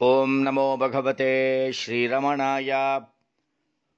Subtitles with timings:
[0.00, 3.08] ஓம் நமோ பகவதே ஸ்ரீரமணாயா.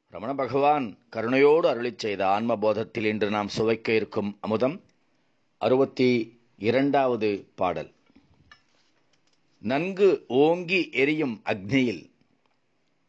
[0.09, 4.83] ரமண பகவான் கருணையோடு அருளிச் செய்த ஆன்மபோதத்தில் இன்று நாம் சுவைக்க இருக்கும் அமுதம்
[5.59, 7.93] அறுபத்தி இரண்டாவது பாடல்.
[9.59, 12.11] நன்கு ஓங்கி எரியும் அக்னியில்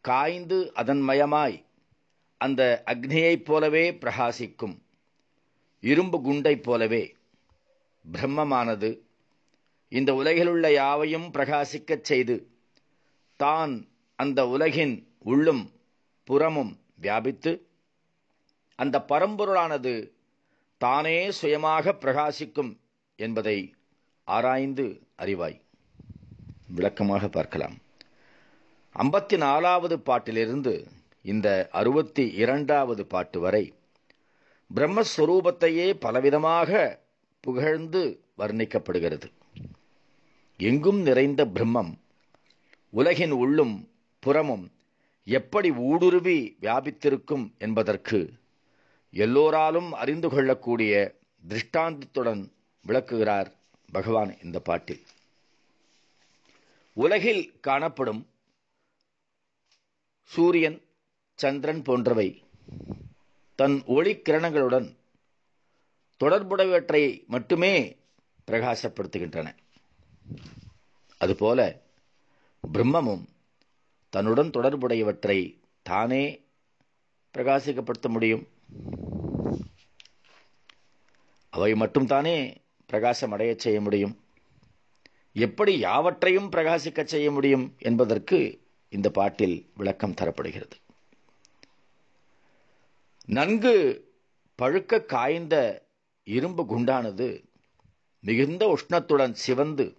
[0.02, 1.66] காய்ந்து அதன் மயமாய்
[2.38, 4.78] அந்த அக்னியைப் போலவே பிரகாசிக்கும்
[5.80, 7.16] இரும்பு குண்டைப் போலவே
[8.12, 9.00] பிரம்மமானது.
[9.90, 12.51] இந்த உலகிலுள்ள யாவையும் பிரகாசிக்கச் செய்து
[13.44, 13.74] தான்
[14.20, 14.96] அந்த உலகின்
[15.30, 15.64] உள்ளும்
[16.30, 16.74] புறமும்
[17.04, 17.52] வியாபித்து
[18.80, 19.94] அந்த பரம்பொருளானது
[20.82, 22.72] தானே சுயமாக பிரகாசிக்கும்
[23.20, 23.58] என்பதை
[24.28, 24.86] ஆராய்ந்து
[25.18, 25.58] அறிவாய்.
[26.76, 27.76] விளக்கமாக பார்க்கலாம்.
[28.96, 30.74] ஐம்பத்தி நாலாவது பாட்டிலிருந்து
[31.32, 31.48] இந்த
[31.80, 33.64] அறுபத்தி இரண்டாவது பாட்டு வரை
[34.70, 36.72] பிரம்மஸ்வரூபத்தையே பலவிதமாக
[37.44, 38.02] புகழ்ந்து
[38.38, 39.28] வர்ணிக்கப்படுகிறது.
[40.60, 41.92] எங்கும் நிறைந்த பிரம்மம்
[42.94, 44.72] உலகின் உள்ளும் புறமும்
[45.24, 48.34] எப்படி ஊடுருவி வியாபித்திருக்கும் என்பதற்கு
[49.12, 52.52] எல்லோராலும் அறிந்து கொள்ளக்கூடிய திருஷ்டாந்தத்துடன்
[52.86, 53.50] விளக்குகிறார்
[53.92, 55.02] பகவான் இந்த பாட்டில்.
[56.94, 58.28] உலகில் காணப்படும்
[60.24, 60.82] சூரியன்
[61.36, 62.44] சந்திரன் போன்றவை
[63.56, 64.98] தன் ஒளிக்கிரணங்களுடன்
[66.20, 67.98] தொடர்புடையவற்றை மட்டுமே
[68.52, 69.56] பிரகாசப்படுத்துகின்றன
[71.18, 71.60] அதுபோல
[72.74, 73.28] பிரம்மமும்
[74.10, 76.46] தன்னுடன் தொடர்புடையவற்றை தானே
[77.38, 78.48] பிரகாசிக்கப்படுத்த முடியும்.
[81.50, 84.26] அவை மட்டும் தானே பிரகாசம் அடையச் செய்ய முடியும்.
[85.34, 90.72] எப்படி யாவற்றையும் பிரகாசிக்கச் செய்ய முடியும் என்பதற்கு இந்த பாட்டில் விளக்கம் தரப்படுகிறது.
[93.26, 94.10] நன்கு
[94.62, 95.86] பழுக்க காய்ந்த
[96.24, 97.46] இரும்பு குண்டானது
[98.20, 99.98] மிகுந்த உஷ்ணத்துடன் சிவந்து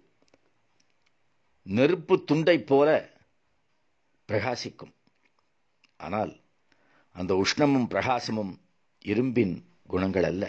[1.65, 2.89] நெருப்பு துண்டை போல
[4.29, 4.93] பிரகாசிக்கும்.
[5.97, 6.33] ஆனால்
[7.15, 8.53] அந்த உஷ்ணமும் பிரகாசமும்
[9.05, 9.55] இரும்பின்
[9.87, 10.43] குணங்கள் அல்ல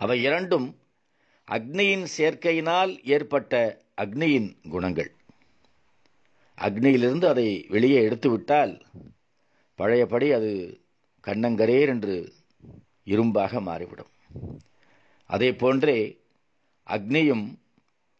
[0.00, 0.66] அவை இரண்டும்
[1.48, 3.52] அக்னியின் சேர்க்கையினால் ஏற்பட்ட
[4.02, 5.10] அக்னியின் குணங்கள்.
[6.58, 8.72] அக்னியிலிருந்து அதை வெளியே எடுத்துவிட்டால்
[9.78, 10.52] பழையபடி அது
[11.24, 12.16] கண்ணங்கரேர் என்று
[13.06, 14.12] இரும்பாக மாறிவிடும்.
[15.30, 15.98] அதே போன்றே
[16.86, 17.46] அக்னியும்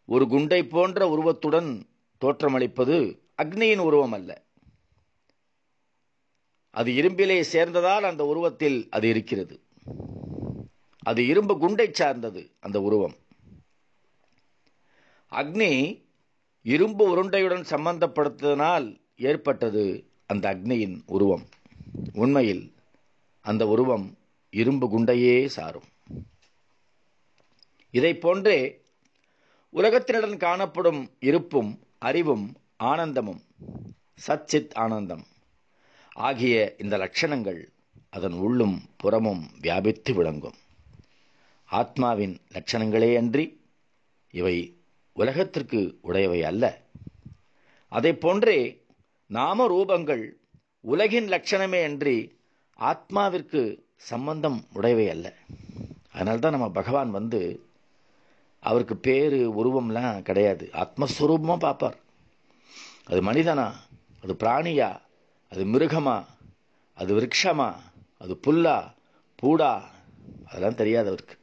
[0.09, 1.85] ஒரு குண்டை போன்ற உருவத்துடன்
[2.21, 2.97] தோற்றமளிப்பது
[3.43, 4.31] அக்னியின் உருவம் அல்ல
[6.69, 9.55] அது இரும்பிலே சேர்ந்ததால் அந்த உருவத்தில் அது இருக்கிறது.
[11.03, 13.15] அது இரும்பு குண்டை சார்ந்தது அந்த உருவம்.
[15.31, 15.71] அக்னி
[16.61, 19.83] இரும்பு உருண்டையுடன் சம்பந்தப்படுத்ததனால் ஏற்பட்டது
[20.25, 21.45] அந்த அக்னியின் உருவம்.
[22.13, 22.75] உண்மையில்
[23.41, 24.17] அந்த உருவம்
[24.49, 25.89] இரும்பு குண்டையே சாரும்.
[27.89, 28.85] இதை போன்றே
[29.77, 33.41] உலகத்தினுடன் காணப்படும் இருப்பும் அறிவும் ஆனந்தமும்
[34.27, 35.25] சச்சித் ஆனந்தம்
[36.13, 37.59] ஆகிய இந்த லட்சணங்கள்
[38.09, 40.57] அதன் உள்ளும் புறமும் வியாபித்து விளங்கும்.
[41.71, 43.45] ஆத்மாவின் லட்சணங்களே அன்றி
[44.31, 44.77] இவை
[45.13, 46.81] உலகத்திற்கு உடையவை அல்ல.
[47.87, 48.85] அதை போன்றே
[49.25, 50.31] நாம ரூபங்கள்
[50.81, 52.39] உலகின் லட்சணமே அன்றி
[52.79, 53.61] ஆத்மாவிற்கு
[53.95, 55.33] சம்பந்தம் உடையவை அல்ல.
[56.13, 57.66] அதனால்தான் நம்ம பகவான் வந்து
[58.59, 60.69] அவருக்கு பேர் உருவம்லாம் கிடையாது.
[60.73, 61.97] ஆத்மஸ்வரூபமாக பார்ப்பார்.
[63.05, 63.71] அது மனிதனா?
[64.23, 64.99] அது பிராணியா?
[65.49, 66.25] அது மிருகமா?
[66.93, 67.75] அது விரக்ஷமா
[68.17, 68.93] அது புல்லா?
[69.41, 69.81] பூடா?
[70.45, 71.37] அதெல்லாம் தெரியாது அவருக்கு.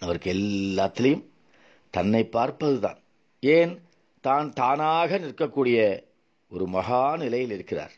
[0.00, 1.24] அவருக்கு எல்லாத்திலையும்
[1.90, 2.98] தன்னை பார்ப்பது தான்
[3.40, 3.82] ஏன்?
[4.20, 6.02] தான் தானாக நிற்கக்கூடிய
[6.48, 7.92] ஒரு மகா நிலையில் இருக்கிறார்.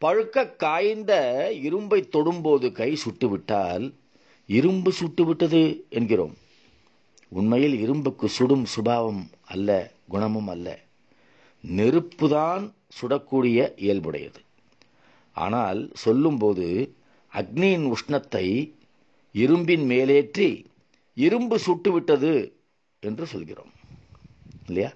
[0.00, 3.94] பழுக்க காய்ந்த இரும்பை தொடும்போது கை சுட்டுவிட்டால்
[4.46, 6.36] இரும்பு சுட்டுவிட்டது என்கிறோம்.
[7.28, 10.78] உண்மையில் இரும்புக்கு சுடும் சுபாவம் அல்ல குணமும் அல்ல.
[11.66, 14.40] நெருப்புதான் சுடக்கூடிய இயல்புடையது.
[15.32, 16.94] ஆனால் சொல்லும்போது
[17.32, 18.72] அக்னியின் உஷ்ணத்தை
[19.32, 20.64] இரும்பின் மேலேற்றி
[21.14, 22.52] இரும்பு சுட்டுவிட்டது
[23.00, 23.72] என்று சொல்கிறோம்.
[24.66, 24.92] இல்லையா?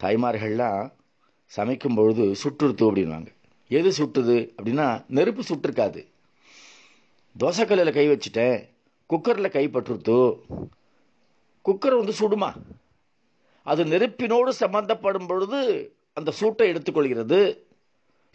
[0.00, 0.92] தாய்மார்கள்லாம்
[1.46, 3.26] சமைக்கும் பொழுது சுற்றுறுத்து அப்படின்வாங்க
[3.68, 6.06] எது சுட்டுது அப்படின்னா நெருப்பு சுட்டிருக்காது.
[7.38, 8.68] தோசைக்கல்லில் கை வச்சுட்டேன்
[9.10, 10.38] குக்கரில் கை பற்றுருத்தோ
[11.68, 12.50] குக்கர் வந்து சுடுமா?
[13.66, 15.60] அது நெருப்பினோடு சம்பந்தப்படும் பொழுது
[16.18, 17.40] அந்த சூட்டை எடுத்துக்கொள்கிறது.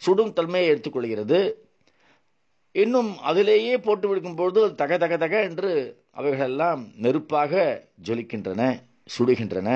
[0.02, 1.40] சுடும் தன்மையை எடுத்துக்கொள்கிறது.
[2.82, 5.72] இன்னும் அதிலேயே போட்டு விடுக்கும் பொழுது தக தக தக என்று
[6.10, 7.52] அவைகளெல்லாம் நெருப்பாக
[8.04, 8.62] ஜொலிக்கின்றன
[9.14, 9.68] சுடுகின்றன.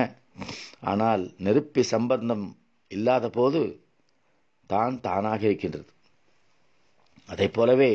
[0.80, 2.46] ஆனால் நெருப்பி சம்பந்தம்
[2.88, 3.62] இல்லாத போது
[4.66, 5.90] தான் தானாக இருக்கின்றது.
[7.26, 7.92] அதை போலவே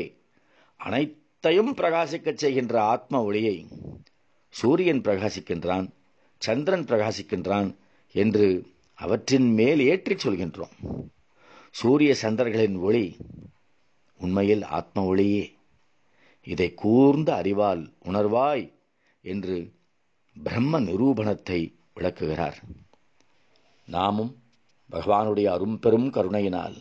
[0.80, 3.56] அனைத்தையும் பிரகாசிக்கச் செய்கின்ற ஆத்ம ஒளியை
[4.59, 5.88] சூரியன் பிரகாசிக்கின்றான்
[6.38, 7.69] சந்திரன் பிரகாசிக்கின்றான்
[8.15, 8.47] என்று
[9.00, 10.75] அவற்றின் மேல் ஏற்றிச் சொல்கின்றோம்.
[11.71, 13.05] சூரிய சந்திரர்களின் ஒளி
[14.19, 15.45] உண்மையில் ஆத்ம ஒளியே.
[16.44, 18.65] இதை கூர்ந்த அறிவால் உணர்வாய்
[19.21, 19.55] என்று
[20.44, 21.59] பிரம்ம நிரூபணத்தை
[21.94, 22.57] விளக்குகிறார்.
[23.88, 24.33] நாமும்
[24.91, 26.77] பகவானுடைய அரும்பெரும் கருணையினால்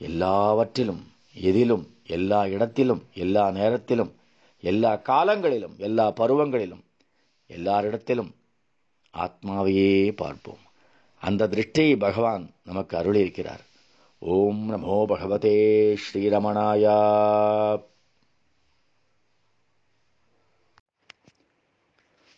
[0.00, 4.12] எல்லாவற்றிலும் எதிலும் எல்லா இடத்திலும் எல்லா நேரத்திலும்
[4.60, 6.84] எல்லா காலங்களிலும் எல்லா பருவங்களிலும்
[7.48, 8.30] எல்லாரிடத்திலும்
[9.12, 10.58] ஆத்மாவையே பார்ப்போம்.
[11.20, 13.60] அந்த திருஷ்டியை பகவான் நமக்கு அருளியிருக்கிறார்.
[14.18, 16.98] ஓம் நமோ பகவதே ஸ்ரீரமணாயா.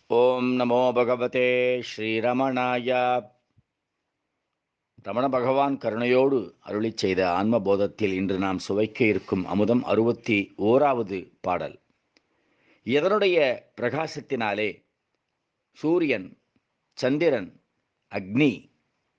[0.06, 3.28] ஓம் நமோ பகவதே ஸ்ரீரமணாய.
[5.02, 11.79] ரமண பகவான் கருணையோடு அருளிச் செய்த ஆன்மபோதத்தில் இன்று நாம் சுவைக்க இருக்கும் அமுதம் அறுபத்தி ஓராவது பாடல்.
[12.84, 14.84] எதனுடைய பிரகாசத்தினாலே?
[15.72, 16.38] சூரியன்
[16.92, 17.60] சந்திரன்
[18.10, 18.70] அக்னி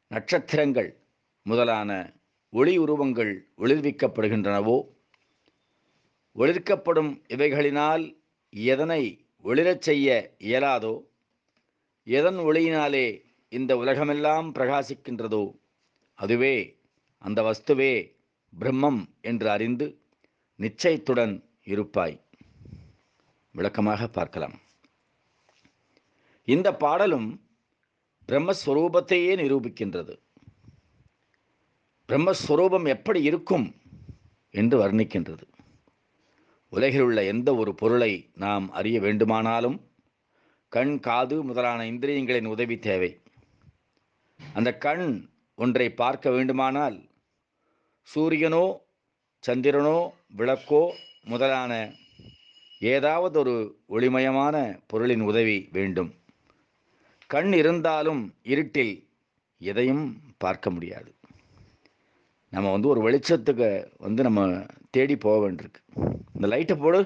[0.08, 0.98] நட்சத்திரங்கள்
[1.44, 2.14] முதலான
[2.52, 4.88] ஒளி உருவங்கள் ஒளிர்விக்கப்படுகின்றனவோ?
[6.36, 8.18] ஒளிர்க்கப்படும் இவைகளினால்
[8.50, 11.04] எதனை ஒளிரச் செய்ய இயலாதோ?
[12.04, 15.60] எதன் ஒளியினாலே இந்த உலகமெல்லாம் பிரகாசிக்கின்றதோ?
[16.14, 16.80] அதுவே
[17.18, 18.16] அந்த வஸ்துவே
[18.60, 20.02] பிரம்மம் என்று அறிந்து
[20.60, 22.30] நிச்சயத்துடன் இருப்பாய்.
[23.52, 24.56] விளக்கமாக பார்க்கலாம்.
[26.48, 27.30] இந்த பாடலும்
[28.30, 30.14] பிரம்மஸ்வரூபத்தையே நிரூபிக்கின்றது.
[32.10, 33.68] பிரம்மஸ்வரூபம் எப்படி இருக்கும்
[34.50, 35.46] என்று வர்ணிக்கின்றது.
[36.74, 38.12] உலகில் உள்ள எந்த ஒரு பொருளை
[38.44, 39.78] நாம் அறிய வேண்டுமானாலும்
[40.68, 43.12] கண் காது முதலான இந்திரியங்களின் உதவி தேவை.
[44.54, 45.08] அந்த கண்
[45.56, 46.98] ஒன்றை பார்க்க வேண்டுமானால்
[48.16, 48.66] சூரியனோ
[49.48, 49.98] சந்திரனோ
[50.38, 50.84] விளக்கோ
[51.24, 51.72] முதலான
[52.82, 53.54] ஏதாவது ஒரு
[53.90, 54.56] ஒளிமயமான
[54.88, 56.12] பொருளின் உதவி வேண்டும்.
[57.28, 59.08] கண் இருந்தாலும் இருட்டில்
[59.58, 60.06] எதையும்
[60.38, 61.16] பார்க்க முடியாது.
[62.50, 65.82] நம்ம வந்து ஒரு வெளிச்சத்துக்கு வந்து நம்ம தேடி போக வேண்டியிருக்கு.
[66.36, 67.02] இந்த லைட்டை போடு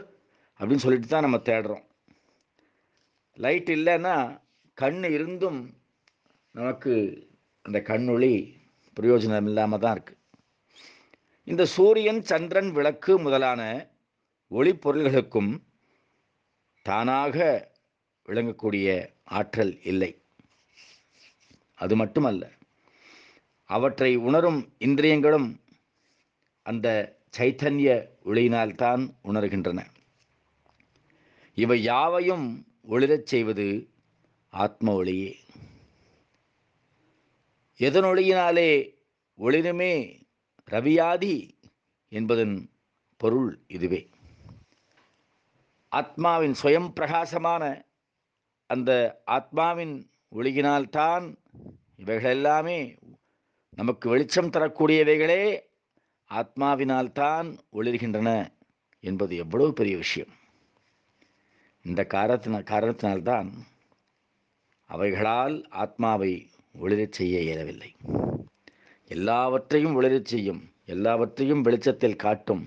[0.59, 1.83] அப்படின்னு சொல்லிட்டு தான் நம்ம தேடுறோம்.
[3.37, 4.41] லைட் இல்லைன்னா
[4.73, 5.59] கண் இருந்தும்
[6.51, 6.93] நமக்கு
[7.61, 8.33] அந்த கண்ணொளி
[8.97, 10.21] பிரயோஜனம் இல்லாமல் தான் இருக்குது
[11.43, 13.61] இந்த சூரியன் சந்திரன் விளக்கு முதலான
[14.55, 15.61] ஒளிப்பொருள்களுக்கும்
[16.81, 17.71] தானாக
[18.25, 20.21] விளங்கக்கூடிய ஆற்றல் இல்லை.
[21.75, 22.51] அது மட்டுமல்ல
[23.65, 25.59] அவற்றை உணரும் இந்திரியங்களும்
[26.63, 29.85] அந்த சைத்தன்ய ஒளியினால்தான் உணர்கின்றன.
[31.55, 33.89] இவை யாவையும் ஒளிரச் செய்வது
[34.49, 35.37] ஆத்ம ஒளியே.
[37.77, 38.95] எதனொளியினாலே
[39.37, 40.21] ஒளிருமே
[40.71, 41.49] ரவியாதி
[42.09, 42.69] என்பதன்
[43.17, 44.09] பொருள் இதுவே.
[45.95, 47.63] ஆத்மாவின் சுயம் பிரகாசமான
[48.69, 48.91] அந்த
[49.27, 49.95] ஆத்மாவின்
[50.31, 51.25] ஒளியினால்தான்
[51.97, 52.79] இவைகளெல்லாமே
[53.69, 55.43] நமக்கு வெளிச்சம் தரக்கூடியவைகளே
[56.31, 58.29] ஆத்மாவினால்தான் ஒளிர்கின்றன
[58.99, 60.33] என்பது எவ்வளவு பெரிய விஷயம்.
[61.81, 63.49] இந்த காரணத்தின காரணத்தினால்தான்
[64.89, 66.49] அவைகளால் ஆத்மாவை
[66.81, 67.91] ஒளிரச் செய்ய இயலவில்லை.
[69.11, 72.63] எல்லாவற்றையும் ஒளிரச் செய்யும் எல்லாவற்றையும் வெளிச்சத்தில் காட்டும்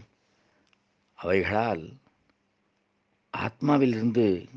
[1.19, 1.85] அவைகளால்
[3.39, 4.49] ஆத்மாவிலிருந்து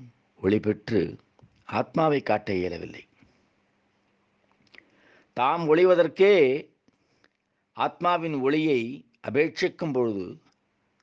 [0.42, 1.20] ஒளி பெற்று
[1.66, 3.08] ஆத்மாவை காட்ட இயலவில்லை.
[5.34, 6.66] தாம் ஒளிவதற்கே
[7.76, 10.42] ஆத்மாவின் ஒளியை அபேட்சிக்கும் பொழுது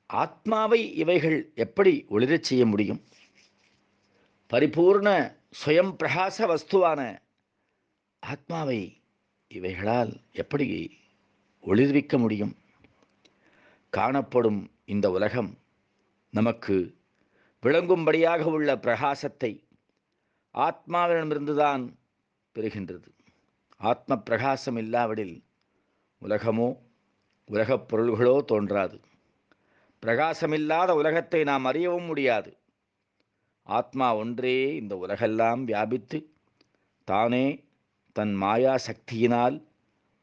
[0.05, 3.03] ஆத்மாவை இவைகள் எப்படி ஒளிரச் செய்ய முடியும்?
[4.49, 7.19] பரிபூர்ண சுயம் பிரகாச வஸ்துவான
[8.19, 9.01] ஆத்மாவை
[9.47, 10.97] இவைகளால் எப்படி
[11.61, 12.55] ஒளிர்விக்க முடியும்?
[13.89, 15.57] காணப்படும் இந்த உலகம்
[16.29, 16.98] நமக்கு
[17.65, 19.63] விளங்கும்படியாக உள்ள பிரகாசத்தை
[20.53, 21.93] ஆத்மாவிடமிருந்துதான்
[22.55, 23.09] பெறுகின்றது.
[23.77, 25.43] ஆத்ம பிரகாசம் இல்லாவிடில்
[26.21, 26.77] உலகமோ
[27.45, 28.99] உலகப் பொருள்களோ தோன்றாது.
[30.05, 32.57] பிரகாசமில்லாத உலகத்தை நாம் அறியவும் முடியாது.
[33.63, 36.33] ஆத்மா ஒன்றே இந்த உலகெல்லாம் வியாபித்து
[37.03, 37.63] தானே
[38.11, 39.63] தன் மாயா சக்தியினால்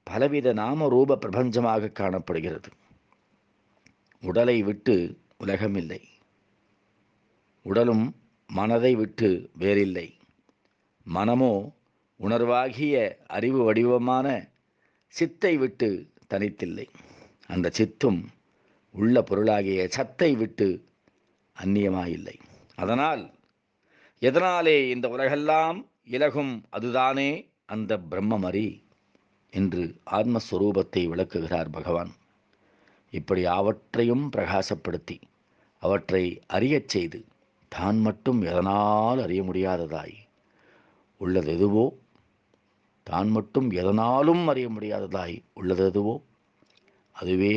[0.02, 2.68] பலவித நாம ரூப பிரபஞ்சமாக காணப்படுகிறது.
[4.20, 6.00] உடலை விட்டு உலகமில்லை.
[7.68, 8.04] உடலும்
[8.50, 10.06] மனதை விட்டு வேறில்லை.
[11.06, 11.54] மனமோ
[12.20, 12.94] உணர்வாகிய
[13.36, 14.26] அறிவு வடிவமான
[15.14, 15.88] சித்தை விட்டு
[16.26, 16.86] தனித்தில்லை.
[17.50, 18.20] அந்த சித்தும்
[18.94, 20.68] உள்ள பொருளாகிய சத்தை விட்டு
[21.56, 22.36] அந்நியமாயில்லை.
[22.74, 23.22] அதனால்
[24.22, 25.78] எதனாலே இந்த உலகெல்லாம்
[26.16, 27.30] இலகும் அதுதானே
[27.66, 28.68] அந்த பிரம்மமறி
[29.52, 32.12] என்று ஆத்மஸ்வரூபத்தை விளக்குகிறார் பகவான்.
[33.12, 35.16] இப்படி அவற்றையும் பிரகாசப்படுத்தி
[35.82, 37.18] அவற்றை அறியச் செய்து
[37.76, 40.16] தான் மட்டும் எதனால் அறிய முடியாததாய்?
[41.20, 41.86] உள்ளது எதுவோ?
[43.06, 45.36] தான் மட்டும் எதனாலும் அறிய முடியாததாய்?
[45.54, 46.14] உள்ளது எதுவோ?
[47.16, 47.56] அதுவே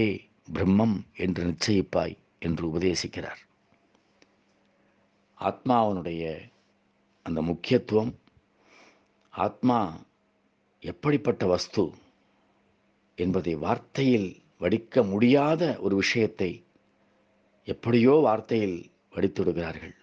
[0.54, 3.42] பிரம்மம் என்று நிச்சயிப்பாய் என்று உபதேசிக்கிறார்.
[5.38, 6.24] ஆத்மாவனுடைய
[7.26, 8.12] அந்த முக்கியத்துவம்
[9.34, 9.80] ஆத்மா
[10.84, 11.84] எப்படிப்பட்ட வஸ்து
[13.18, 14.30] என்பதை வார்த்தையில்
[14.62, 16.52] வடிக்க முடியாத ஒரு விஷயத்தை
[17.68, 18.80] எப்படியோ வார்த்தையில்
[19.20, 19.96] வடித்துவிடுகிறார்கள்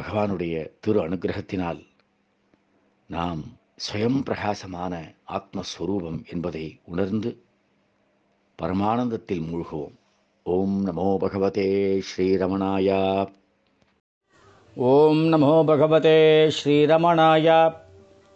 [0.00, 1.86] பகவானுடைய திரு அனுகிரகத்தினால்
[3.08, 3.42] நாம்
[3.78, 7.42] ஸ்வயம் பிரகாசமான ஆத்மஸ்வரூபம் என்பதை உணர்ந்து
[8.62, 9.94] பரமானந்தத்தில் மூழ்குவோம்.
[10.42, 13.28] ஓம் நமோ பகவதே ஸ்ரீரமணாயா.
[14.74, 16.18] ஓம் நமோ பகவதே
[16.58, 17.76] ஸ்ரீரமணாயா.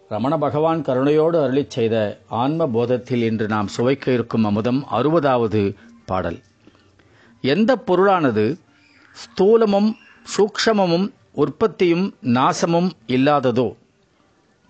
[0.09, 5.75] ரமண பகவான் கருணையோடு அருளிச் செய்த ஆன்ம போதத்தில் இன்று நாம் சுவைக்க இருக்கும் அமுதம் அறுபதாவது
[6.07, 6.41] பாடல்.
[7.43, 8.45] எந்த பொருளானது
[9.17, 9.91] ஸ்தூலமும்
[10.27, 13.69] சூக்ஷமமும் உற்பத்தியும் நாசமும் இல்லாததோ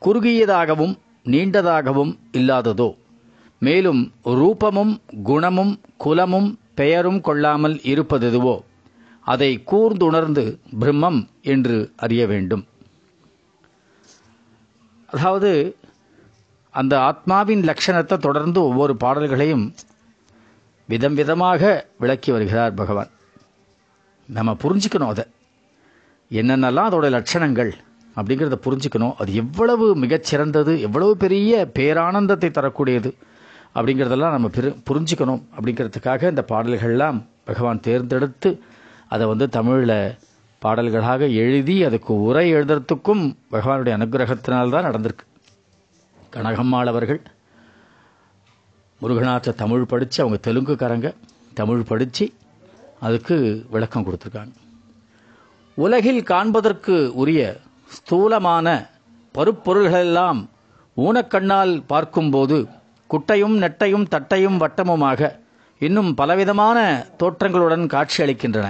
[0.03, 2.91] குறுகியதாகவும் நீண்டதாகவும் இல்லாததோ
[3.59, 8.55] மேலும் ரூபமும் குணமும் குலமும் பெயரும் கொள்ளாமல் இருப்பதுவோ
[9.27, 10.45] அதை கூர்ந்துணர்ந்து
[10.81, 12.65] பிரம்மம் என்று அறிய வேண்டும்.
[15.09, 15.77] அதாவது
[16.71, 19.65] அந்த ஆத்மாவின் லட்சணத்தை தொடர்ந்து ஒவ்வொரு பாடல்களையும்
[20.93, 23.11] விதம் விதமாக விளக்கி வருகிறார் பகவான்.
[24.29, 25.25] நம்ம புரிஞ்சுக்கணும் அதை.
[26.31, 27.71] என்னென்னலாம் அதோட லட்சணங்கள்
[28.17, 29.15] அப்படிங்கிறத புரிஞ்சுக்கணும்.
[29.19, 33.11] அது எவ்வளவு மிகச்சிறந்தது எவ்வளவு பெரிய பேரானந்தத்தை தரக்கூடியது
[33.75, 38.51] அப்படிங்கிறதெல்லாம் நம்ம பெரு புரிஞ்சுக்கணும் அப்படிங்கிறதுக்காக இந்த பாடல்கள்லாம் பகவான் தேர்ந்தெடுத்து
[39.09, 39.99] அதை வந்து தமிழில்
[40.63, 45.25] பாடல்களாக எழுதி அதுக்கு உரை எழுதுறதுக்கும் பகவானுடைய அனுகிரகத்தினால்தான் நடந்திருக்கு.
[46.33, 47.23] கனகம்மாள் அவர்கள்
[49.03, 51.15] முருகநாத்த தமிழ் படித்து அவங்க தெலுங்குக்காரங்க
[51.55, 52.33] தமிழ் படித்து
[53.01, 53.37] அதுக்கு
[53.71, 54.53] விளக்கம் கொடுத்துருக்காங்க.
[55.75, 58.67] உலகில் காண்பதற்கு உரிய ஸ்தூலமான
[59.35, 60.41] பருப்பொருள்களெல்லாம்
[60.97, 62.67] ஊனக்கண்ணால் பார்க்கும்போது
[63.11, 65.31] குட்டையும் நெட்டையும் தட்டையும் வட்டமுமாக
[65.79, 66.79] இன்னும் பலவிதமான
[67.19, 68.69] தோற்றங்களுடன் காட்சியளிக்கின்றன.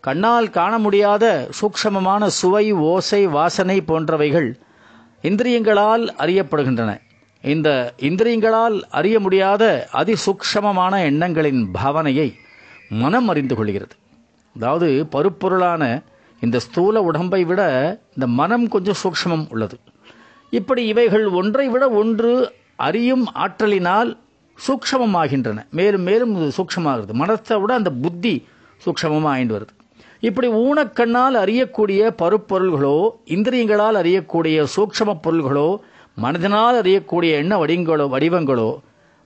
[0.00, 1.24] கண்ணால் காண முடியாத
[1.60, 4.48] சூக்ஷமமான சுவை ஓசை வாசனை போன்றவைகள்
[5.22, 6.92] இந்திரியங்களால் அறியப்படுகின்றன.
[7.42, 12.34] இந்த இந்திரியங்களால் அறிய முடியாத அதிசூக்ஷமமான எண்ணங்களின் பாவனையை
[12.88, 13.94] மனம் அறிந்து கொள்கிறது.
[14.56, 16.02] அதாவது பருப்பொருளான
[16.40, 17.62] இந்த ஸ்தூல உடம்பை விட
[18.14, 19.78] இந்த மனம் கொஞ்சம் சூக்ஷமம் உள்ளது.
[20.50, 24.16] இப்படி இவைகள் ஒன்றை விட ஒன்று அறியும் ஆற்றலினால்
[24.68, 25.70] சூக்ஷமமாகின்றன.
[25.70, 27.12] மேலும் மேலும் இது சூக்ஷமாகிறது.
[27.12, 28.46] மனத்தை விட அந்த புத்தி
[28.84, 29.74] சூக்ஷமமாக ஆயிண்டு வருது.
[30.20, 35.76] இப்படி ஊனக்கண்ணால் அறியக்கூடிய பருப்பொருள்களோ இந்திரியங்களால் அறியக்கூடிய சூக்ஷம பொருள்களோ
[36.16, 38.78] மனதினால் அறியக்கூடிய எண்ண வடிங்களோ வடிவங்களோ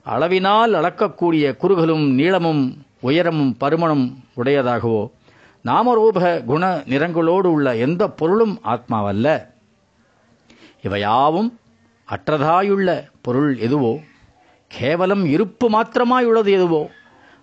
[0.05, 5.09] அளவினால் அளக்கக்கூடிய குறுகலும் நீளமும் உயரமும் பருமனும் உடையதாகவோ
[5.65, 9.47] நாமரூப குண நிறங்களோடு உள்ள எந்த பொருளும் ஆத்மாவல்ல.
[10.81, 11.59] இவையாவும்
[12.09, 13.99] அற்றதாயுள்ள பொருள் எதுவோ
[14.67, 16.89] கேவலம் இருப்பு மாத்திரமாயுள்ளது எதுவோ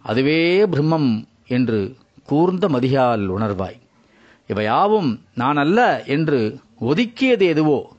[0.02, 3.80] அதுவே பிரம்மம் என்று கூர்ந்த மதியால் உணர்வாய்.
[4.46, 7.93] இவையாவும் நான் அல்ல என்று ஒதுக்கியது எதுவோ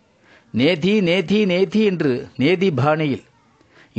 [0.59, 3.23] நேதி நேதி நேதி என்று நேதி பாணியில்.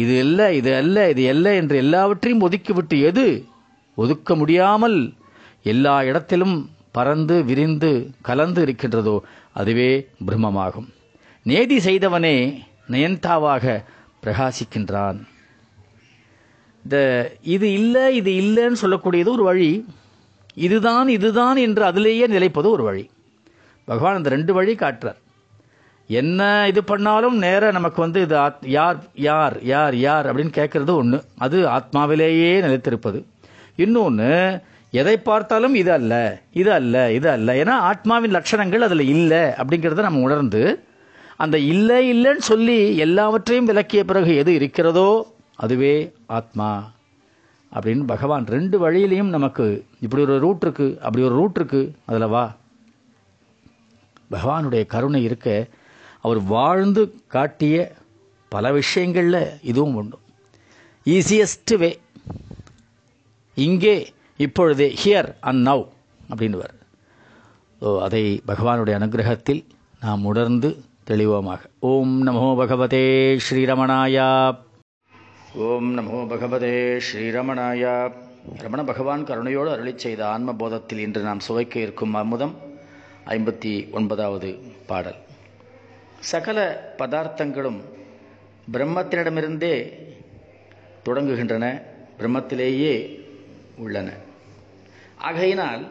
[0.02, 3.26] இது அல்ல இது அல்ல இது அல்ல என்று எல்லாவற்றையும் ஒதுக்கிவிட்டு எது?
[3.94, 4.98] ஒதுக்க முடியாமல்
[5.72, 6.56] எல்லா இடத்திலும்
[6.96, 7.90] பறந்து விரிந்து
[8.28, 9.16] கலந்து இருக்கின்றதோ
[9.52, 9.90] அதுவே
[10.26, 10.88] பிரம்மமாகும்.
[11.42, 12.36] நேதி செய்தவனே
[12.90, 13.84] நயன்தாவாக
[14.22, 15.18] பிரகாசிக்கின்றான்.
[16.84, 16.96] இந்த
[17.54, 19.70] இது இல்லை இது இல்லைன்னு சொல்லக்கூடியது ஒரு வழி.
[20.54, 23.04] இதுதான் இதுதான் என்று அதிலேயே நிலைப்பது ஒரு வழி.
[23.84, 25.20] பகவான் அந்த ரெண்டு வழி காட்டுறார்.
[26.08, 31.24] என்ன இது பண்ணாலும் நேர நமக்கு வந்து இது ஆத்- யார் யார் யார் யார் அப்படின்னு கேட்கறது ஒன்று
[31.38, 33.22] அது ஆத்மாவிலேயே நிலைத்திருப்பது.
[33.76, 34.60] இன்னொன்று
[34.90, 36.12] எதை பார்த்தாலும் இது அல்ல
[36.52, 37.52] இது அல்ல இது அல்ல.
[37.54, 40.84] ஏன்னா ஆத்மாவின் லட்சணங்கள் அதில் இல்லை அப்படிங்கிறத நம்ம உணர்ந்து
[41.36, 46.92] அந்த இல்லை இல்லைன்னு சொல்லி எல்லாவற்றையும் விளக்கிய பிறகு எது இருக்கிறதோ அதுவே ஆத்மா.
[47.72, 52.54] அப்படின்னு பகவான் ரெண்டு வழியிலையும் நமக்கு இப்படி ஒரு ரூட் இருக்கு அப்படி ஒரு ரூட் இருக்கு அதில் வா.
[54.30, 55.66] பகவானுடைய கருணை இருக்க
[56.26, 57.02] அவர் வாழ்ந்து
[57.34, 57.76] காட்டிய
[58.52, 60.18] பல விஷயங்களில் இதுவும் உண்டு.
[61.16, 61.90] ஈஸியஸ்ட் வே
[63.66, 63.96] இங்கே
[64.44, 65.84] இப்பொழுதே ஹியர் அண்ட் நவ்
[66.30, 66.76] அப்படின்னுவார்.
[67.80, 69.62] ஸோ அதை பகவானுடைய அனுகிரகத்தில்
[70.04, 70.70] நாம் உணர்ந்து
[71.10, 71.62] தெளிவோமாக.
[71.90, 73.04] ஓம் நமோ பகவதே
[73.46, 74.30] ஸ்ரீரமணாயா.
[75.66, 76.76] ஓம் நமோ பகவதே
[77.08, 77.94] ஸ்ரீரமணாயா.
[78.64, 82.56] ரமண பகவான் கருணையோடு அருளி செய்த ஆன்ம போதத்தில் இன்று நாம் சுவைக்க இருக்கும் அமுதம்
[83.36, 84.50] ஐம்பத்தி ஒன்பதாவது
[84.90, 85.20] பாடல்.
[86.30, 86.58] சகல
[86.98, 87.80] பதார்த்தங்களும்
[88.72, 89.74] பிரம்மத்தினிடமிருந்தே
[91.04, 91.66] தொடங்குகின்றன
[92.18, 92.94] பிரம்மத்திலேயே
[93.76, 94.08] உள்ளன.
[95.28, 95.84] ஆகையினால்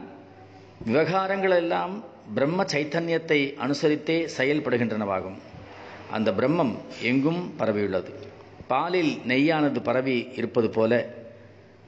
[0.85, 1.93] விவகாரங்கள் எல்லாம்
[2.33, 5.37] பிரம்ம சைத்தன்யத்தை அனுசரித்தே செயல்படுகின்றனவாகும்.
[6.11, 8.11] அந்த பிரம்மம் எங்கும் பரவியுள்ளது.
[8.67, 10.91] பாலில் நெய்யானது பரவி இருப்பது போல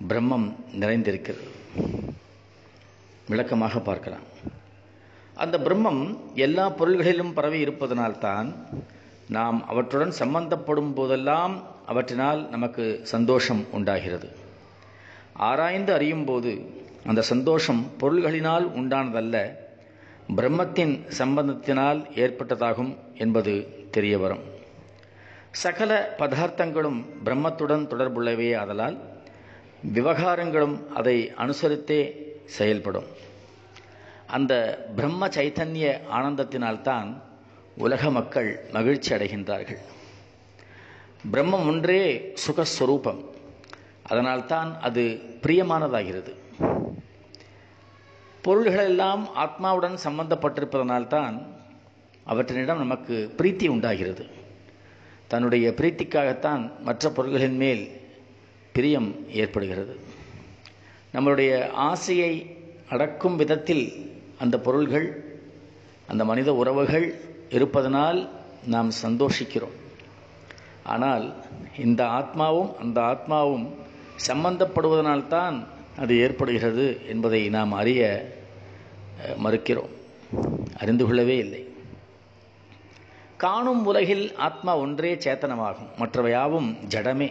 [0.10, 0.48] பிரம்மம்
[0.80, 1.46] நிறைந்திருக்கிறது.
[3.28, 4.26] விளக்கமாக பார்க்கலாம்.
[5.38, 6.02] அந்த பிரம்மம்
[6.36, 8.56] எல்லா பொருள்களிலும் பரவி இருப்பதனால்தான்
[9.30, 11.56] நாம் அவற்றுடன் சம்பந்தப்படும் போதெல்லாம்
[11.88, 14.28] அவற்றினால் நமக்கு சந்தோஷம் உண்டாகிறது.
[15.34, 16.52] ஆராய்ந்து அறியும் போது
[17.06, 19.36] அந்த சந்தோஷம் பொருள்களினால் உண்டானதல்ல
[20.36, 23.54] பிரம்மத்தின் சம்பந்தத்தினால் ஏற்பட்டதாகும் என்பது
[23.92, 24.44] தெரிய வரும்.
[25.52, 28.98] சகல பதார்த்தங்களும் பிரம்மத்துடன் தொடர்புள்ளவையே ஆதலால்
[29.94, 32.02] விவகாரங்களும் அதை அனுசரித்தே
[32.58, 33.17] செயல்படும்.
[34.28, 37.22] அந்த பிரம்ம சைத்தன்ய ஆனந்தத்தினால்தான்
[37.78, 39.78] உலக மக்கள் மகிழ்ச்சி அடைகின்றார்கள்.
[41.32, 43.26] பிரம்மம் ஒன்றே சுகஸ்வரூபம்.
[44.04, 46.34] அதனால்தான் அது பிரியமானதாகிறது.
[48.44, 51.46] பொருள்களெல்லாம் ஆத்மாவுடன் சம்பந்தப்பட்டிருப்பதனால்தான்
[52.28, 54.26] அவற்றினிடம் நமக்கு பிரீத்தி உண்டாகிறது.
[55.28, 58.02] தன்னுடைய பிரீத்திக்காகத்தான் மற்ற பொருள்களின் மேல்
[58.72, 60.00] பிரியம் ஏற்படுகிறது.
[61.14, 62.58] நம்மளுடைய ஆசையை
[62.90, 65.08] அடக்கும் விதத்தில் அந்த பொருள்கள்
[66.08, 68.30] அந்த மனித உறவுகள் இருப்பதனால்
[68.66, 69.76] நாம் சந்தோஷிக்கிறோம்.
[70.84, 71.34] ஆனால்
[71.78, 73.70] இந்த ஆத்மாவும் அந்த ஆத்மாவும்
[74.28, 75.66] சம்பந்தப்படுவதனால்தான்
[75.98, 78.32] அது ஏற்படுகிறது என்பதை நாம் அறிய
[79.44, 79.94] மறுக்கிறோம்.
[80.78, 81.68] அறிந்து கொள்ளவே இல்லை.
[83.38, 85.90] காணும் உலகில் ஆத்மா ஒன்றே சேத்தனமாகும்.
[86.00, 87.30] மற்றவையாவும் ஜடமே.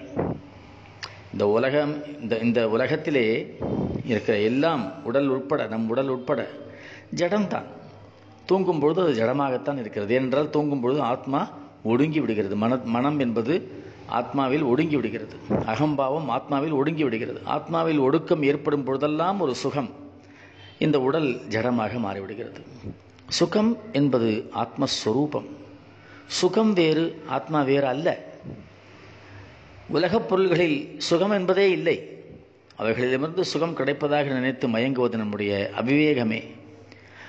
[1.32, 3.56] இந்த உலகம் இந்த இந்த உலகத்திலே
[4.04, 6.48] இருக்கிற எல்லாம் உடல் உட்பட நம் உடல் உட்பட
[7.14, 7.64] ஜடம்தான்.
[8.46, 10.14] தூங்கும் பொழுது அது ஜடமாகத்தான் இருக்கிறது.
[10.14, 11.50] ஏனென்றால் தூங்கும் பொழுது ஆத்மா
[11.82, 12.56] ஒடுங்கி விடுகிறது.
[12.56, 15.36] மன மனம் என்பது ஆத்மாவில் ஒடுங்கி விடுகிறது.
[15.66, 17.40] அகம்பாவம் ஆத்மாவில் ஒடுங்கி விடுகிறது.
[17.46, 19.90] ஆத்மாவில் ஒடுக்கம் ஏற்படும் பொழுதெல்லாம் ஒரு சுகம்
[20.78, 22.62] இந்த உடல் ஜடமாக மாறிவிடுகிறது.
[23.28, 25.46] சுகம் என்பது ஆத்மஸ்வரூபம்.
[26.26, 28.24] சுகம் வேறு ஆத்மா வேறு அல்ல.
[29.88, 32.24] உலகப் பொருள்களில் சுகம் என்பதே இல்லை.
[32.78, 36.54] அவைகளிடமிருந்து சுகம் கிடைப்பதாக நினைத்து மயங்குவது நம்முடைய அவிவேகமே.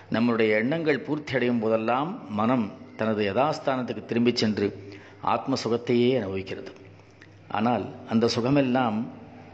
[0.09, 4.67] நம்முடைய எண்ணங்கள் பூர்த்தி அடையும் போதெல்லாம் மனம் தனது யதாஸ்தானத்துக்கு திரும்பிச் சென்று
[5.21, 6.71] ஆத்ம சுகத்தையே அனுபவிக்கிறது.
[7.47, 8.97] ஆனால் அந்த சுகமெல்லாம்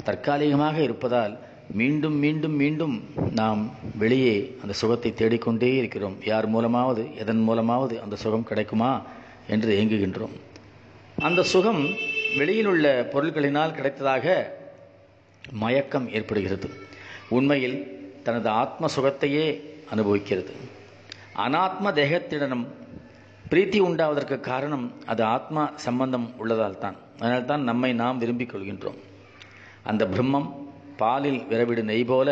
[0.04, 1.38] தற்காலிகமாக இருப்பதால்
[1.72, 2.96] மீண்டும் மீண்டும் மீண்டும்
[3.32, 6.16] நாம் வெளியே அந்த சுகத்தை தேடிக்கொண்டே இருக்கிறோம்.
[6.26, 9.02] யார் மூலமாவது எதன் மூலமாவது அந்த சுகம் கிடைக்குமா
[9.48, 10.36] என்று இயங்குகின்றோம்
[11.18, 11.84] அந்த சுகம்
[12.38, 14.46] வெளியில் உள்ள பொருட்களினால் கிடைத்ததாக
[15.52, 16.70] மயக்கம் ஏற்படுகிறது.
[17.30, 17.78] உண்மையில்
[18.24, 19.48] தனது ஆத்ம சுகத்தையே
[19.94, 20.54] அனுபவிக்கிறது.
[21.46, 22.66] அனாத்ம தேகத்திடனும்
[23.52, 29.00] பிரீத்தி உண்டாவதற்கு காரணம் அது ஆத்மா சம்பந்தம் உள்ளதால் தான் அதனால் தான் நம்மை நாம் விரும்பிக் கொள்கின்றோம்.
[29.90, 30.50] அந்த பிரம்மம்
[31.02, 32.30] பாலில் விரவிடு நெய் போல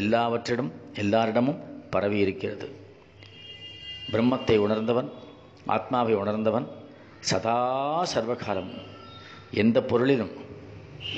[0.00, 0.70] எல்லாவற்றிடம்
[1.02, 1.60] எல்லாரிடமும்
[1.94, 2.66] பரவி இருக்கிறது.
[4.12, 5.08] பிரம்மத்தை உணர்ந்தவன்
[5.76, 6.66] ஆத்மாவை உணர்ந்தவன்
[7.30, 7.58] சதா
[8.12, 8.70] சர்வகாலம்.
[9.62, 10.32] எந்த பொருளிலும்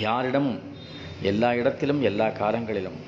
[0.05, 0.59] யாரிடமும்
[1.31, 2.99] எல்லா இடத்திலும் எல்லா காலங்களிலும்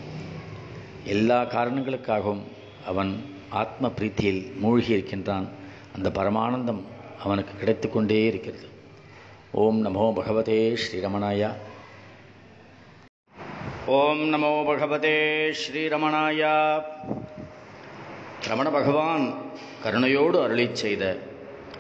[1.14, 2.44] எல்லா காரணங்களுக்காகவும்
[2.86, 5.48] அவன் ஆத்ம பிரீத்தியில் மூழ்கி இருக்கின்றான்
[5.94, 6.82] அந்த பரமானந்தம்
[7.22, 8.68] அவனுக்கு கிடைத்து கொண்டே இருக்கிறது.
[9.50, 11.54] ஓம் நமோ பகவதே ஸ்ரீரமணாயா.
[13.86, 16.82] ஓம் நமோ பகவதே ஸ்ரீரமணாயா.
[18.48, 19.34] ரமண பகவான்
[19.84, 21.18] கருணையோடு அருளிச் செய்த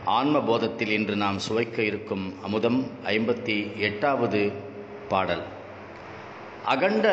[0.04, 4.52] ஆன்ம போதத்தில் இன்று நாம் சுவைக்க இருக்கும் அமுதம் ஐம்பத்தி எட்டாவது
[5.08, 5.42] பாடல்.
[6.72, 7.06] அகண்ட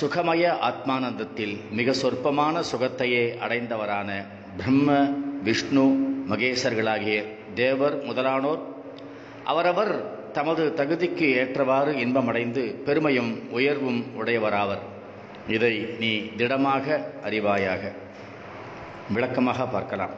[0.00, 4.10] சுகமய ஆத்மானந்தத்தில் மிக சொற்பமான சுகத்தையே அடைந்தவரான
[4.56, 4.98] பிரம்ம
[5.42, 5.84] விஷ்ணு
[6.28, 8.60] மகேசர்களாகிய தேவர் முதலானோர்
[9.44, 9.92] அவரவர்
[10.30, 14.84] தமது தகுதிக்கு ஏற்றவாறு இன்பமடைந்து பெருமையும் உயர்வும் உடையவராவர்.
[15.48, 17.92] இதை நீ திடமாக அறிவாயாக.
[19.10, 20.14] விளக்கமாக பார்க்கலாம்.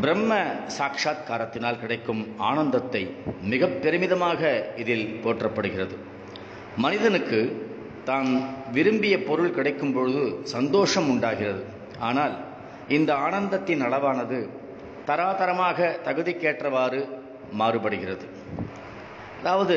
[0.00, 0.44] பிரம்ம
[0.78, 5.96] சாட்சா்காரத்தினால் கிடைக்கும் ஆனந்தத்தை மிக பெருமிதமாக இதில் போற்றப்படுகிறது.
[6.84, 7.40] மனிதனுக்கு
[8.04, 8.28] தான்
[8.74, 10.22] விரும்பிய பொருள் கிடைக்கும் பொழுது
[10.54, 11.62] சந்தோஷம் உண்டாகிறது.
[12.08, 12.34] ஆனால்
[12.96, 14.38] இந்த ஆனந்தத்தின் அளவானது
[15.08, 17.00] தராதரமாக தகுதிக்கேற்றவாறு
[17.60, 18.24] மாறுபடுகிறது.
[19.40, 19.76] அதாவது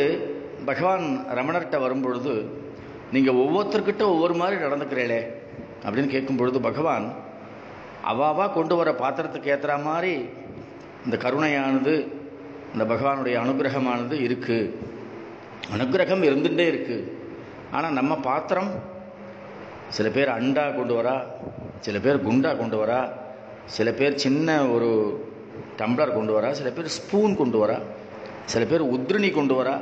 [0.70, 1.06] பகவான்
[1.40, 2.34] ரமணர்கிட்ட வரும்பொழுது
[3.16, 5.22] நீங்கள் ஒவ்வொருத்தர்கிட்ட ஒவ்வொரு மாதிரி நடந்துக்கிறீங்களே
[5.86, 7.06] அப்படின்னு கேட்கும் பொழுது பகவான்
[8.12, 10.14] அவாவா கொண்டு வர பாத்திரத்துக்கு ஏற்றுற மாதிரி
[11.06, 11.94] இந்த கருணையானது
[12.74, 14.90] இந்த பகவானுடைய அனுகிரகமானது இருக்குது
[15.74, 17.12] அனுகிரகம் இருந்துகிட்டே இருக்குது
[17.72, 18.72] ஆனால் நம்ம பாத்திரம்
[19.90, 21.16] சில பேர் அண்டா கொண்டு வரா
[21.80, 23.10] சில பேர் குண்டா கொண்டு வரா
[23.66, 24.90] சில பேர் சின்ன ஒரு
[25.78, 27.78] டம்ளர் கொண்டு வரா சில பேர் ஸ்பூன் கொண்டு வரா
[28.46, 29.82] சில பேர் உத்ரிணி கொண்டு வரா.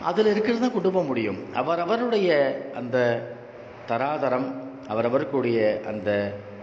[0.00, 1.38] அதில் இருக்கிறது தான் கொண்டு போக முடியும்.
[1.54, 2.28] அவரவருடைய
[2.74, 2.96] அந்த
[3.88, 4.48] தராதரம்
[4.88, 6.10] அவரவருக்குடைய அந்த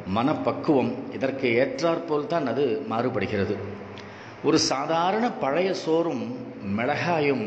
[0.07, 3.55] மனப்பக்குவம் இதற்கு ஏற்றாற்போல் தான் அது மாறுபடுகிறது.
[4.43, 6.23] ஒரு சாதாரண பழைய சோறும்
[6.77, 7.45] மிளகாயும்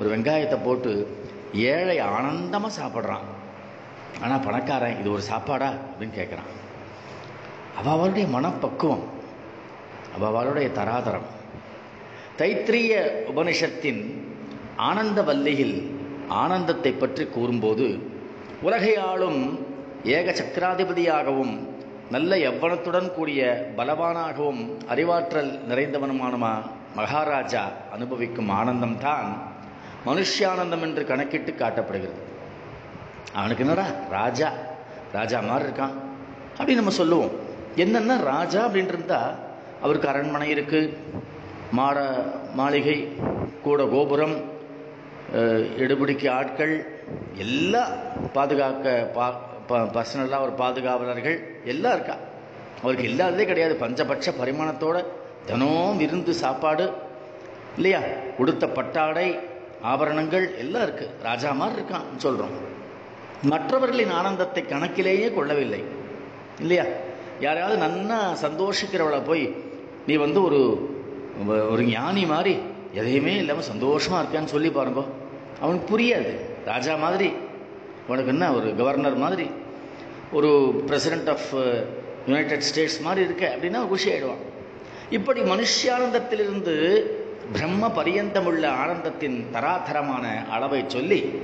[0.00, 1.22] ஒரு வெங்காயத்தை போட்டு
[1.54, 3.26] ஏழை ஆனந்தமாக சாப்பிட்றான்.
[4.22, 5.70] ஆனால் பணக்காரன் இது ஒரு சாப்பாடா?
[5.70, 6.52] அப்படின்னு கேட்குறான்
[7.76, 9.04] அவளுடைய மனப்பக்குவம்
[10.16, 11.28] அவளுடைய தராதரம்.
[12.38, 12.92] தைத்திரிய
[13.34, 14.02] உபனிஷத்தின்
[14.76, 15.92] ஆனந்த வல்லியில்
[16.28, 17.98] ஆனந்தத்தை பற்றி கூறும்போது
[18.62, 19.40] உலகை ஆளும்
[20.04, 21.66] ஏக சக்கராதிபதியாகவும்
[22.10, 26.34] நல்ல எவ்வனத்துடன் கூடிய பலவானாகவும் அறிவாற்றல் நிறைந்தவனுமான
[26.96, 29.28] மகாராஜா அனுபவிக்கும் ஆனந்தம்தான்
[30.08, 32.20] மனுஷியானந்தம் என்று கணக்கிட்டு காட்டப்படுகிறது.
[33.32, 33.86] அவனுக்கு என்னடா?
[34.10, 34.52] ராஜா.
[35.12, 35.92] ராஜா மாதிரி இருக்கான்.
[36.58, 37.30] அப்படின்னு நம்ம சொல்லுவோம்.
[37.76, 39.34] என்னென்ன ராஜா அப்படின்ட்டு இருந்தால்
[39.82, 40.96] அவருக்கு அரண்மனை இருக்குது
[41.70, 43.16] மாட மாளிகை
[43.62, 44.56] கூட கோபுரம்
[45.76, 47.02] எடுபிடிக்க ஆட்கள்
[47.34, 47.88] எல்லாம்
[48.32, 52.16] பாதுகாக்க பா பர்சனலாக ஒரு பாதுகாவலர்கள் எல்லாம் இருக்கா?
[52.82, 53.76] அவருக்கு இல்லாததே கிடையாது.
[53.76, 55.04] பஞ்சபட்ச பரிமாணத்தோட
[55.46, 56.94] தினமும் விருந்து சாப்பாடு
[57.74, 58.00] இல்லையா?
[58.38, 59.38] உடுத்த பட்டாடை
[59.82, 61.10] ஆபரணங்கள் எல்லாம் இருக்கு.
[61.22, 62.56] ராஜா மாதிரி இருக்கான் சொல்றோம்.
[63.42, 65.84] மற்றவர்களின் ஆனந்தத்தை கணக்கிலேயே கொள்ளவில்லை.
[66.60, 66.84] இல்லையா?
[67.40, 69.54] யாரையாவது நன்னா சந்தோஷிக்கிறவளை போய்
[70.06, 70.90] நீ வந்து ஒரு
[71.70, 72.58] ஒரு ஞானி மாதிரி
[72.92, 75.04] எதையுமே இல்லாமல் சந்தோஷமாக இருக்கான்னு சொல்லி பாருங்க.
[75.60, 76.36] அவனுக்கு புரியாது.
[76.64, 77.32] ராஜா மாதிரி
[78.08, 79.50] உனக்கு என்ன ஒரு கவர்னர் மாதிரி
[80.32, 81.54] ஒரு பிரசிடென்ட் ஆஃப்
[82.26, 84.42] யுனைடெட் ஸ்டேட்ஸ் மாதிரி இருக்க அப்படின்னா குஷி ஆயிடுவான்.
[85.10, 87.04] இப்படி மனுஷானந்தத்திலிருந்து
[87.52, 91.42] பிரம்ம பரியந்தமுள்ள ஆனந்தத்தின் தராதரமான அளவை சொல்லி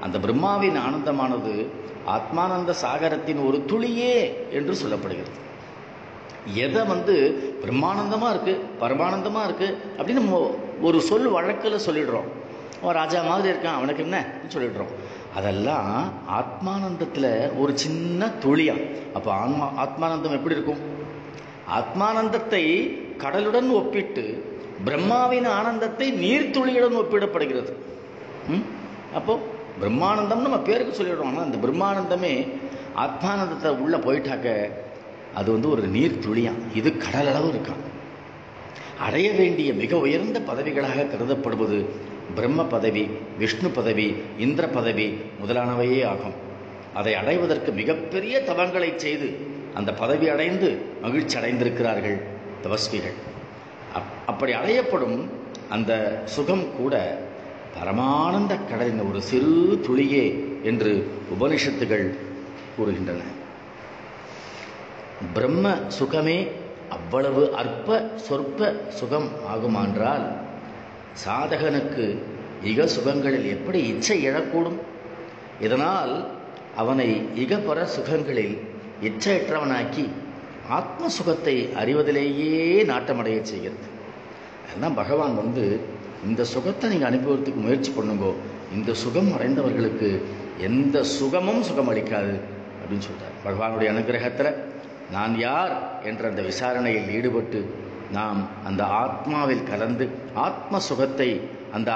[0.00, 1.66] அந்த பிரம்மாவின் ஆனந்தமானது
[2.06, 4.14] ஆத்மானந்த சாகரத்தின் ஒரு துளியே
[4.50, 5.34] என்று சொல்லப்படுகிறது.
[6.54, 7.14] எதை வந்து
[7.64, 12.30] பிரம்மானந்தமாக இருக்குது பரமானந்தமாக இருக்குது அப்படின்னு நம்ம ஒரு சொல் வழக்கில் சொல்லிடுறோம்.
[12.82, 14.26] அவன் ராஜா மாதிரி இருக்கான் அவனுக்கு என்ன?
[14.54, 14.92] சொல்லிடுறோம்.
[15.34, 18.74] அதெல்லாம் ஆத்மானந்தத்தில் ஒரு சின்ன துளியா.
[19.14, 20.82] அப்போ ஆன்மா ஆத்மானந்தம் எப்படி இருக்கும்?
[21.78, 22.64] ஆத்மானந்தத்தை
[23.18, 24.51] கடலுடன் ஒப்பிட்டு
[24.86, 27.72] பிரம்மாவின் ஆனந்தத்தை நீர்த்துளியுடன் ஒப்பிடப்படுகிறது.
[29.18, 29.34] அப்போ
[29.80, 31.30] பிரம்மானந்தம் நம்ம பேருக்கு சொல்லிடுறோம்.
[31.32, 32.34] ஆனால் அந்த பிரம்மானந்தமே
[33.04, 34.48] ஆத்மானந்தத்தை உள்ள போயிட்டாக்க
[35.40, 37.82] அது வந்து ஒரு நீர்த்துளியான் இது கடல் அளவு இருக்கான்
[39.06, 41.78] அடைய வேண்டிய மிக உயர்ந்த பதவிகளாக கருதப்படுவது
[42.34, 43.04] பிரம்ம பதவி
[43.38, 44.08] விஷ்ணு பதவி
[44.38, 45.06] இந்திர பதவி
[45.42, 46.36] முதலானவையே ஆகும்.
[47.00, 49.28] அதை அடைவதற்கு மிகப்பெரிய தவங்களை செய்து
[49.74, 50.68] அந்த பதவி அடைந்து
[51.02, 52.18] மகிழ்ச்சி அடைந்திருக்கிறார்கள்
[52.64, 53.16] தபஸ்விகள்
[54.26, 55.28] அப்படி அடையப்படும்
[55.68, 56.94] அந்த சுகம் கூட
[57.76, 60.24] பரமானந்த கடலின் ஒரு சிறு துளியே
[60.62, 60.92] என்று
[61.34, 62.18] உபனிஷத்துகள்
[62.76, 63.20] கூறுகின்றன.
[65.34, 66.50] பிரம்ம சுகமே
[66.88, 70.24] அவ்வளவு அற்ப சொற்ப சுகம் ஆகுமான்றால்
[71.24, 72.18] சாதகனுக்கு
[72.64, 74.78] இக சுகங்களில் எப்படி இச்சை எழக்கூடும்?
[75.60, 76.30] இதனால்
[76.76, 78.54] அவனை இகபர சுகங்களில்
[79.02, 80.10] இச்சையற்றவனாக்கி
[80.76, 82.52] ஆத்ம சுகத்தை அறிவதிலேயே
[82.90, 83.86] நாட்டமடைய செய்கிறது.
[84.66, 85.64] அதுதான் பகவான் வந்து
[86.28, 88.32] இந்த சுகத்தை நீங்கள் அனுபவத்துக்கு முயற்சி பண்ணுங்கோ.
[88.76, 90.10] இந்த சுகம் அடைந்தவர்களுக்கு
[90.68, 92.34] எந்த சுகமும் சுகம் அளிக்காது
[92.80, 94.58] அப்படின்னு சொல்கிறார் பகவானுடைய அனுகிரகத்தில்
[95.14, 95.72] நான் யார்
[96.10, 97.60] என்ற அந்த விசாரணையில் ஈடுபட்டு
[98.16, 100.04] நாம் அந்த ஆத்மாவில் கலந்து
[100.46, 101.30] ஆத்ம சுகத்தை
[101.76, 101.90] அந்த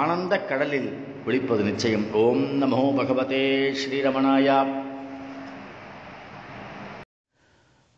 [0.00, 0.90] ஆனந்த கடலில்
[1.24, 2.04] குளிப்பது நிச்சயம்.
[2.24, 3.46] ஓம் நமோ பகவதே
[3.80, 4.58] ஸ்ரீரமணாயா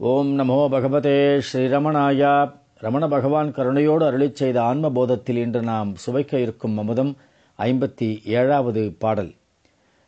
[0.08, 2.52] ஓம் நமோ பகவதே ஸ்ரீரமணாயா.
[2.78, 7.16] ரமண பகவான் கருணையோடு அருளிச் செய்த ஆன்ம போதத்தில் இன்று நாம் சுவைக்க இருக்கும் அமுதம்
[7.58, 9.34] ஐம்பத்தி ஏழாவது பாடல்.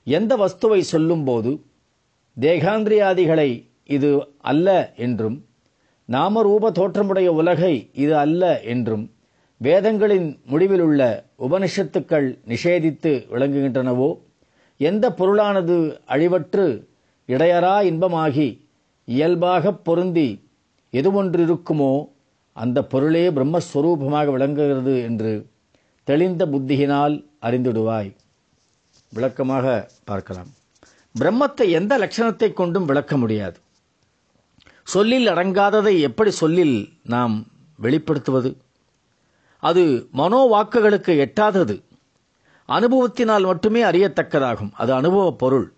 [0.05, 1.61] எந்த வஸ்துவை சொல்லும்போது
[2.41, 5.45] தேகாந்திரியாதிகளை இது அல்ல என்றும்
[6.09, 9.11] நாமரூப தோற்றமுடைய உலகை இது அல்ல என்றும்
[9.57, 14.19] வேதங்களின் முடிவிலுள்ள உபனிஷத்துக்கள் நிஷேதித்து விளங்குகின்றனவோ
[14.77, 16.87] எந்த பொருளானது அழிவற்று
[17.27, 18.62] இடையறா இன்பமாகி
[19.05, 20.49] இயல்பாகப் பொருந்தி
[20.91, 22.05] எது ஒன்றிருக்குமோ
[22.53, 25.47] அந்த பொருளே பிரம்மஸ்வரூபமாக விளங்குகிறது என்று
[26.05, 28.17] தெளிந்த புத்தியினால் அறிந்துடுவாய்.
[29.09, 30.47] விளக்கமாக பார்க்கலாம்.
[31.19, 33.59] பிரம்மத்தை எந்த லட்சணத்தை கொண்டும் விளக்க முடியாது.
[34.85, 37.47] சொல்லில் அடங்காததை எப்படி சொல்லில் நாம்
[37.83, 38.57] வெளிப்படுத்துவது?
[39.59, 41.83] அது மனோ வாக்குகளுக்கு எட்டாதது.
[42.69, 44.71] அனுபவத்தினால் மட்டுமே அறியத்தக்கதாகும்.
[44.73, 45.73] அது அனுபவ பொருள்.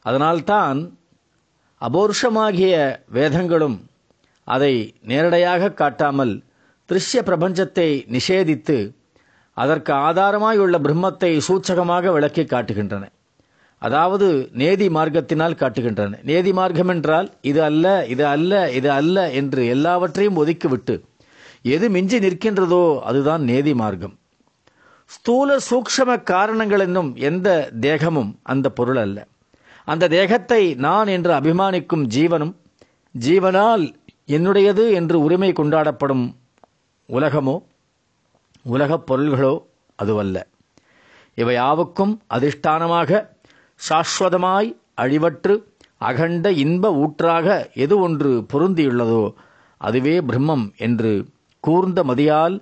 [0.00, 0.98] அதனால்தான்
[1.86, 2.74] அபோருஷமாகிய
[3.16, 3.78] வேதங்களும்
[4.48, 4.74] அதை
[5.10, 6.34] நேரடியாக காட்டாமல்
[6.88, 8.76] திருஷ்ய பிரபஞ்சத்தை நிஷேதித்து
[9.56, 13.04] அதற்கு ஆதாரமாயுள்ள பிரம்மத்தை சூச்சகமாக விளக்கி காட்டுகின்றன.
[13.82, 14.26] அதாவது
[14.60, 16.18] நேதி மார்க்கத்தினால் காட்டுகின்றன.
[16.30, 20.94] நேதி மார்க்கம் என்றால் இது அல்ல இது அல்ல இது அல்ல என்று எல்லாவற்றையும் ஒதுக்கிவிட்டு
[21.74, 24.14] எது மிஞ்சி நிற்கின்றதோ அதுதான் நேதி மார்க்கம்.
[25.10, 27.48] ஸ்தூல சூக்ஷம காரணங்கள் என்னும் எந்த
[27.86, 29.18] தேகமும் அந்த பொருள் அல்ல.
[29.90, 32.54] அந்த தேகத்தை நான் என்று அபிமானிக்கும் ஜீவனும்
[33.14, 33.84] ஜீவனால்
[34.28, 36.24] என்னுடையது என்று உரிமை கொண்டாடப்படும்
[37.08, 37.54] உலகமோ
[38.64, 39.54] உலகப் பொருள்களோ
[39.98, 40.36] அதுவல்ல.
[41.34, 43.20] இவை யாவுக்கும் அதிஷ்டானமாக
[43.80, 45.54] சாஸ்வதமாய் அழிவற்று
[45.98, 49.24] அகண்ட இன்ப ஊற்றாக எது ஒன்று பொருந்தியுள்ளதோ
[49.80, 51.12] அதுவே பிரம்மம் என்று
[51.64, 52.56] கூர்ந்த மதியால்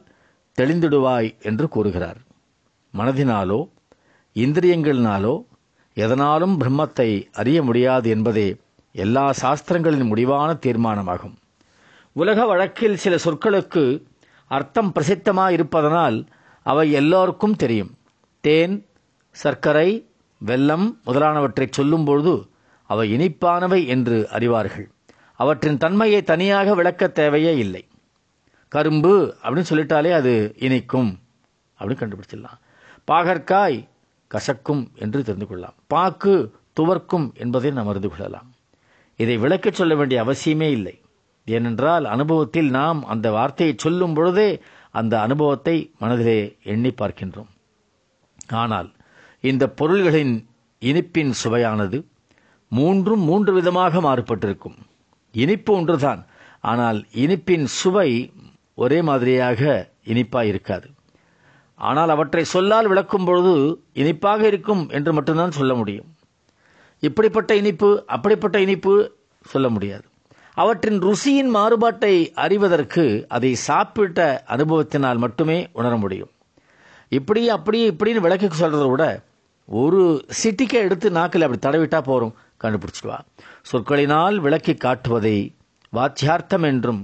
[0.58, 2.18] தெளிந்திடுவாய் என்று கூறுகிறார்.
[2.94, 3.60] மனதினாலோ
[4.36, 5.34] இந்திரியங்களினாலோ
[6.02, 8.48] எதனாலும் பிரம்மத்தை அறிய முடியாது என்பதே
[8.92, 11.34] எல்லா சாஸ்திரங்களின் முடிவான தீர்மானமாகும்.
[12.12, 13.82] உலக வழக்கில் சில சொற்களுக்கு
[14.50, 16.18] அர்த்தம் பிரசித்தமாக இருப்பதனால்
[16.66, 17.92] அவை எல்லோருக்கும் தெரியும்.
[18.44, 18.76] தேன்
[19.30, 19.88] சர்க்கரை
[20.46, 22.34] வெல்லம் முதலானவற்றை சொல்லும்பொழுது
[22.90, 24.86] அவை இனிப்பானவை என்று அறிவார்கள்.
[25.34, 27.82] அவற்றின் தன்மையை தனியாக விளக்க தேவையே இல்லை.
[28.72, 31.10] கரும்பு அப்படின்னு சொல்லிட்டாலே அது இனிக்கும்
[31.78, 32.58] அப்படின்னு கண்டுபிடிச்சிடலாம்.
[33.10, 33.78] பாகற்காய்
[34.34, 35.74] கசக்கும் என்று தெரிந்து கொள்ளலாம்.
[35.86, 36.34] பாக்கு
[36.80, 38.54] துவர்க்கும் என்பதை நாம் அறிந்து கொள்ளலாம்.
[39.16, 41.00] இதை விளக்கச் சொல்ல வேண்டிய அவசியமே இல்லை.
[41.46, 44.60] ஏனென்றால் அனுபவத்தில் நாம் அந்த வார்த்தையை சொல்லும் பொழுதே
[44.90, 47.50] அந்த அனுபவத்தை மனதிலே எண்ணி பார்க்கின்றோம்.
[48.48, 48.92] ஆனால்
[49.40, 50.48] இந்த பொருள்களின்
[50.82, 51.98] இனிப்பின் சுவையானது
[52.68, 54.78] மூன்றும் மூன்று விதமாக மாறுபட்டிருக்கும்.
[55.34, 56.26] இனிப்பு ஒன்றுதான்
[56.60, 58.32] ஆனால் இனிப்பின் சுவை
[58.74, 60.88] ஒரே மாதிரியாக இனிப்பாய் இருக்காது
[61.78, 63.54] ஆனால் அவற்றை சொல்லால் விளக்கும் பொழுது
[63.92, 66.08] இனிப்பாக இருக்கும் என்று மட்டும்தான் சொல்ல முடியும்.
[67.02, 68.94] இப்படிப்பட்ட இனிப்பு அப்படிப்பட்ட இனிப்பு
[69.44, 70.04] சொல்ல முடியாது.
[70.54, 76.30] அவற்றின் ருசியின் மாறுபாட்டை அறிவதற்கு அதை சாப்பிட்ட அனுபவத்தினால் மட்டுமே உணர முடியும்.
[77.08, 79.04] இப்படி அப்படி இப்படின்னு விளக்கி சொல்றதை விட
[79.68, 83.18] ஒரு சிட்டிக்கை எடுத்து நாக்கில் அப்படி தடவிட்டா போறோம் கண்டுபிடிச்சிடுவா.
[83.70, 85.36] சொற்களினால் விளக்கி காட்டுவதை
[85.92, 87.02] வாத்தியார்த்தம் என்றும்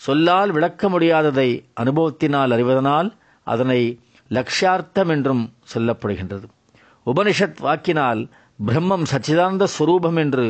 [0.00, 1.48] சொல்லால் விளக்க முடியாததை
[1.80, 3.10] அனுபவத்தினால் அறிவதனால்
[3.46, 3.80] அதனை
[4.36, 6.46] லக்ஷார்த்தம் என்றும் சொல்லப்படுகின்றது.
[7.06, 8.20] உபனிஷத் வாக்கினால்
[8.66, 10.46] பிரம்மம் சச்சிதானந்த ஸ்வரூபம் என்று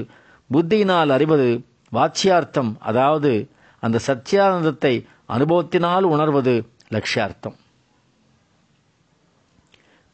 [0.51, 1.49] புத்தியினால் அறிவது
[1.93, 3.33] வாச்சியார்த்தம் அதாவது
[3.83, 4.95] அந்த சச்சியானந்தத்தை
[5.37, 6.55] அனுபவத்தினால் உணர்வது
[6.95, 7.57] லட்சியார்த்தம்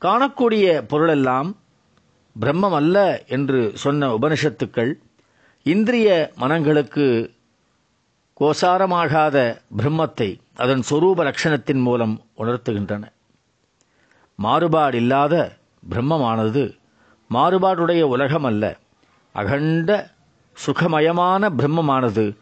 [0.02, 1.48] காணக்கூடிய பொருளெல்லாம்
[2.37, 2.96] பிரம்மம் அல்ல
[3.37, 4.92] என்று சொன்ன உபனிஷத்துக்கள்
[5.66, 6.09] இந்திரிய
[6.42, 7.07] மனங்களுக்கு
[8.40, 9.37] கோசாரமாகாத
[9.78, 10.28] பிரம்மத்தை
[10.62, 13.04] அதன் சொரூப லட்சணத்தின் மூலம் உணர்த்துகின்றன.
[14.42, 15.35] மாறுபாடில்லாத
[15.90, 16.77] பிரம்மமானது
[17.31, 18.64] மாறுபாடுடைய உலகம் அல்ல
[19.35, 20.11] அகண்ட
[20.57, 22.37] சுகமயமான பிரம்மமானது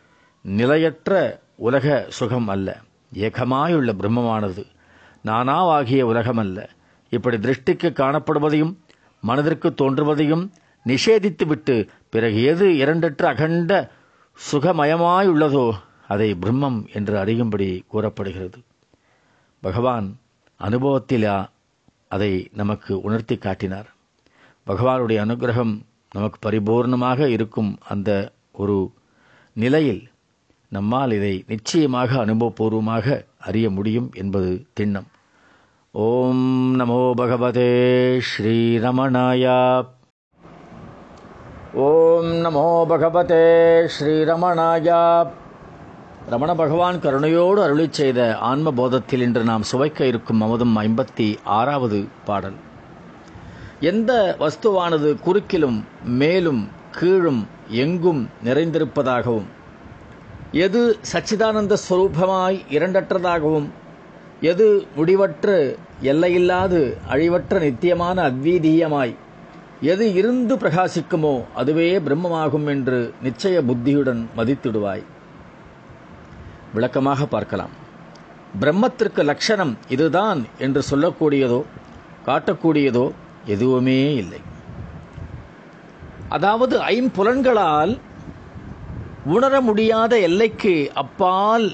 [0.45, 2.69] நிலையற்ற உலக சுகம் அல்ல
[3.13, 4.65] ஏகமாயுள்ள பிரம்மமானது
[5.25, 6.69] நானாவாகிய உலகம் அல்ல
[7.11, 8.75] இப்படி திருஷ்டிக்கு காணப்படுவதையும்
[9.21, 10.51] மனதிற்கு தோன்றுவதையும்
[10.87, 13.91] நிஷேதித்துவிட்டு பிறகு எது இரண்டற்ற அகண்ட
[14.53, 15.67] சுகமயமாயுள்ளதோ
[16.09, 18.59] அதை பிரம்மம் என்று அறியும்படி கூறப்படுகிறது.
[19.61, 20.19] பகவான்
[20.61, 21.37] அனுபவத்திலா
[22.09, 23.89] அதை நமக்கு உணர்த்தி காட்டினார்.
[24.67, 25.75] பகவானுடைய அனுகிரகம்
[26.13, 28.11] நமக்கு பரிபூர்ணமாக இருக்கும் அந்த
[28.53, 28.91] ஒரு
[29.57, 30.03] நிலையில்
[30.69, 35.09] நம்மால் இதை நிச்சயமாக அனுபவபூர்வமாக அறிய முடியும் என்பது திண்ணம்.
[35.91, 37.71] ஓம் நமோ பகவதே
[38.31, 39.59] ஸ்ரீரமணாயா
[41.75, 43.47] ஓம் நமோ பகவதே
[43.95, 45.01] ஸ்ரீரமணாயா
[46.33, 51.27] ரமண பகவான் கருணையோடு அருளி செய்த ஆன்ம போதத்தில் இன்று நாம் சுவைக்க இருக்கும் அமுதம் ஐம்பத்தி
[51.59, 52.57] ஆறாவது பாடல்.
[53.81, 55.79] எந்த வஸ்துவானது குறுக்கிலும்
[56.21, 57.41] மேலும் கீழும்
[57.83, 59.49] எங்கும் நிறைந்திருப்பதாகவும்
[60.65, 63.69] எது சச்சிதானந்த ஸ்வரூபமாய் இரண்டற்றதாகவும்
[64.41, 65.59] எது முடிவற்று
[66.13, 66.81] எல்லையில்லாது
[67.13, 69.15] அழிவற்ற நித்தியமான அத்வீதீயமாய்
[69.93, 75.05] எது இருந்து பிரகாசிக்குமோ அதுவே பிரம்மமாகும் என்று நிச்சய புத்தியுடன் மதித்திடுவாய்.
[76.77, 77.75] விளக்கமாக பார்க்கலாம்.
[78.61, 81.61] பிரம்மத்திற்கு லட்சணம் இதுதான் என்று சொல்லக்கூடியதோ
[82.29, 83.07] காட்டக்கூடியதோ
[83.55, 84.41] எதுவுமே இல்லை.
[86.37, 87.93] அதாவது ஐம்புலன்களால்
[89.35, 91.69] உணர முடியாத எல்லைக்கு அப்பால்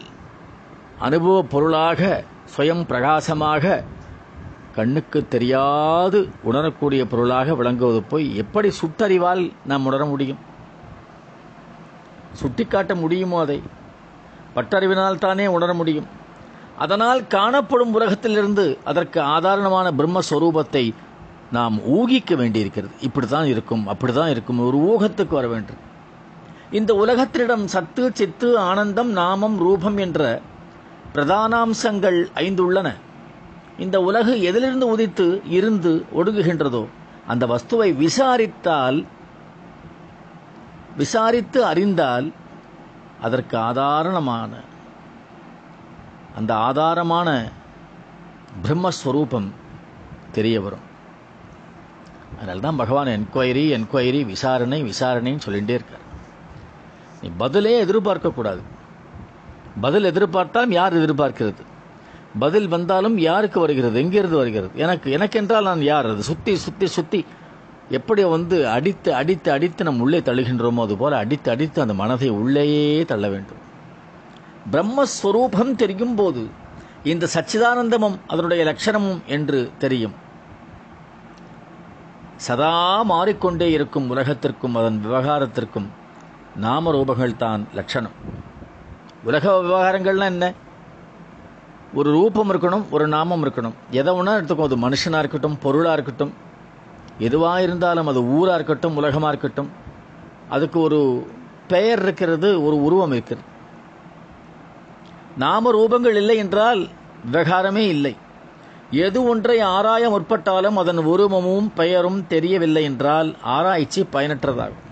[1.07, 2.01] அனுபவ பொருளாக
[2.55, 3.75] சுயம் பிரகாசமாக
[4.77, 6.19] கண்ணுக்கு தெரியாது
[6.51, 10.41] உணரக்கூடிய பொருளாக விளங்குவது போய் எப்படி சுட்டறிவால் நாம் உணர முடியும்?
[12.41, 13.59] சுட்டிக்காட்ட முடியுமோ அதை?
[14.55, 16.09] பட்டறிவினால் தானே உணர முடியும்.
[16.79, 20.95] அதனால் காணப்படும் உலகத்திலிருந்து அதற்கு ஆதாரணமான பிரம்மஸ்வரூபத்தை
[21.53, 22.93] நாம் ஊகிக்க வேண்டியிருக்கிறது.
[23.01, 25.81] இப்படித்தான் இருக்கும் அப்படித்தான் இருக்கும் ஒரு ஊகத்துக்கு வர வேண்டும்.
[26.71, 30.41] இந்த உலகத்திடம் சத்து சித்து ஆனந்தம் நாமம் ரூபம் என்ற
[31.15, 32.95] பிரதானாம்சங்கள் ஐந்து உள்ளன.
[33.79, 36.87] இந்த உலகு எதிலிருந்து உதித்து இருந்து ஒடுங்குகின்றதோ
[37.27, 39.05] அந்த வஸ்துவை விசாரித்தால்
[40.97, 42.33] விசாரித்து அறிந்தால்
[43.23, 44.53] அதற்கு ஆதாரணமான
[46.37, 47.29] அந்த ஆதாரமான
[48.63, 49.49] பிரம்மஸ்வரூபம்
[50.37, 50.87] தெரிய வரும்.
[52.37, 56.07] அதனால தான் பகவான் என்கொயரி என்கொயரி விசாரணை விசாரணைன்னு சொல்லிகிட்டே இருக்கார்.
[57.23, 58.63] நீ பதிலே எதிர்பார்க்கக்கூடாது
[59.81, 61.63] பதில் எதிர்பார்த்தாலும் யார் எதிர்பார்க்கிறது?
[62.39, 63.97] பதில் வந்தாலும் யாருக்கு வருகிறது?
[64.01, 64.73] எங்கிருந்து வருகிறது?
[64.85, 66.09] எனக்கு எனக்கென்றால் நான் யார்?
[66.13, 67.21] அது சுற்றி சுற்றி சுற்றி
[67.91, 73.29] எப்படி வந்து அடித்து அடித்து அடித்து நம் உள்ளே தள்ளுகின்றோமோ அதுபோல் அடித்து அடித்து அந்த மனதை உள்ளேயே தள்ள
[73.29, 73.61] வேண்டும்.
[74.73, 76.43] பிரம்மஸ்வரூபம் தெரியும் போது
[77.03, 80.15] இந்த சச்சிதானந்தமும் அதனுடைய லட்சணமும் என்று தெரியும்.
[82.37, 85.89] சதா மாறிக்கொண்டே இருக்கும் உலகத்திற்கும் அதன் விவகாரத்திற்கும்
[86.61, 88.13] நாமரூபங்கள் தான் லட்சணம்.
[89.25, 90.53] உலக விவகாரங்கள்னா என்ன?
[91.95, 93.75] ஒரு ரூபம் இருக்கணும் ஒரு நாமம் இருக்கணும்.
[93.91, 96.33] எதை ஒன்றா எடுத்துக்கோ அது மனுஷனாக இருக்கட்டும் பொருளாக இருக்கட்டும்
[97.23, 99.71] எதுவாக இருந்தாலும் அது ஊராக இருக்கட்டும் உலகமாக இருக்கட்டும்
[100.49, 101.01] அதுக்கு ஒரு
[101.69, 103.49] பெயர் இருக்கிறது ஒரு உருவம் இருக்கிறது.
[105.37, 106.81] நாம ரூபங்கள் இல்லை என்றால்
[107.33, 108.17] விவகாரமே இல்லை.
[108.91, 114.83] எது ஒன்றை ஆராய முற்பட்டாலும் அதன் உருவமும் பெயரும் தெரியவில்லை என்றால் ஆராய்ச்சி பயனற்றதாகும்.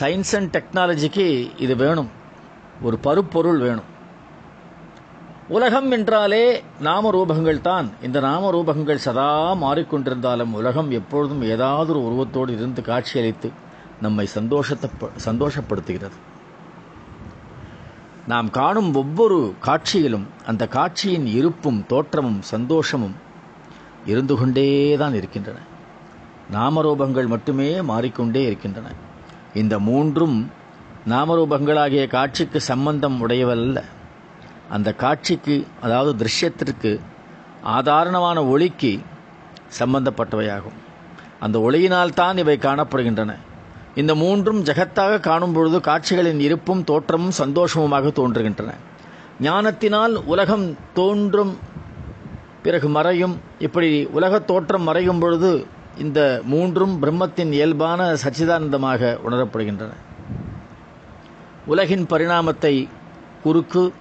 [0.00, 1.26] சயின்ஸ் அண்ட் டெக்னாலஜிக்கு
[1.60, 2.10] இது வேணும்.
[2.82, 3.90] ஒரு பருப்பொருள் வேணும்.
[5.52, 12.52] உலகம் என்றாலே நாம ரூபகங்கள் தான் இந்த நாம ரூபகங்கள் சதா மாறிக்கொண்டிருந்தாலும் உலகம் எப்பொழுதும் ஏதாவது ஒரு உருவத்தோடு
[12.52, 13.50] இருந்து காட்சியளித்து
[14.00, 14.90] நம்மை சந்தோஷத்தை
[15.24, 16.16] சந்தோஷப்படுத்துகிறது.
[18.28, 23.14] நாம் காணும் ஒவ்வொரு காட்சியிலும் அந்த காட்சியின் இருப்பும் தோற்றமும் சந்தோஷமும்
[24.06, 25.58] இருந்து கொண்டேதான் இருக்கின்றன.
[26.52, 28.88] நாமரூபங்கள் மட்டுமே மாறிக்கொண்டே இருக்கின்றன.
[29.54, 30.50] இந்த மூன்றும்
[31.08, 33.82] நாமரூபங்களாகிய காட்சிக்கு சம்பந்தம் உடையவல்ல.
[34.70, 37.00] அந்த காட்சிக்கு அதாவது திருஷ்யத்திற்கு
[37.62, 39.00] ஆதாரணமான ஒளிக்கு
[39.78, 40.78] சம்பந்தப்பட்டவையாகும்.
[41.40, 43.34] அந்த ஒளியினால் தான் இவை காணப்படுகின்றன.
[43.94, 48.74] இந்த மூன்றும் ஜகத்தாக காணும் பொழுது காட்சிகளின் இருப்பும் தோற்றமும் சந்தோஷமுமாக தோன்றுகின்றன.
[49.40, 51.58] ஞானத்தினால் உலகம் தோன்றும்
[52.62, 55.66] பிறகு மறையும் இப்படி உலகத் தோற்றம் மறையும் பொழுது
[55.98, 59.90] இந்த மூன்றும் பிரம்மத்தின் இயல்பான சச்சிதானந்தமாக உணரப்படுகின்றன.
[61.66, 62.88] உலகின் பரிணாமத்தை
[63.42, 63.92] குறுக்கு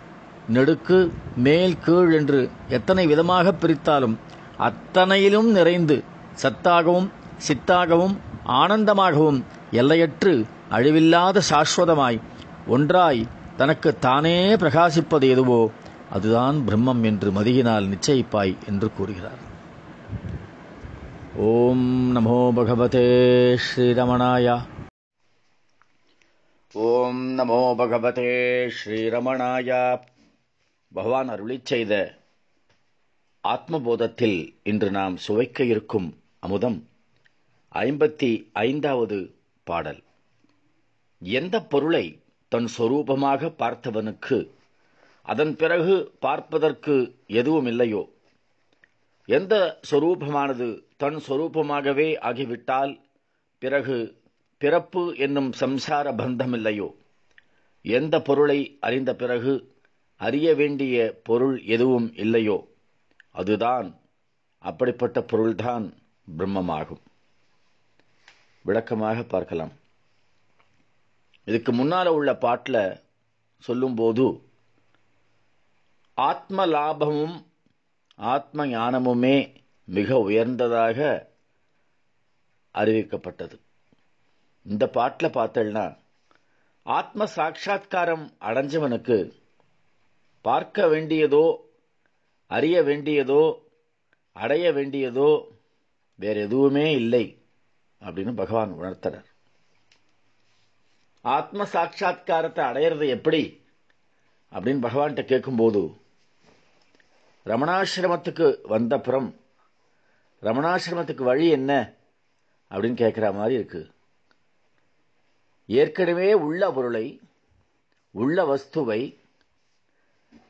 [0.50, 4.16] நெடுக்கு மேல் கீழ் என்று எத்தனை விதமாக பிரித்தாலும்
[4.58, 6.04] அத்தனையிலும் நிறைந்து
[6.44, 7.12] சத்தாகவும்
[7.48, 12.20] சித்தாகவும் ஆனந்தமாகவும் எல்லையற்று அழிவில்லாத சாஸ்வதமாய்
[12.68, 13.28] ஒன்றாய்
[13.58, 15.72] தனக்கு தானே பிரகாசிப்பது எதுவோ
[16.10, 19.42] அதுதான் பிரம்மம் என்று மதியினால் நிச்சயிப்பாய் என்று கூறுகிறார்.
[21.36, 23.08] ஓம் நமோ பகவதே
[23.68, 24.62] ஸ்ரீரமணாயா.
[26.74, 28.34] ஓம் நமோ பகவதே
[28.80, 30.00] ஸ்ரீரமணாயா.
[30.94, 32.20] பகவான் அருளி செய்த
[33.44, 36.88] ஆத்மபோதத்தில் இன்று நாம் சுவைக்க இருக்கும் அமுதம்
[37.74, 40.04] ஐம்பத்தி ஐந்தாவது பாடல்.
[41.20, 44.50] எந்த பொருளை தன் சொரூபமாக பார்த்தவனுக்கு
[45.22, 48.10] அதன் பிறகு பார்ப்பதற்கு எதுவும் இல்லையோ
[49.26, 53.00] எந்த சொரூபமானது தன் சொரூபமாகவே ஆகிவிட்டால்
[53.58, 54.18] பிறகு
[54.58, 56.94] பிறப்பு என்னும் சம்சார பந்தமில்லையோ?
[57.82, 59.71] எந்த பொருளை அறிந்த பிறகு
[60.22, 62.58] அறிய வேண்டிய பொருள் எதுவும் இல்லையோ
[63.32, 64.00] அதுதான்
[64.60, 65.94] அப்படிப்பட்ட பொருள்தான்
[66.38, 67.02] பிரம்மமாகும்.
[68.62, 69.72] விளக்கமாக பார்க்கலாம்.
[71.44, 73.00] இதுக்கு முன்னால உள்ள பாட்டில்
[73.60, 74.42] சொல்லும்போது
[76.14, 77.46] ஆத்ம லாபமும்
[78.16, 81.28] ஆத்ம ஞானமுமே மிக உயர்ந்ததாக
[82.74, 83.60] அறிவிக்கப்பட்டது.
[84.64, 85.98] இந்த பாட்டில் பார்த்தேன்னா
[86.84, 89.40] ஆத்ம சாட்சா்காரம் அடைஞ்சவனுக்கு
[90.42, 91.58] பார்க்க வேண்டியதோ
[92.48, 93.60] அறிய வேண்டியதோ
[94.32, 95.46] அடைய வேண்டியதோ
[96.16, 97.38] வேற எதுவுமே இல்லை
[98.02, 99.26] அப்படின்னு பகவான் உணர்த்தனர்.
[101.22, 103.62] ஆத்ம சாட்சா்காரத்தை அடையிறது எப்படி
[104.52, 105.94] அப்படின்னு பகவான்கிட்ட கேட்கும்போது
[107.46, 109.36] ரமணாசிரமத்துக்கு வந்தப்புறம்
[110.42, 111.94] ரமணாசிரமத்துக்கு வழி என்ன
[112.72, 113.90] அப்படின்னு கேட்குற மாதிரி இருக்கு.
[115.66, 117.22] ஏற்கனவே உள்ள பொருளை
[118.12, 119.20] உள்ள வஸ்துவை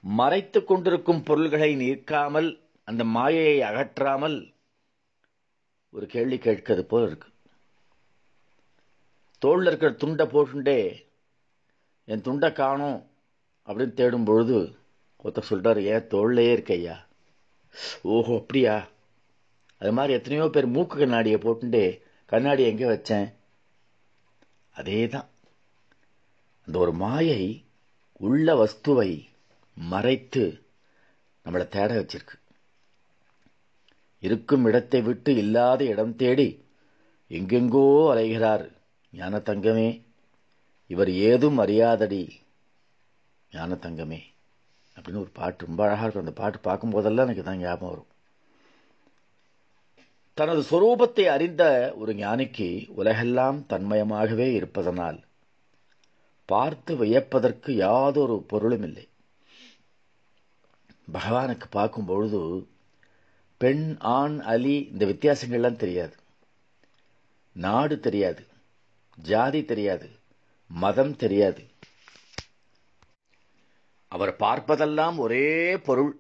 [0.04, 2.50] மறைத்து கொண்டிருக்கும் பொருள்களை நீக்காமல்
[2.84, 4.38] அந்த மாயையை அகற்றாமல்
[5.90, 7.30] ஒரு கேள்வி கேட்கிறது போல் இருக்கு.
[9.40, 10.80] தோளில் இருக்கிற துண்டை போட்டுண்டே
[12.08, 13.00] என் துண்டை காணும்
[13.68, 14.58] அப்படின்னு தேடும் பொழுது
[15.24, 16.96] ஒருத்தர் சொல்றாரு ஏன் தோல்லையே இருக்கையா
[18.04, 18.76] ஓஹோ அப்படியா?
[19.78, 23.28] அது மாதிரி எத்தனையோ பேர் மூக்கு கண்ணாடியை போட்டுண்டே கண்ணாடி எங்கே வச்சேன்?
[24.76, 25.30] அதே தான்
[26.68, 27.70] அந்த ஒரு மாயை
[28.20, 29.31] உள்ள வஸ்துவை
[29.78, 30.44] மறைத்து
[31.46, 32.36] நம்மளை தேட வச்சிருக்கு.
[34.24, 36.50] இருக்கும் இடத்தை விட்டு இல்லாத இடம் தேடி
[37.32, 38.66] எங்கெங்கோ அலைகிறார்
[39.14, 39.90] ஞான தங்கமே
[40.90, 42.22] இவர் ஏதும் அறியாதடி
[43.52, 44.22] ஞான தங்கமே
[44.98, 46.26] அப்படின்னு ஒரு பாட்டு ரொம்ப அழகாக இருக்கும்.
[46.26, 48.10] அந்த பாட்டு பார்க்கும்போதெல்லாம் எனக்கு தான் ஞாபகம் வரும்.
[50.38, 51.64] தனது சொரூபத்தை அறிந்த
[51.96, 52.68] ஒரு ஞானிக்கு
[53.00, 55.20] உலகெல்லாம் தன்மயமாகவே இருப்பதனால்
[56.50, 59.06] பார்த்து வியப்பதற்கு யாதொரு பொருளும் இல்லை
[61.14, 62.68] பகவானுக்கு பார்க்கும் பொழுது
[63.58, 66.16] பெண் ஆண் அலி இந்த வித்தியாசங்கள்லாம் தெரியாது.
[67.52, 68.48] நாடு தெரியாது.
[69.16, 70.10] ஜாதி தெரியாது.
[70.68, 71.64] மதம் தெரியாது.
[74.08, 76.20] அவர் பார்ப்பதெல்லாம் ஒரே பொருள்.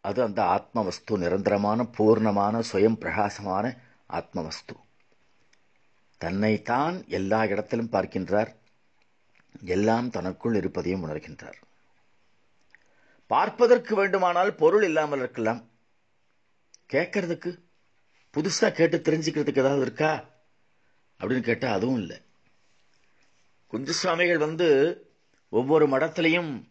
[0.00, 3.76] அது அந்த ஆத்மவஸ்து நிரந்தரமான பூர்ணமான சுயம் பிரகாசமான
[4.10, 4.76] ஆத்மவஸ்து.
[6.16, 8.56] தன்னைத்தான் எல்லா இடத்திலும் பார்க்கின்றார்.
[9.64, 11.66] எல்லாம் தனக்குள் இருப்பதையும் உணர்கின்றார்.
[13.28, 15.70] பார்ப்பதற்கு வேண்டுமானால் பொருள் இல்லாமல் இருக்கலாம்.
[16.92, 17.58] கேட்கறதுக்கு
[18.32, 20.24] புதுசா கேட்டு தெரிஞ்சுக்கிறதுக்கு ஏதாவது இருக்கா?
[21.20, 22.22] அப்படின்னு கேட்டா அதுவும் இல்லை.
[23.72, 24.68] குஞ்சுசுவாமிகள் வந்து
[25.48, 26.68] ஒவ்வொரு மடத்திலையும்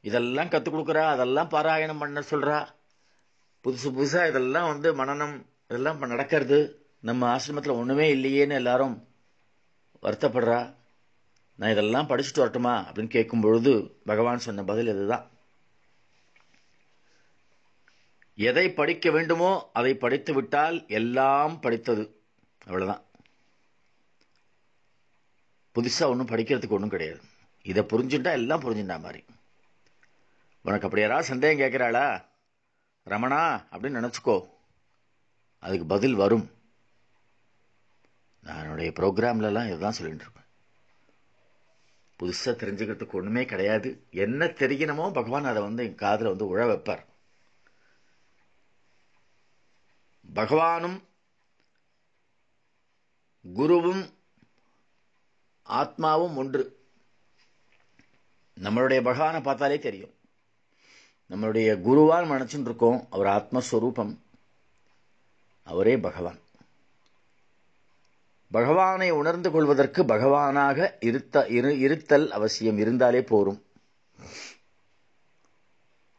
[0.00, 2.66] இதெல்லாம் கற்றுக் கொடுக்குறா அதெல்லாம் பாராயணம் பண்ண சொல்றா.
[3.64, 6.86] புதுசு புதுசா இதெல்லாம் வந்து மனநம் இதெல்லாம் நடக்கிறது.
[7.00, 9.08] நம்ம ஆசிரமத்தில் ஒண்ணுமே இல்லையேன்னு எல்லாரும்
[10.02, 10.74] வருத்தப்படுறா.
[11.54, 15.30] நான் இதெல்லாம் படிச்சுட்டு வரட்டுமா அப்படின்னு கேட்கும் பொழுது பகவான் சொன்ன பதில் இதுதான்.
[18.36, 22.20] எதை படிக்க வேண்டுமோ அதை படித்து விட்டால் எல்லாம் படித்தது.
[22.66, 23.04] அவ்வளோதான்
[25.74, 27.20] புதுசாக ஒன்றும் படிக்கிறதுக்கு ஒன்றும் கிடையாது.
[27.62, 29.24] இதை புரிஞ்சுட்டா எல்லாம் புரிஞ்சுட்டா மாதிரி.
[30.62, 32.24] உனக்கு அப்படி யாராவது சந்தேகம் கேட்குறாளா?
[33.06, 34.48] ரமணா அப்படின்னு நினச்சிக்கோ.
[35.58, 36.50] அதுக்கு பதில் வரும்.
[38.42, 40.44] நான் என்னுடைய ப்ரோக்ராம்லலாம் இதுதான் சொல்லிட்டு இருப்பேன்
[42.18, 44.06] புதுசாக தெரிஞ்சுக்கிறதுக்கு ஒன்றுமே கிடையாது.
[44.10, 47.04] என்ன தெரியணுமோ பகவான் அதை வந்து என் காதில் வந்து உழ வைப்பார்.
[50.34, 51.00] பகவானும்
[53.56, 54.12] குருவும்
[55.68, 56.78] ஆத்மாவும் ஒன்று.
[58.60, 60.14] நம்மளுடைய பகவானை பார்த்தாலே தெரியும்.
[61.30, 64.16] நம்மளுடைய குருவான் நினைச்சுட்டு இருக்கோம் அவர் ஆத்மஸ்வரூபம்.
[65.62, 66.38] அவரே பகவான்.
[68.50, 73.64] பகவானை உணர்ந்து கொள்வதற்கு பகவானாக இருத்த இரு- இருத்தல் அவசியம் இருந்தாலே போரும்.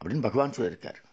[0.03, 1.05] அப்படின்னு பகவான் சொல்லியிருக்கார்.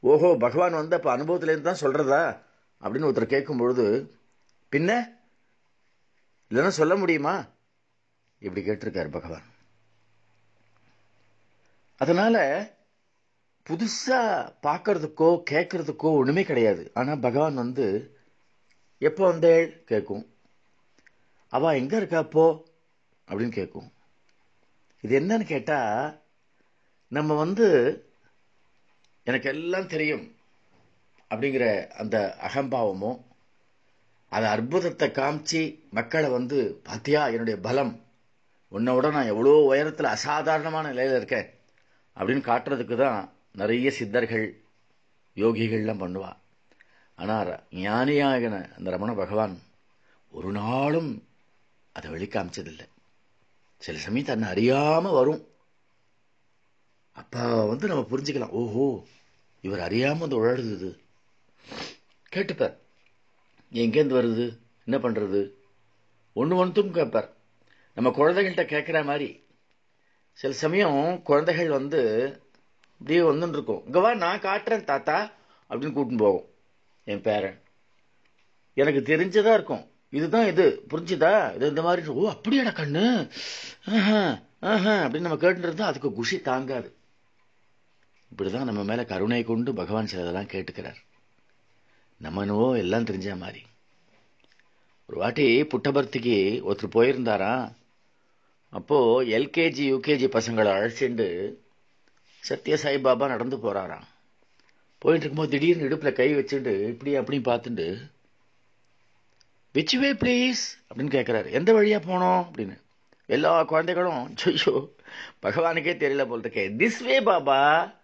[0.00, 2.38] ஓஹோ பகவான் வந்து அப்ப அனுபவத்திலேருந்து தான் சொல்றதா?
[2.84, 4.16] அப்படின்னு ஒருத்தர் கேட்கும் பொழுது
[4.72, 5.18] பின்ன?
[6.50, 7.46] இல்லைன்னா சொல்ல முடியுமா?
[8.38, 9.42] இப்படி கேட்டிருக்கார் பகவான்.
[11.96, 12.36] அதனால
[13.70, 14.18] புதுசா
[14.62, 16.90] பார்க்கறதுக்கோ கேட்கறதுக்கோ ஒண்ணுமே கிடையாது.
[16.94, 18.16] ஆனா பகவான் வந்து
[18.98, 19.84] எப்போ வந்தேள்?
[19.84, 20.32] கேட்கும்.
[21.48, 22.64] அவ எங்க இருக்கா அப்போ?
[23.28, 23.92] அப்படின்னு கேட்கும்.
[25.00, 25.78] இது என்னன்னு கேட்டா
[27.08, 27.68] நம்ம வந்து
[29.28, 30.24] எனக்கு எல்லாம் தெரியும்
[31.30, 31.64] அப்படிங்கிற
[31.96, 32.16] அந்த
[32.48, 33.12] அகம்பாவமோ
[34.32, 35.60] அது அற்புதத்தை காமிச்சு
[35.90, 37.92] மக்களை வந்து பாத்தியா என்னுடைய பலம்.
[38.72, 41.48] உன்னோட நான் எவ்வளோ உயரத்தில் அசாதாரணமான நிலையில் இருக்கேன்.
[42.16, 43.20] அப்படின்னு காட்டுறதுக்கு தான்
[43.52, 44.46] நிறைய சித்தர்கள்
[45.36, 46.30] யோகிகள்லாம் பண்ணுவா.
[47.14, 47.52] ஆனால்
[47.84, 49.54] ஞானியாகின அந்த ரமண பகவான்
[50.32, 51.10] ஒரு நாளும்
[51.92, 52.86] அதை வெளிக்காமிச்சதில்லை.
[53.82, 55.42] சில சமயம் தன்னை அறியாமல் வரும்.
[57.68, 58.48] வந்து நம்ம புரிஞ்சுக்கலாம்.
[58.48, 59.04] ஓஹோ
[59.60, 61.00] இவர் அறியாமல் வந்து உழழுது இது
[62.36, 62.76] கேட்டுப்பார்.
[63.72, 64.58] எங்கேருந்து வருது?
[64.84, 65.50] என்ன பண்ணுறது
[66.32, 67.34] ஒன்று ஒன்றுக்கும் கேட்பார்.
[67.94, 69.44] நம்ம குழந்தைகள்கிட்ட கேட்குற மாதிரி.
[70.32, 72.00] சில சமயம் குழந்தைகள் வந்து
[72.98, 73.82] இப்படியே வந்துன்னு இருக்கும்.
[73.92, 75.32] இங்கேவா நான் காட்டுறேன் தாத்தா
[75.70, 76.48] அப்படின்னு கூட்டின்னு போகும்
[77.04, 77.60] என் பேரன்
[78.74, 79.90] எனக்கு தெரிஞ்சதா இருக்கும்.
[80.10, 80.82] இதுதான் இது.
[80.88, 81.54] புரிஞ்சுதா?
[81.54, 82.06] இது இந்த மாதிரி.
[82.06, 83.30] ஓ அப்படியாடா கண்ணு.
[83.86, 86.95] ஆஹா, ஆஹா, அப்படின்னு நம்ம கேட்டு அதுக்கு குஷி தாங்காது.
[88.36, 90.98] இப்படிதான் நம்ம மேலே கருணை கொண்டு பகவான் சிலதெல்லாம் கேட்டுக்கிறார்.
[92.20, 93.62] நம்ம என்னவோ எல்லாம் தெரிஞ்ச மாதிரி.
[95.06, 96.36] ஒரு வாட்டி புட்டபர்த்திக்கு
[96.68, 97.72] ஒருத்தர் போயிருந்தாராம்
[98.68, 101.54] அப்போது எல்கேஜி யூகேஜி பசங்களை அழைச்சிண்டு
[102.48, 104.06] சத்ய சாய்பாபா நடந்து போகிறாராம்
[104.98, 107.86] போயிட்டு இருக்கும்போது திடீர்னு இடுப்பில் கை வச்சுட்டு இப்படி அப்படி பார்த்துட்டு
[109.74, 112.54] விச் வே ப்ளீஸ் அப்படின்னு கேட்குறாரு எந்த வழியாக போனோம்?
[112.54, 112.76] அப்படின்னு.
[113.26, 114.94] எல்லா குழந்தைகளும் ஐயோ
[115.42, 117.94] பகவானுக்கே தெரியல போல் இருக்கேன் this way Baba.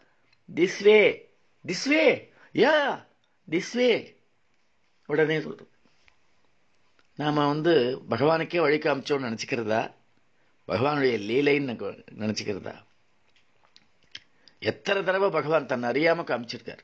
[0.54, 1.30] This way
[1.66, 3.04] this way yeah
[3.50, 4.16] this way
[5.06, 5.70] உடனே சொல்றது.
[7.16, 9.94] நாம வந்து பகவானுக்கே வழி காமிச்சோம்னு நினச்சிக்கிறதா?
[10.68, 12.74] பகவானுடைய லீலைன்னு நினச்சிக்கிறதா?
[14.58, 16.78] எத்தனை தடவை பகவான் தன்னை அறியாம காமிச்சிருக்கார்?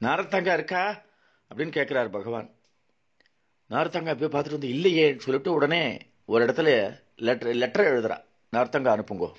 [0.00, 1.02] நாரத்தங்கா இருக்கா?
[1.54, 2.50] அப்படின்னு கேட்கிறார் பகவான்.
[3.70, 8.24] நார்த்தங்கா போய் பார்த்துட்டு வந்து இல்லையேன்னு சொல்லிட்டு உடனே ஒரு இடத்துல லெட்டர் லெட்டர் எழுதுறா.
[8.52, 9.32] நார்த்தங்கா அனுப்புங்கோ.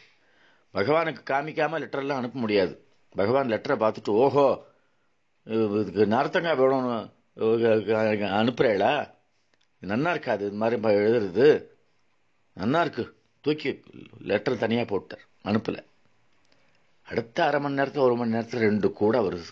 [0.74, 2.83] பகவானுக்கு காமிக்காம லெட்டர்லாம் அனுப்ப முடியாது.
[3.16, 4.66] பகவான் லெட்டரை பார்த்துட்டு ஓஹோ
[5.44, 7.10] இதுக்கு நார்த்தங்காய் வேணும்னு
[8.40, 9.12] அனுப்புகிறேளா
[9.82, 11.66] நன்னா இருக்காது இது மாதிரி எழுதுறது.
[12.58, 13.16] நன்னா இருக்கு.
[13.42, 13.84] தூக்கி
[14.22, 15.84] லெட்டர் தனியாக போட்டார் அனுப்பல.
[17.04, 19.48] அடுத்த அரை மணி நேரத்தில் ஒரு மணி நேரத்தில் ரெண்டு கூட வருது.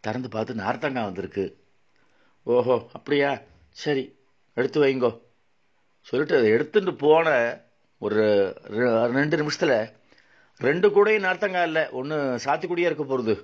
[0.00, 1.64] திறந்து பார்த்து நார்த்தங்கா வந்திருக்கு.
[2.42, 3.40] ஓஹோ அப்படியா?
[3.70, 4.16] சரி
[4.54, 5.20] எடுத்து வைங்கோ.
[6.00, 7.60] சொல்லிட்டு அதை எடுத்துட்டு போன
[7.98, 8.22] ஒரு
[8.68, 9.96] ரெ- ரெண்டு நிமிஷத்தில்
[10.66, 13.34] ரெண்டு கூடையும் நார்த்தங்கா இல்லை ஒன்று சாத்துக்குடியாக இருக்க போகிறது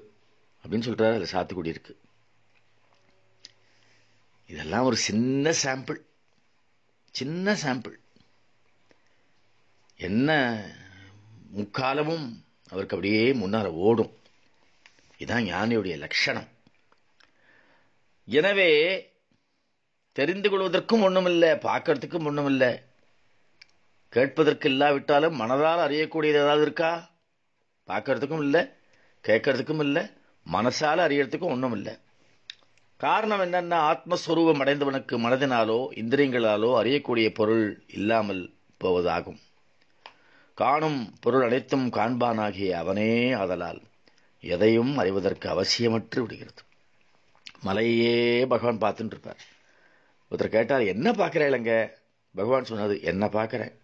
[0.62, 1.94] அப்படின்னு சொல்கிறாரு அதில் சாத்துக்குடி இருக்கு.
[4.50, 6.00] இதெல்லாம் ஒரு சின்ன சாம்பிள்
[7.14, 7.96] சின்ன சாம்பிள்
[10.06, 10.30] என்ன
[11.58, 12.26] முக்காலமும்
[12.70, 14.12] அவருக்கு அப்படியே முன்னால் ஓடும்.
[15.18, 16.48] இதுதான் ஞானியுடைய லட்சணம்.
[18.28, 18.70] எனவே
[20.12, 22.70] தெரிந்து கொள்வதற்கும் ஒன்றுமில்லை பார்க்கறதுக்கும் ஒன்றுமில்லை
[24.14, 26.90] கேட்பதற்கு இல்லாவிட்டாலும் மனதால் அறியக்கூடியது ஏதாவது இருக்கா?
[27.88, 28.62] பார்க்கறதுக்கும் இல்லை
[29.24, 30.02] கேட்கறதுக்கும் இல்லை
[30.46, 31.94] மனசால் அறியறதுக்கும் ஒன்றும் இல்லை.
[33.00, 38.42] காரணம் என்னன்னா ஆத்மஸ்வரூபம் அடைந்தவனுக்கு மனதினாலோ இந்திரியங்களாலோ அறியக்கூடிய பொருள் இல்லாமல்
[38.80, 39.40] போவதாகும்.
[40.58, 43.80] காணும் பொருள் அனைத்தும் காண்பானாகிய அவனே ஆதலால்
[44.42, 46.62] எதையும் அறிவதற்கு அவசியமற்று விடுகிறது.
[47.66, 48.14] மலையே
[48.52, 49.40] பகவான் பார்த்துட்டு இருப்பார்.
[50.30, 51.72] ஒருத்தர் கேட்டார் என்ன பார்க்கிறேங்க
[52.34, 53.74] பகவான் சொன்னது என்ன பார்க்குறேன்?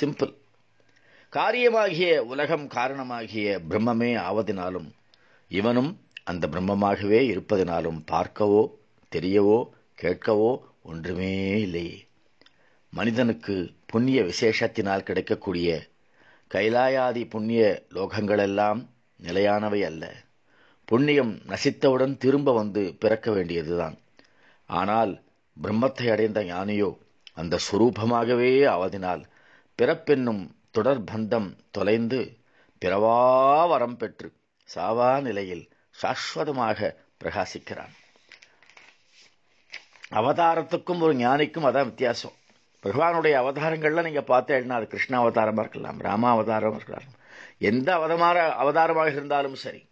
[0.00, 0.32] சிம்பிள்.
[1.32, 4.88] காரியமாகிய உலகம் காரணமாகிய பிரம்மமே ஆவதினாலும்
[5.50, 5.90] இவனும்
[6.24, 8.62] அந்த பிரம்மமாகவே இருப்பதினாலும் பார்க்கவோ
[9.12, 9.58] தெரியவோ
[10.02, 10.50] கேட்கவோ
[10.82, 11.30] ஒன்றுமே
[11.60, 11.96] இல்லையே
[12.92, 13.54] மனிதனுக்கு
[13.86, 15.70] புண்ணிய விசேஷத்தினால் கிடைக்கக்கூடிய
[16.50, 17.62] கைலாயாதி புண்ணிய
[17.94, 18.80] லோகங்களெல்லாம்
[19.20, 20.04] நிலையானவை அல்ல.
[20.88, 23.96] புண்ணியம் நசித்தவுடன் திரும்ப வந்து பிறக்க வேண்டியதுதான்.
[24.70, 25.14] ஆனால்
[25.56, 26.90] பிரம்மத்தை அடைந்த ஞானியோ
[27.34, 29.24] அந்த சுரூபமாகவே ஆவதினால்
[29.78, 32.20] பிறப்பென்னும் தொடர் பந்தம் தொலைந்து
[32.82, 33.18] பிறவா
[33.70, 34.28] வரம் பெற்று
[34.68, 35.64] சாவா நிலையில்
[36.00, 36.88] சாஸ்வதமாக
[37.20, 37.94] பிரகாசிக்கிறான்.
[40.20, 42.36] அவதாரத்துக்கும் ஒரு ஞானிக்கும் அதான் வித்தியாசம்.
[42.84, 47.08] பகவானுடைய அவதாரங்கள்லாம் நீங்கள் பார்த்தேன்னா அது கிருஷ்ண அவதாரமாக இருக்கலாம் ராம அவதாரமாக இருக்கலாம்.
[47.70, 49.82] எந்த அவதமாக அவதாரமாக இருந்தாலும் சரி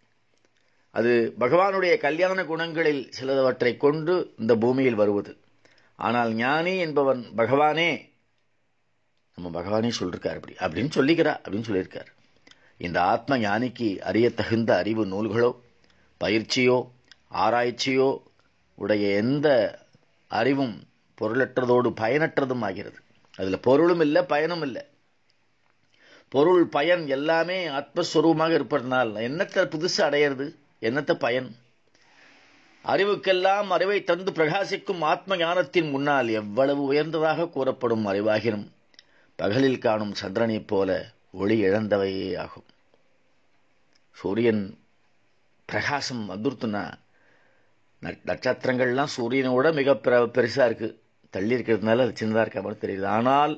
[0.91, 5.31] அது பகவானுடைய கல்யாண குணங்களில் சிலவற்றை கொண்டு இந்த பூமியில் வருவது.
[5.99, 7.89] ஆனால் ஞானி என்பவன் பகவானே
[9.35, 10.55] நம்ம பகவானே சொல்லிருக்கார் அப்படி.
[10.59, 12.05] அப்படின்னு சொல்லிக்கிறா அப்படின்னு சொல்லியிருக்கார்.
[12.77, 15.55] இந்த ஆத்ம ஞானிக்கு அறிய தகுந்த அறிவு நூல்களோ
[16.23, 16.89] பயிற்சியோ
[17.33, 18.21] ஆராய்ச்சியோ
[18.75, 19.79] உடைய எந்த
[20.27, 20.83] அறிவும்
[21.21, 22.99] பொருளற்றதோடு பயனற்றதும் ஆகிறது.
[23.37, 24.81] அதில் பொருளும் இல்லை பயனும் இல்லை.
[26.29, 30.55] பொருள் பயன் எல்லாமே ஆத்மஸ்வரூபமாக இருப்பதனால் என்னத்தை புதுசு அடையிறது?
[30.81, 31.55] என்னத்த பயன்?
[32.85, 38.73] அறிவுக்கெல்லாம் அறிவை தந்து பிரகாசிக்கும் ஆத்ம ஞானத்தின் முன்னால் எவ்வளவு உயர்ந்ததாக கூறப்படும் அறிவாகினும்
[39.39, 40.89] பகலில் காணும் சந்திரனைப் போல
[41.31, 42.67] ஒளி இழந்தவையே ஆகும்
[44.17, 44.63] சூரியன்
[45.69, 46.83] பிரகாசம் வந்துருத்துனா
[48.29, 49.93] நட்சத்திரங்கள்லாம் சூரியனோட மிக
[50.35, 50.97] பெருசாக இருக்குது
[51.33, 53.05] தள்ளி இருக்கிறதுனால அது சின்னதாக இருக்க மாதிரி தெரியுது.
[53.05, 53.53] ஆனால்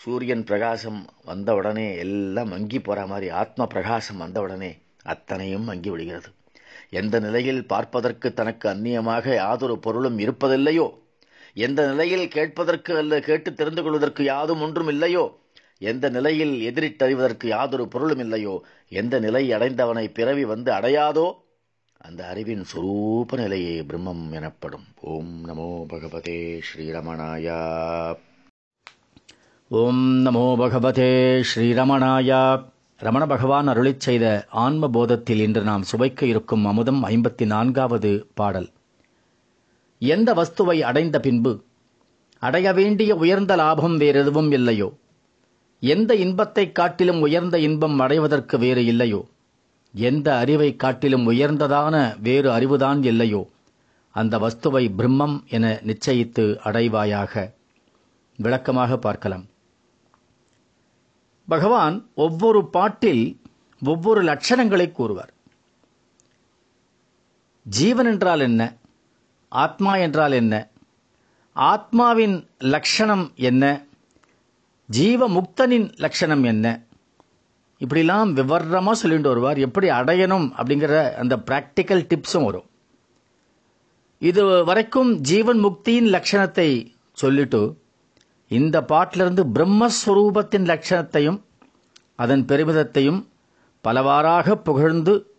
[0.00, 4.70] சூரியன் பிரகாசம் வந்த உடனே எல்லாம் மங்கி போகிற மாதிரி ஆத்ம பிரகாசம் வந்த உடனே
[5.02, 6.30] அத்தனையும் மங்கி விடுகிறது.
[7.00, 10.86] எந்த நிலையில் பார்ப்பதற்கு தனக்கு அந்நியமாக யாதொரு பொருளும் இருப்பதில்லையோ
[11.54, 15.38] எந்த நிலையில் கேட்பதற்கு அல்ல கேட்டு தெரிந்து கொள்வதற்கு யாதும் ஒன்றும் இல்லையோ?
[15.78, 18.64] எந்த நிலையில் எதிரிட்டறிவதற்கு யாதொரு பொருளும் இல்லையோ?
[18.88, 21.32] எந்த நிலை அடைந்தவனை பிறவி வந்து அடையாதோ?
[21.96, 24.84] அந்த அறிவின் சுரூப நிலையே பிரம்மம் எனப்படும்.
[25.00, 27.58] ஓம் நமோ பகவதே ஸ்ரீரமணாயா.
[29.68, 32.64] ஓம் நமோ பகவதே ஸ்ரீரமணாயா.
[32.98, 38.68] ரமண பகவான் அருளிச் செய்த ஆன்ம போதத்தில் இன்று நாம் சுவைக்க இருக்கும் அமுதம் ஐம்பத்தி நான்காவது பாடல்.
[40.02, 41.62] எந்த வஸ்துவை அடைந்த பின்பு
[42.38, 44.92] அடைய வேண்டிய உயர்ந்த லாபம் வேறெதுவும் இல்லையோ?
[45.80, 49.26] எந்த இன்பத்தைக் காட்டிலும் உயர்ந்த இன்பம் அடைவதற்கு வேறு இல்லையோ?
[49.94, 53.48] எந்த அறிவை காட்டிலும் உயர்ந்ததான வேறு அறிவுதான் இல்லையோ?
[54.12, 57.52] அந்த வஸ்துவை பிரம்மம் என நிச்சயித்து அடைவாயாக.
[58.36, 59.46] விளக்கமாக பார்க்கலாம்.
[61.48, 63.40] பகவான் ஒவ்வொரு பாட்டில்
[63.84, 65.32] ஒவ்வொரு லட்சணங்களை கூறுவார்.
[67.62, 68.74] ஜீவன் என்றால் என்ன?
[69.50, 70.68] ஆத்மா என்றால் என்ன?
[71.54, 73.84] ஆத்மாவின் லட்சணம் என்ன?
[74.86, 76.82] ஜீவ முக்தனின் லட்சணம் என்ன?
[77.80, 79.58] இப்படிலாம் விவரமாக சொல்லிட்டு வருவார்.
[79.58, 82.64] எப்படி அடையணும் அப்படிங்கிற அந்த ப்ராக்டிக்கல் டிப்ஸும் வரும்.
[84.18, 87.78] இது வரைக்கும் ஜீவன் முக்தியின் லட்சணத்தை சொல்லிட்டு
[88.48, 91.42] இந்த பாட்டிலிருந்து பிரம்மஸ்வரூபத்தின் லட்சணத்தையும்
[92.16, 93.26] அதன் பெருமிதத்தையும்
[93.80, 95.29] பலவாறாக புகழ்ந்து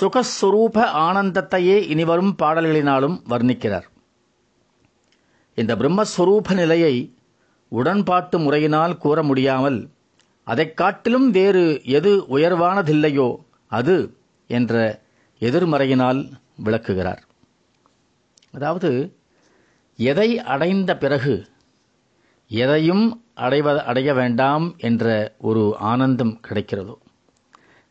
[0.00, 3.82] சுகஸ்வரூப ஆனந்தத்தையே இனிவரும் பாடல்களினாலும் வர்ணிக்கிறார்.
[5.54, 7.14] இந்த பிரம்மஸ்வரூப நிலையை
[7.68, 9.88] உடன்பாட்டு முறையினால் கூற முடியாமல்
[10.44, 13.36] அதைக் காட்டிலும் வேறு எது உயர்வானதில்லையோ
[13.66, 14.16] அது
[14.46, 15.00] என்ற
[15.40, 17.22] எதிர்மறையினால் விளக்குகிறார்.
[18.52, 19.16] அதாவது
[19.96, 21.46] எதை அடைந்த பிறகு
[22.48, 26.94] எதையும் அடைவ அடைய வேண்டாம் என்ற ஒரு ஆனந்தம் கிடைக்கிறதோ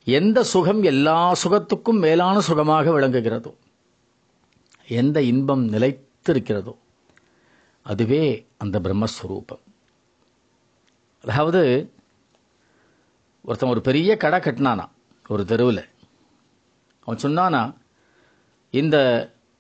[0.03, 3.51] எந்த சுகம் எல்லா சுகத்துக்கும் மேலான சுகமாக விளங்குகிறதோ
[4.87, 6.73] எந்த இன்பம் நிலைத்திருக்கிறதோ
[7.83, 8.23] அதுவே
[8.57, 9.61] அந்த பிரம்மஸ்வரூபம்.
[11.23, 11.91] அதாவது
[13.41, 14.85] ஒருத்தன் ஒரு பெரிய கடை கட்டினானா
[15.27, 15.83] ஒரு தெருவில்.
[17.05, 17.61] அவன் சொன்னானா
[18.69, 18.97] இந்த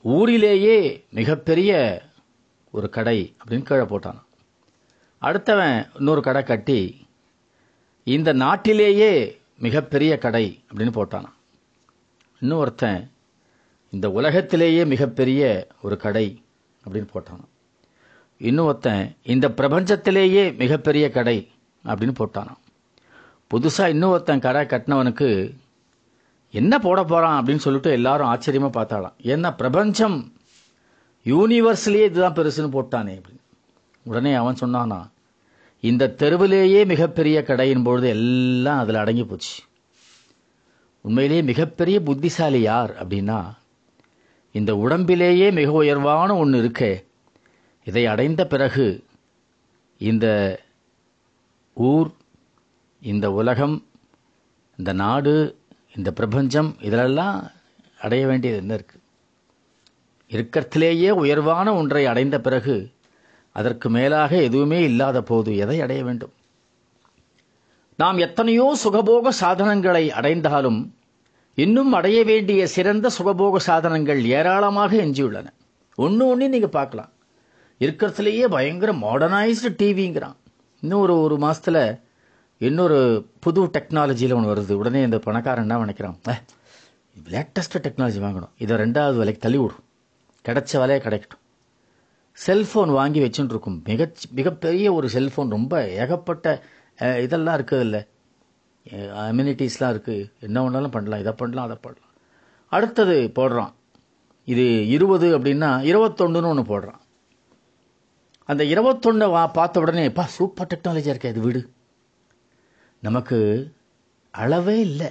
[0.01, 1.71] ஊரிலேயே மிகப்பெரிய
[2.71, 4.27] ஒரு கடை அப்படின்னு கீழே போட்டானான்
[5.21, 7.07] அடுத்தவன் இன்னொரு கடை கட்டி
[8.03, 11.37] இந்த நாட்டிலேயே மிகப்பெரிய கடை அப்படின்னு போட்டானான்
[12.41, 13.01] இன்னும் ஒருத்தன்
[13.93, 15.41] இந்த உலகத்திலேயே மிகப்பெரிய
[15.81, 16.25] ஒரு கடை
[16.83, 17.49] அப்படின்னு போட்டானான்
[18.41, 21.37] இன்னும் ஒருத்தன் இந்த பிரபஞ்சத்திலேயே மிகப்பெரிய கடை
[21.85, 22.59] அப்படின்னு போட்டானான்
[23.51, 25.29] புதுசாக இன்னும் ஒருத்தன் கடை கட்டினவனுக்கு
[26.53, 30.17] என்ன போட போகிறான் அப்படின்னு சொல்லிட்டு எல்லாரும் ஆச்சரியமாக பார்த்தாலாம் ஏன்னா பிரபஞ்சம்
[31.25, 33.43] யூனிவர்ஸ்லேயே இதுதான் பெருசுன்னு போட்டானே அப்படின்னு.
[34.05, 34.99] உடனே அவன் சொன்னானா
[35.81, 39.55] இந்த தெருவிலேயே மிகப்பெரிய கடையின் பொழுது எல்லாம் அதில் அடங்கி போச்சு.
[41.01, 43.39] உண்மையிலேயே மிகப்பெரிய புத்திசாலி யார் அப்படின்னா
[44.51, 46.91] இந்த உடம்பிலேயே மிக உயர்வான ஒன்று இருக்கே.
[47.83, 49.03] இதை அடைந்த பிறகு
[49.97, 50.59] இந்த
[51.73, 52.11] ஊர்
[53.01, 53.85] இந்த உலகம்
[54.77, 55.33] இந்த நாடு
[55.95, 57.51] இந்த பிரபஞ்சம் இதிலெல்லாம்
[57.99, 58.99] அடைய வேண்டியது என்ன இருக்குது
[60.29, 62.75] இருக்கிறதுலேயே உயர்வான ஒன்றை அடைந்த பிறகு
[63.51, 66.33] அதற்கு மேலாக எதுவுமே இல்லாத போது எதை அடைய வேண்டும்?
[67.95, 70.95] நாம் எத்தனையோ சுகபோக சாதனங்களை அடைந்தாலும்
[71.53, 75.47] இன்னும் அடைய வேண்டிய சிறந்த சுகபோக சாதனங்கள் ஏராளமாக எஞ்சியுள்ளன.
[75.95, 77.11] ஒன்று ஒன்று நீங்கள் பார்க்கலாம்.
[77.79, 80.37] இருக்கிறதுலேயே பயங்கர மாடர்னைஸ்டு டிவிங்கிறான்
[80.81, 81.83] இன்னும் ஒரு ஒரு மாதத்தில்
[82.57, 82.99] இன்னொரு
[83.39, 84.73] புது டெக்னாலஜியில் ஒன்று வருது.
[84.81, 86.17] உடனே இந்த பணக்காரன் என்ன நினைக்கிறான்?
[87.33, 88.53] லேட்டஸ்ட்டு டெக்னாலஜி வாங்கணும்.
[88.57, 89.85] இதை ரெண்டாவது விலைக்கு தள்ளி விடும்
[90.45, 91.40] கிடைச்ச விலையை கிடைக்கட்டும்.
[92.45, 95.73] செல்ஃபோன் வாங்கி வச்சுட்டு இருக்கும் மிக மிகப்பெரிய ஒரு செல்ஃபோன் ரொம்ப
[96.03, 96.53] ஏகப்பட்ட
[97.25, 98.01] இதெல்லாம் இருக்குது இல்லை
[99.25, 101.21] அம்யூனிட்டிஸ்லாம் இருக்குது என்ன வேணாலும் பண்ணலாம்.
[101.23, 102.13] இதை பண்ணலாம் அதை பண்ணலாம்.
[102.75, 103.73] அடுத்தது போடுறான்.
[104.47, 104.65] இது
[104.95, 107.01] இருபது அப்படின்னா இருபத்தொன்னுன்னு ஒன்று போடுறான்.
[108.49, 111.61] அந்த இருபத்தொன்னை வா பார்த்த உடனே பா சூப்பர் டெக்னாலஜியாக இருக்கே இது வீடு.
[113.07, 113.37] நமக்கு
[114.33, 115.09] அளவே இல்லை.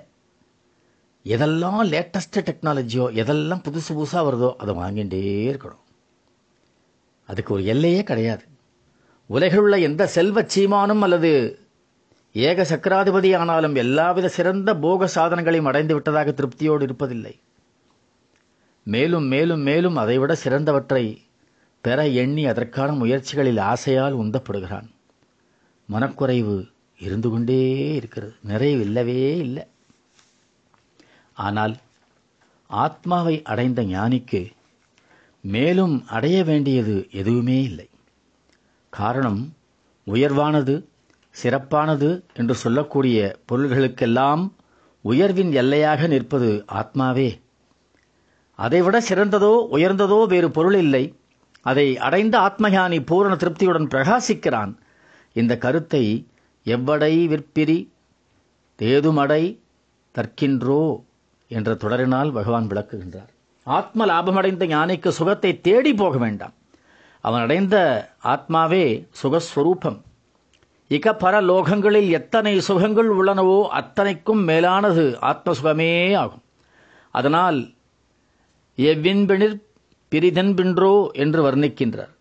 [1.25, 5.23] எதெல்லாம் லேட்டஸ்ட்டு டெக்னாலஜியோ எதெல்லாம் புதுசு புதுசாக வருதோ அதை வாங்கிகிட்டே
[5.53, 5.85] இருக்கணும்.
[7.31, 8.45] அதுக்கு ஒரு எல்லையே கிடையாது.
[9.31, 11.31] உலகில் உள்ள எந்த செல்வ சீமானும் அல்லது
[12.35, 17.35] ஏக சக்கராதிபதி ஆனாலும் எல்லாவித சிறந்த போக சாதனங்களையும் அடைந்து விட்டதாக திருப்தியோடு இருப்பதில்லை.
[18.87, 21.05] மேலும் மேலும் மேலும் அதைவிட சிறந்தவற்றை
[21.85, 24.89] பெற எண்ணி அதற்கான முயற்சிகளில் ஆசையால் உந்தப்படுகிறான்.
[25.89, 26.57] மனக்குறைவு
[27.01, 27.61] இருந்து கொண்டே
[27.95, 28.35] இருக்கிறது.
[28.43, 29.65] நிறைவு இல்லவே இல்லை.
[31.39, 31.75] ஆனால்
[32.71, 34.41] ஆத்மாவை அடைந்த ஞானிக்கு
[35.45, 37.89] மேலும் அடைய வேண்டியது எதுவுமே இல்லை.
[38.93, 39.41] காரணம்
[40.07, 40.75] உயர்வானது
[41.35, 43.19] சிறப்பானது என்று சொல்லக்கூடிய
[43.53, 44.43] பொருள்களுக்கெல்லாம்
[45.05, 47.31] உயர்வின் எல்லையாக நிற்பது ஆத்மாவே.
[48.59, 51.05] அதைவிட சிறந்ததோ உயர்ந்ததோ வேறு பொருள் இல்லை.
[51.67, 54.73] அதை அடைந்த ஆத்மயானி பூரண திருப்தியுடன் பிரகாசிக்கிறான்.
[55.33, 56.05] இந்த கருத்தை
[56.67, 57.79] எவ்வடை விற்பிரி
[58.79, 59.43] தேதுமடை
[60.15, 60.83] தற்கின்றோ
[61.49, 63.33] என்ற தொடரினால் பகவான் விளக்குகின்றார்.
[63.63, 66.55] ஆத்ம லாபமடைந்த ஞானிக்கு சுகத்தை தேடி போக வேண்டாம்.
[67.21, 67.77] அவன் அடைந்த
[68.25, 69.99] ஆத்மாவே சுகஸ்வரூபம்.
[70.91, 76.43] இக பர லோகங்களில் எத்தனை சுகங்கள் உள்ளனவோ அத்தனைக்கும் மேலானது ஆத்ம சுகமே ஆகும்.
[77.11, 77.75] அதனால்
[78.79, 79.57] எவ்வின்பினிர்
[80.13, 82.13] பிரிதென்பின்றோ என்று வர்ணிக்கின்றார்.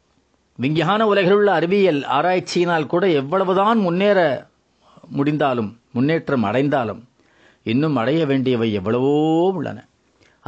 [0.56, 4.50] விஞ்ஞான உலகிலுள்ள அறிவியல் ஆராய்ச்சியினால் கூட எவ்வளவுதான் முன்னேற
[5.08, 7.08] முடிந்தாலும் முன்னேற்றம் அடைந்தாலும்
[7.64, 9.14] இன்னும் அடைய வேண்டியவை எவ்வளவோ
[9.52, 9.89] உள்ளன.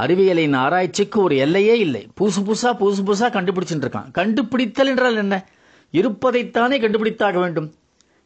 [0.01, 2.03] அறிவியலின் ஆராய்ச்சிக்கு ஒரு எல்லையே இல்லை.
[2.19, 4.11] புதுசு புதுசா புதுசு புதுசா கண்டுபிடிச்சுட்டு இருக்கான்.
[4.11, 5.35] கண்டுபிடித்தல் என்றால் என்ன?
[5.93, 7.69] இருப்பதைத்தானே கண்டுபிடித்தாக வேண்டும்.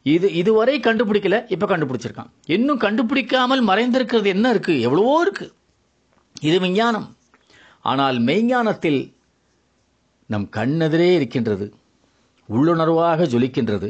[0.06, 2.30] இது இதுவரை கண்டுபிடிக்கல இப்ப கண்டுபிடிச்சிருக்கான்.
[2.46, 4.80] இன்னும் கண்டுபிடிக்காமல் மறைந்திருக்கிறது என்ன இருக்கு?
[4.80, 5.52] எவ்வளவோ இருக்கு.
[6.40, 7.08] இது விஞ்ஞானம்.
[7.82, 9.00] ஆனால் மெய்ஞானத்தில்
[10.26, 11.66] நம் கண்ணெதிரே இருக்கின்றது.
[12.48, 13.88] உள்ளுணர்வாக ஜொலிக்கின்றது.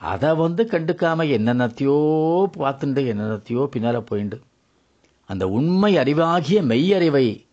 [0.00, 1.96] அதை வந்து கண்டுக்காம என்னென்னத்தையோ
[2.58, 4.38] பார்த்துண்டு என்னென்னத்தையோ பின்னால போயிண்டு.
[5.26, 7.46] அந்த உண்மை அறிவாகிய மெய்யறிவை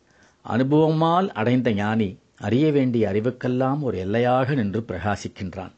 [0.50, 5.72] அனுபவமால் அடைந்த ஞானி அறிய வேண்டிய அறிவுக்கெல்லாம் ஒரு எல்லையாக நின்று பிரகாசிக்கின்றான்.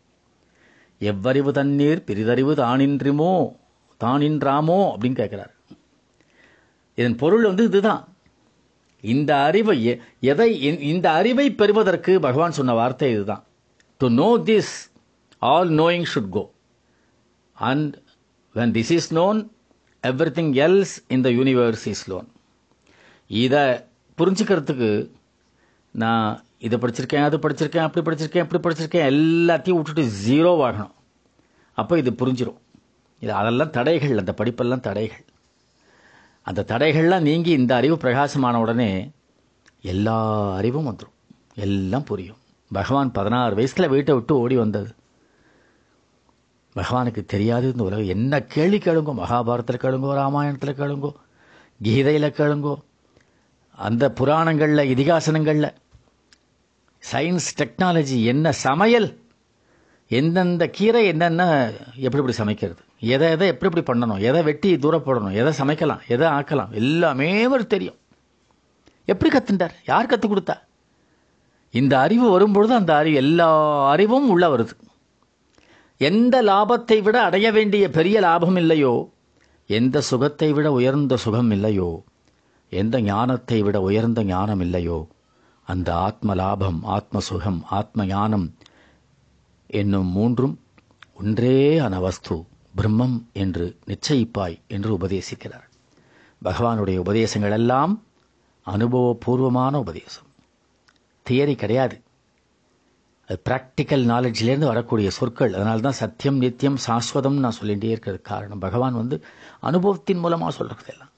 [1.00, 3.56] எவ்வறிவு தண்ணீர் பிரிதறிவு தானின்றுமோ
[4.04, 5.56] தானின்றாமோ அப்படின்னு கேட்கிறார்.
[6.96, 8.08] இதன் பொருள் வந்து இதுதான்.
[9.02, 13.44] இந்த அறிவை எ- எதை இந்த- அறிவை பெறுவதற்கு பகவான் சொன்ன வார்த்தை இதுதான்.
[13.98, 14.92] To know this
[15.40, 16.52] all knowing should go
[17.54, 17.96] and
[18.56, 19.48] when this is known
[20.10, 22.28] everything else இந்த யூனிவர்ஸ் இஸ் லோன்
[23.28, 23.64] இதை
[24.18, 24.90] புரிஞ்சுக்கிறதுக்கு
[25.92, 30.94] நான் இதை படிச்சிருக்கேன் அது படிச்சிருக்கேன் அப்படி படிச்சிருக்கேன் இப்படி படிச்சிருக்கேன் எல்லாத்தையும் விட்டுட்டு ஜீரோ ஆகணும்
[31.78, 32.60] அப்போ இது புரிஞ்சிடும்
[33.22, 35.24] இது அதெல்லாம் தடைகள் அந்த படிப்பெல்லாம் தடைகள்.
[36.42, 38.90] அந்த தடைகள்லாம் நீங்கி இந்த அறிவு பிரகாசமான உடனே
[39.82, 40.18] எல்லா
[40.56, 41.16] அறிவும் வந்துடும்
[41.56, 42.42] எல்லாம் புரியும்.
[42.72, 44.92] பகவான் பதினாறு வயசில் வீட்டை விட்டு ஓடி வந்தது.
[46.76, 48.08] பகவானுக்கு தெரியாது இந்த உலகம்.
[48.08, 49.14] என்ன கேள்வி கேளுங்கோ?
[49.16, 50.14] மகாபாரதத்தில் கேளுங்கோ?
[50.14, 51.12] ராமாயணத்தில் கேளுங்கோ?
[51.82, 52.76] கீதையில் கேளுங்கோ?
[53.76, 55.74] அந்த புராணங்களில் இதிகாசனங்களில்
[57.12, 59.24] சயின்ஸ் டெக்னாலஜி என்ன சமையல்?
[60.08, 62.82] எந்தெந்த கீரை என்னென்ன எப்படி எப்படி சமைக்கிறது?
[63.00, 64.20] எதை எதை எப்படி எப்படி பண்ணணும்?
[64.20, 66.00] எதை வெட்டி தூரப்படணும் எதை சமைக்கலாம்?
[66.08, 66.72] எதை ஆக்கலாம்?
[66.72, 67.96] எல்லாமே ஒரு தெரியும்.
[69.06, 70.60] எப்படி கற்றுண்டார் யார் கற்றுக் கொடுத்தா?
[71.72, 74.70] இந்த அறிவு வரும்பொழுது அந்த அறிவு எல்லா அறிவும் உள்ளே வருது.
[75.98, 79.12] எந்த லாபத்தை விட அடைய வேண்டிய பெரிய லாபம் இல்லையோ
[79.68, 82.04] எந்த சுகத்தை விட உயர்ந்த சுகம் இல்லையோ
[82.70, 85.08] எந்த ஞானத்தை விட உயர்ந்த ஞானம் இல்லையோ
[85.68, 88.54] அந்த ஆத்ம லாபம் ஆத்ம சுகம் ஆத்ம ஞானம்
[89.68, 90.60] என்னும் மூன்றும்
[91.14, 92.46] ஒன்றே ஆன வஸ்து
[92.78, 95.68] பிரம்மம் என்று நிச்சயிப்பாய் என்று உபதேசிக்கிறார்.
[96.44, 97.94] பகவானுடைய உபதேசங்கள் எல்லாம்
[98.66, 100.28] அனுபவபூர்வமான உபதேசம்.
[101.26, 102.02] தியரி கிடையாது.
[103.28, 105.54] அது ப்ராக்டிக்கல் நாலேஜ்லேருந்து வரக்கூடிய சொற்கள்.
[105.54, 108.60] அதனால தான் சத்தியம் நித்தியம் சாஸ்வதம் நான் சொல்லிகிட்டே இருக்கிறது காரணம்.
[108.60, 109.24] பகவான் வந்து
[109.60, 111.14] அனுபவத்தின் மூலமாக சொல்கிறது எல்லாம்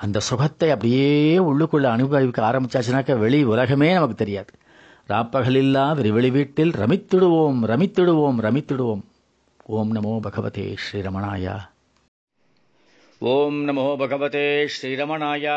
[0.00, 4.52] அந்த சுகத்தை அப்படியே உள்ளுக்குள்ளே அனுபவிக்க ஆரம்பித்தாச்சுனாக்கா வெளி உலகமே நமக்கு தெரியாது.
[5.08, 9.02] ராப்பகலில்லா வெளி வீட்டில் ரமித்திடுவோம் ரமித்திடுவோம் ரமித்திடுவோம்.
[9.66, 11.56] ஓம் நமோ பகவதே ஸ்ரீரமணாயா.
[13.18, 15.56] ஓம் நமோ பகவதே ஸ்ரீரமணாயா.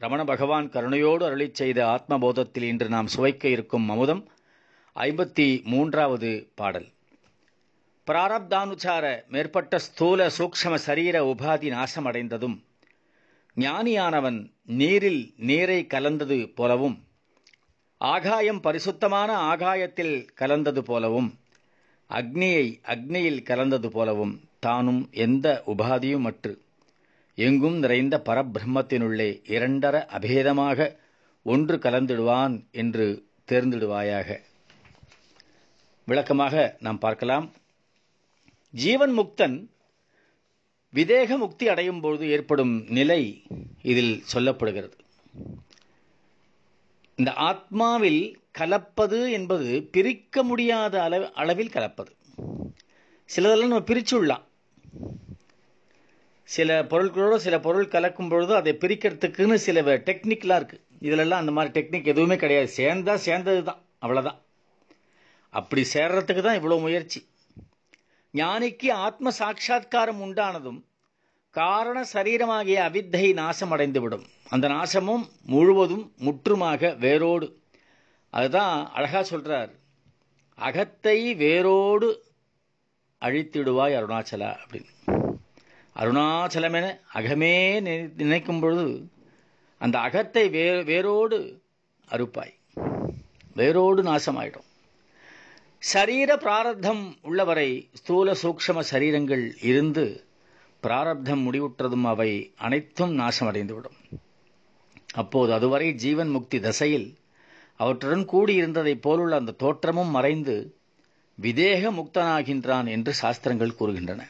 [0.00, 4.22] ரமண பகவான் கருணையோடு அருளிச் செய்த ஆத்மபோதத்தில் இன்று நாம் சுவைக்க இருக்கும் அமுதம்
[4.96, 6.88] ஐம்பத்தி மூன்றாவது பாடல்.
[8.06, 12.56] பிராரப்தானுசார மேற்பட்ட ஸ்தூல சூக்ஷம சரீர உபாதி நாசமடைந்ததும்
[13.56, 16.96] ஞானியானவன் நீரில் நீரை கலந்தது போலவும்
[18.00, 21.30] ஆகாயம் பரிசுத்தமான ஆகாயத்தில் கலந்தது போலவும்
[22.10, 26.52] அக்னியை அக்னியில் கலந்தது போலவும் தானும் எந்த உபாதியும் அற்று
[27.44, 30.96] எங்கும் நிறைந்த பரபிரம்மத்தினுள்ளே இரண்டர அபேதமாக
[31.42, 33.06] ஒன்று கலந்திடுவான் என்று
[33.48, 34.28] தேர்ந்திடுவாயாக.
[36.04, 37.46] விளக்கமாக நாம் பார்க்கலாம்.
[38.70, 39.56] ஜீவன் முக்தன்
[40.94, 43.22] விதேக முக்தி அடையும் பொழுது ஏற்படும் நிலை
[43.82, 44.96] இதில் சொல்லப்படுகிறது.
[47.14, 48.22] இந்த ஆத்மாவில்
[48.58, 51.02] கலப்பது என்பது பிரிக்க முடியாத
[51.34, 52.12] அளவில் கலப்பது.
[53.28, 54.44] சிலதெல்லாம் நம்ம பிரிச்சுடலாம்.
[56.48, 62.10] சில பொருட்களோடு சில பொருள் கலக்கும் பொழுது அதை பிரிக்கிறதுக்குன்னு சில டெக்னிக்லாம் இருக்குது இதிலெல்லாம் அந்த மாதிரி டெக்னிக்
[62.12, 62.68] எதுவுமே கிடையாது.
[62.76, 64.38] சேர்ந்தா சேர்ந்தது தான் அவ்வளோதான்
[65.52, 67.20] அப்படி சேர்றதுக்கு தான் இவ்வளோ முயற்சி.
[68.34, 70.80] ஞானிக்கு ஆத்ம சாட்சா்காரம் உண்டானதும்
[71.54, 77.48] காரண சரீரமாகிய அவித்தை நாசம் அடைந்துவிடும் அந்த நாசமும் முழுவதும் முற்றுமாக வேரோடு.
[78.34, 79.70] அதுதான் அழகா சொல்றார்.
[80.58, 82.10] அகத்தை வேரோடு
[83.22, 84.92] அழித்திடுவாய் அருணாச்சலா அப்படின்னு.
[85.98, 87.54] அருணாச்சலம் என அகமே
[88.22, 88.88] நினைக்கும் பொழுது
[89.80, 91.38] அந்த அகத்தை வே வேரோடு
[92.08, 92.54] அறுப்பாய்.
[93.54, 94.68] வேரோடு நாசமாயிடும்.
[95.78, 100.04] சரீர பிராரப்தம் உள்ளவரை ஸ்தூல சூக்ஷம சரீரங்கள் இருந்து
[100.80, 103.98] பிராரப்தம் முடிவுற்றதும் அவை அனைத்தும் நாசமடைந்துவிடும்.
[105.12, 107.08] அப்போது அதுவரை ஜீவன் முக்தி தசையில்
[107.76, 110.56] அவற்றுடன் கூடியிருந்ததைப் போலுள்ள அந்த தோற்றமும் மறைந்து
[111.38, 114.20] விதேக முக்தனாகின்றான் என்று சாஸ்திரங்கள் கூறுகின்றன.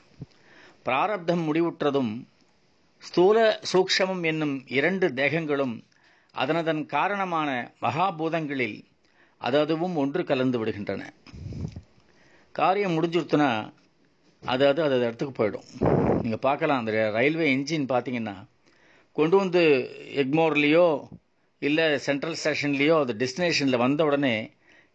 [0.86, 2.12] பிராரப்தம் முடிவுற்றதும்
[3.02, 5.74] ஸ்தூல சூக்ஷமம் என்னும் இரண்டு தேகங்களும்
[6.34, 7.48] அதனதன் காரணமான
[7.82, 8.78] மகாபூதங்களில்
[9.40, 11.02] அது அதுவும் ஒன்று கலந்து விடுகின்றன.
[12.52, 13.50] காரியம் முடிஞ்சுடுத்துனா
[14.42, 15.68] அது அது அது இடத்துக்கு போயிடும்.
[16.22, 18.36] நீங்கள் பார்க்கலாம் அந்த ரயில்வே இன்ஜின் பார்த்தீங்கன்னா
[19.12, 19.62] கொண்டு வந்து
[20.22, 20.86] எக்மோர்லேயோ
[21.62, 24.34] இல்லை சென்ட்ரல் ஸ்டேஷன்லேயோ அது டெஸ்டினேஷனில் வந்த உடனே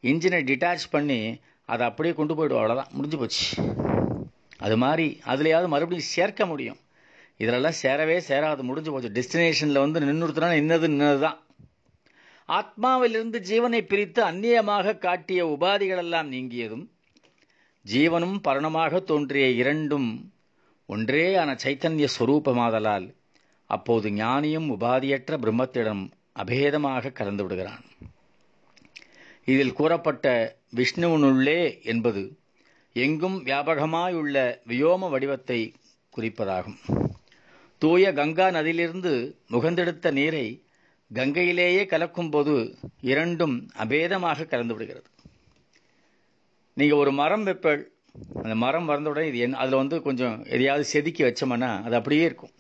[0.04, 3.46] இன்ஜினை டிட்டாச் பண்ணி அதை அப்படியே கொண்டு போயிடும் அவ்வளோதான் முடிஞ்சு போச்சு.
[4.64, 6.80] அது மாதிரி அதுலையாவது மறுபடியும் சேர்க்க முடியும்.
[7.40, 8.62] இதிலெல்லாம் சேரவே சேராது.
[8.70, 9.16] முடிஞ்சு போச்சு.
[9.18, 11.40] டெஸ்டினேஷனில் வந்து நின்றுத்துனா நின்னது நின்னது தான்
[12.50, 16.86] ஆத்மாவிலிருந்து ஜீவனை பிரித்து அந்நியமாக காட்டிய உபாதிகளெல்லாம் நீங்கியதும்
[17.86, 20.10] ஜீவனும் பரணமாக தோன்றிய இரண்டும்
[20.90, 23.08] ஒன்றேயான சைத்தன்ய ஸ்வரூபமாதலால்
[23.70, 26.04] அப்போது ஞானியும் உபாதியற்ற பிரம்மத்திடம்
[26.44, 27.84] அபேதமாக கலந்து விடுகிறான்.
[29.52, 30.28] இதில் கூறப்பட்ட
[30.76, 32.24] விஷ்ணுவினுள்ளே என்பது
[32.96, 34.38] எங்கும் வியாபகமாயுள்ள
[34.70, 35.60] வியோம வடிவத்தை
[36.16, 36.78] குறிப்பதாகும்.
[37.82, 39.14] தூய கங்கா நதியிலிருந்து
[39.54, 40.46] முகந்தெடுத்த நீரை
[41.12, 42.54] கங்கையிலேயே கலக்கும்போது
[43.12, 45.10] இரண்டும் அபேதமாக கலந்து விடுகிறது
[46.78, 47.82] நீங்கள் ஒரு மரம் வெப்பல்
[48.44, 52.54] அந்த மரம் வளர்ந்தவுடனே இது என் அதில் வந்து கொஞ்சம் எதையாவது செதுக்கி வச்சோம்னா அது அப்படியே இருக்கும்.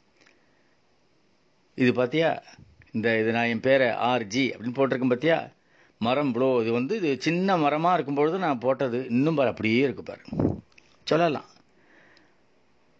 [1.77, 2.29] இது பார்த்தியா
[2.91, 5.37] இந்த இது நான் என் பேரை ஆர்ஜி அப்படின்னு போட்டிருக்கேன் பார்த்தியா
[6.07, 10.23] மரம் இவ்வளோ இது வந்து இது சின்ன மரமாக இருக்கும்பொழுது நான் போட்டது இன்னும் பாரு அப்படியே இருக்கு பாரு.
[11.03, 11.49] சொல்லலாம்.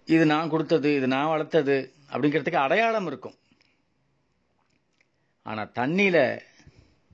[0.08, 1.78] இது நான் கொடுத்தது இது நான் வளர்த்தது
[2.14, 3.38] அப்படிங்கிறதுக்கு அடையாளம் இருக்கும்.
[5.46, 6.24] ஆனால் தண்ணியில்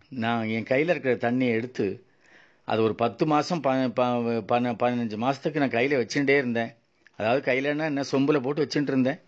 [0.10, 1.88] நான் என் கையில் இருக்கிற தண்ணியை எடுத்து
[2.66, 6.72] அது ஒரு பத்து மாதம் ப ப- பன பதினஞ்சு மாதத்துக்கு நான் கையில் வச்சுட்டே இருந்தேன்.
[7.18, 9.20] அதாவது கையிலன்னா என்ன சொம்பில் போட்டு வச்சுட்டு இருந்தேன்.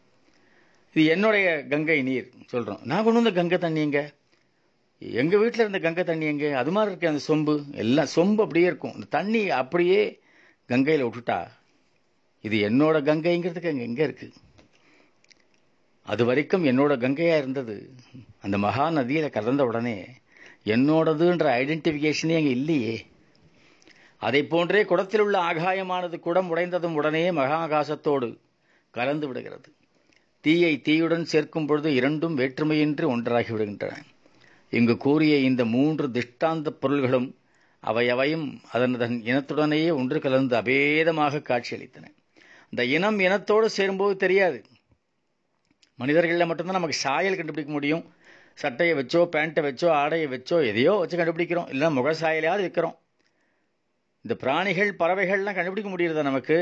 [0.96, 4.04] இது என்னுடைய கங்கை நீர் சொல்கிறோம் நான் கொண்டு வந்த கங்கை தண்ணி இங்கே
[5.02, 6.52] எங்கள் வீட்டில் இருந்த கங்கை தண்ணி எங்கே?
[6.52, 7.74] அது மாதிரி இருக்கு அந்த சொம்பு.
[7.74, 8.94] எல்லாம் சொம்பு அப்படியே இருக்கும்.
[8.94, 10.22] அந்த தண்ணி அப்படியே
[10.66, 11.48] கங்கையில் விட்டுட்டா
[12.42, 14.34] இது என்னோட கங்கைங்கிறதுக்கு அங்கே எங்கே இருக்கு?
[16.04, 17.94] அது வரைக்கும் என்னோட கங்கையாக இருந்தது.
[18.42, 20.08] அந்த மகா நதியில் கலந்த உடனே
[20.66, 23.06] என்னோடதுன்ற ஐடென்டிஃபிகேஷனே அங்கே இல்லையே.
[24.18, 28.38] அதை போன்றே குடத்தில் உள்ள ஆகாயமானது குடம் உடைந்ததும் உடனே மகாகாசத்தோடு
[28.92, 29.74] கலந்து விடுகிறது.
[30.42, 33.96] தீயை தீயுடன் சேர்க்கும் பொழுது இரண்டும் வேற்றுமையின்றி ஒன்றாகி விடுகின்றன.
[34.74, 37.28] இங்கு கூறிய இந்த மூன்று திஷ்டாந்த பொருள்களும்
[37.84, 38.96] அவையவையும் அதன்
[39.30, 42.06] இனத்துடனேயே ஒன்று கலந்து அபேதமாக காட்சியளித்தன.
[42.70, 44.60] இந்த இனம் இனத்தோடு சேரும்போது தெரியாது.
[46.00, 48.04] மனிதர்களில் மட்டும்தான் நமக்கு சாயல் கண்டுபிடிக்க முடியும்.
[48.54, 51.70] சட்டையை வச்சோ பேண்ட்டை வச்சோ ஆடையை வச்சோ எதையோ வச்சு கண்டுபிடிக்கிறோம்.
[51.72, 52.98] இல்லைன்னா முக சாயலையாவது வைக்கிறோம்
[54.26, 56.58] இந்த பிராணிகள் பறவைகள்லாம் கண்டுபிடிக்க முடியுறதா நமக்கு?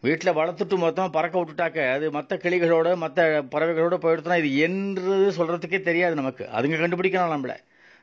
[0.00, 6.14] வீட்டில் வளர்த்துட்டு மொத்தமாக பறக்க விட்டுட்டாக்க அது மற்ற கிளிகளோட மற்ற பறவைகளோட போயிடுத்துனா இது என்றது சொல்கிறதுக்கே தெரியாது
[6.14, 6.44] நமக்கு.
[6.44, 7.56] அதுங்க கண்டுபிடிக்கணும் நம்மளை.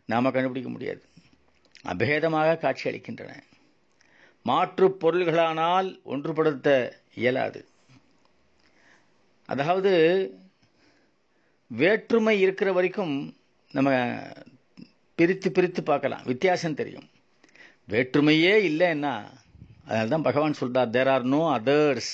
[0.06, 1.04] நாம் கண்டுபிடிக்க முடியாது.
[1.86, 3.32] அபேதமாக காட்சி அளிக்கின்றன.
[4.44, 7.66] மாற்று பொருள்களானால் ஒன்றுபடுத்த இயலாது.
[9.46, 9.92] அதாவது
[11.68, 13.36] வேற்றுமை இருக்கிற வரைக்கும்
[13.72, 14.18] நம்ம
[15.16, 16.22] பிரித்து பிரித்து பார்க்கலாம்.
[16.26, 17.10] வித்தியாசம் தெரியும்.
[17.90, 19.30] வேற்றுமையே இல்லைன்னா
[19.86, 22.12] அதனால தான் பகவான் சொல்றார் தேர் ஆர் நோ அதர்ஸ்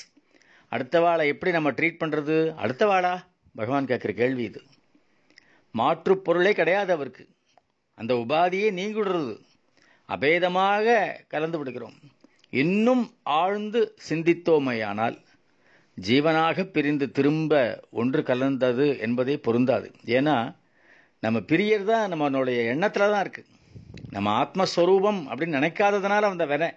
[0.72, 3.14] அடுத்தவாளை எப்படி நம்ம ட்ரீட் பண்ணுறது அடுத்தவாளா
[3.56, 4.62] பகவான் கேட்குற கேள்வி இது.
[5.76, 7.24] மாற்று பொருளே கிடையாது அவருக்கு.
[7.98, 9.34] அந்த உபாதியை நீங்கிடுறது
[10.10, 10.96] அபேதமாக
[11.28, 11.98] கலந்து விடுகிறோம்.
[12.50, 15.18] இன்னும் ஆழ்ந்து சிந்தித்தோமையானால்
[16.08, 17.54] ஜீவனாக பிரிந்து திரும்ப
[18.02, 19.88] ஒன்று கலந்தது என்பதே பொருந்தாது.
[20.18, 20.36] ஏன்னா
[21.24, 23.50] நம்ம பிரியர் தான் நம்மளுடைய எண்ணத்தில் தான் இருக்குது
[24.16, 26.70] நம்ம ஆத்மஸ்வரூபம் அப்படின்னு நினைக்காததுனால அந்த வினை.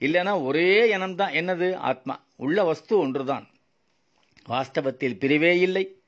[0.00, 1.32] இல்லைன்னா ஒரே எண்ணம் தான்.
[1.32, 1.74] என்னது?
[1.74, 2.24] ஆத்மா.
[2.36, 3.48] உள்ள வஸ்து ஒன்றுதான்.
[4.48, 6.02] வாஸ்தவத்தில் பிரிவே இல்லை.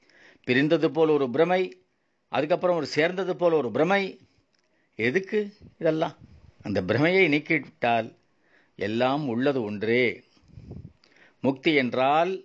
[0.44, 1.82] பிரிந்தது போல் ஒரு பிரமை.
[2.28, 4.18] அதுக்கப்புறம் ஒரு சேர்ந்தது போல் ஒரு பிரமை.
[4.94, 6.16] எதுக்கு இதெல்லாம்?
[6.62, 8.14] அந்த பிரமையை நீக்கிவிட்டால்
[8.76, 10.24] எல்லாம் உள்ளது ஒன்றே.
[11.40, 12.44] முக்தி என்றால்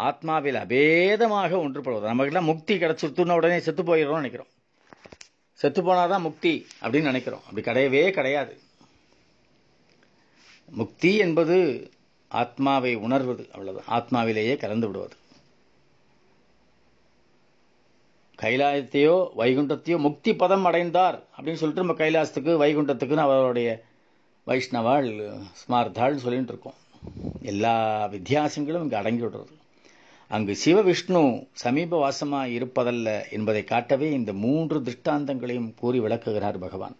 [0.00, 4.48] ஆத்மாவில் அபேதமாக ஒன்றுபடுவது நமக்கெல்லாம் முக்தி கிடைச்சிருத்துன உடனே செத்து போயிடுறோம்னு நினைக்கிறோம்.
[5.52, 7.42] செத்து போனாதான் முக்தி அப்படின்னு நினைக்கிறோம்.
[7.46, 8.58] அப்படி கிடையவே கிடையாது.
[10.70, 11.90] முக்தி என்பது
[12.28, 15.16] ஆத்மாவை உணர்வது அவ்வளவு ஆத்மாவிலேயே கலந்து விடுவது.
[18.42, 23.84] கைலாயத்தையோ வைகுண்டத்தையோ முக்தி பதம் அடைந்தார் அப்படின்னு சொல்லிட்டு நம்ம கைலாசத்துக்கு வைகுண்டத்துக்குன்னு அவருடைய
[24.46, 25.08] வைஷ்ணவாள்
[25.60, 26.74] ஸ்மார்த்தாள் சொல்லிட்டு இருக்கோம்.
[27.42, 29.54] எல்லா வித்தியாசங்களும் இங்கு அடங்கி விடுறது.
[30.28, 36.96] அங்கு சிவவிஷ்ணு சமீப வாசமாக இருப்பதல்ல என்பதை காட்டவே இந்த மூன்று திருஷ்டாந்தங்களையும் கூறி விளக்குகிறார் பகவான்.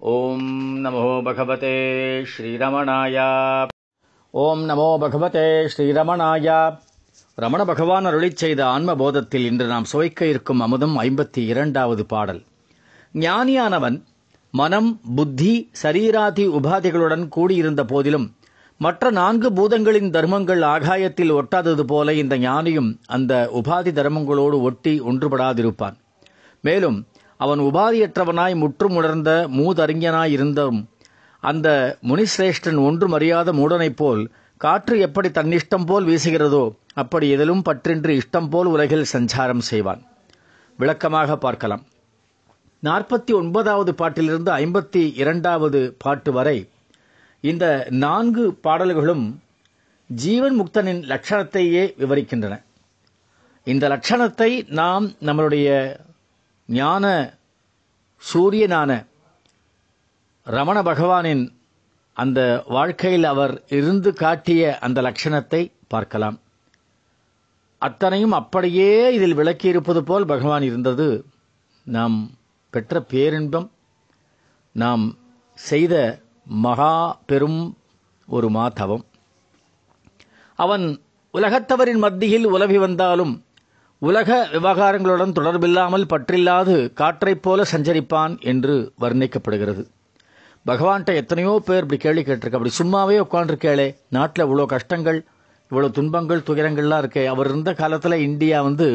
[0.00, 3.66] ஓம் நமோ பகவதே ஸ்ரீரமணாயா.
[4.30, 6.78] ஓம் நமோ பகவதே ஸ்ரீரமணாயா.
[7.34, 12.42] ரமண பகவான் அருளிச் செய்த ஆன்மபோதத்தில் இன்று நாம் சுவைக்க இருக்கும் அமுதம் ஐம்பத்தி இரண்டாவது பாடல்.
[13.12, 14.04] ஞானியானவன்
[14.50, 18.36] மனம் புத்தி சரீராதி உபாதிகளுடன் கூடியிருந்த போதிலும்
[18.78, 25.94] மற்ற நான்கு பூதங்களின் தர்மங்கள் ஆகாயத்தில் ஒட்டாதது போல இந்த ஞானியும் அந்த உபாதி தர்மங்களோடு ஒட்டி ஒன்றுபடாதிருப்பான்.
[26.60, 27.06] மேலும்
[27.38, 30.78] அவன் உபாதியற்றவனாய் முற்றும் உணர்ந்த மூதறிஞனாய் இருந்தும்
[31.42, 31.68] அந்த
[32.08, 34.22] முனிசிரேஷ்டன் ஒன்றும் அறியாத மூடனைப் போல்
[34.56, 36.64] காற்று எப்படி தன்னிஷ்டம் போல் வீசுகிறதோ
[36.94, 40.00] அப்படி எதிலும் பற்றின்றி இஷ்டம் போல் உலகில் சஞ்சாரம் செய்வான்.
[40.78, 41.84] விளக்கமாக பார்க்கலாம்.
[42.82, 46.58] நாற்பத்தி ஒன்பதாவது பாட்டிலிருந்து ஐம்பத்தி இரண்டாவது பாட்டு வரை
[47.40, 47.64] இந்த
[48.04, 49.24] நான்கு பாடல்களும்
[50.10, 52.54] ஜீவன் முக்தனின் லட்சணத்தையே விவரிக்கின்றன.
[53.66, 55.68] இந்த லட்சணத்தை நாம் நம்மளுடைய
[56.68, 57.04] ஞான
[58.22, 59.06] சூரியனான
[60.44, 61.44] ரமண பகவானின்
[62.14, 66.40] அந்த வாழ்க்கையில் அவர் இருந்து காட்டிய அந்த லட்சணத்தை பார்க்கலாம்.
[67.78, 71.26] அத்தனையும் அப்படியே இதில் விளக்கியிருப்பது போல் பகவான் இருந்தது.
[71.84, 72.30] நாம்
[72.70, 73.70] பெற்ற பேரின்பம்
[74.72, 75.04] நாம்
[75.54, 77.78] செய்த மகா பெரும்
[78.26, 79.04] ஒரு மாதவம்.
[80.56, 81.04] அவன்
[81.34, 83.34] உலகத்தவரின் மத்தியில் உலவி வந்தாலும்
[84.02, 89.82] உலக விவகாரங்களுடன் தொடர்பில்லாமல் பற்றில்லாது காற்றைப் போல சஞ்சரிப்பான் என்று வர்ணிக்கப்படுகிறது.
[90.66, 95.18] பகவான்கிட்ட எத்தனையோ பேர் இப்படி கேள்வி கேட்டிருக்க அப்படி சும்மாவே உட்காந்துருக்கேளே நாட்டில் இவ்வளோ கஷ்டங்கள்
[95.70, 97.24] இவ்வளோ துன்பங்கள் துயரங்கள்லாம் இருக்கே.
[97.26, 98.86] அவர் இருந்த காலத்தில் இந்தியா வந்து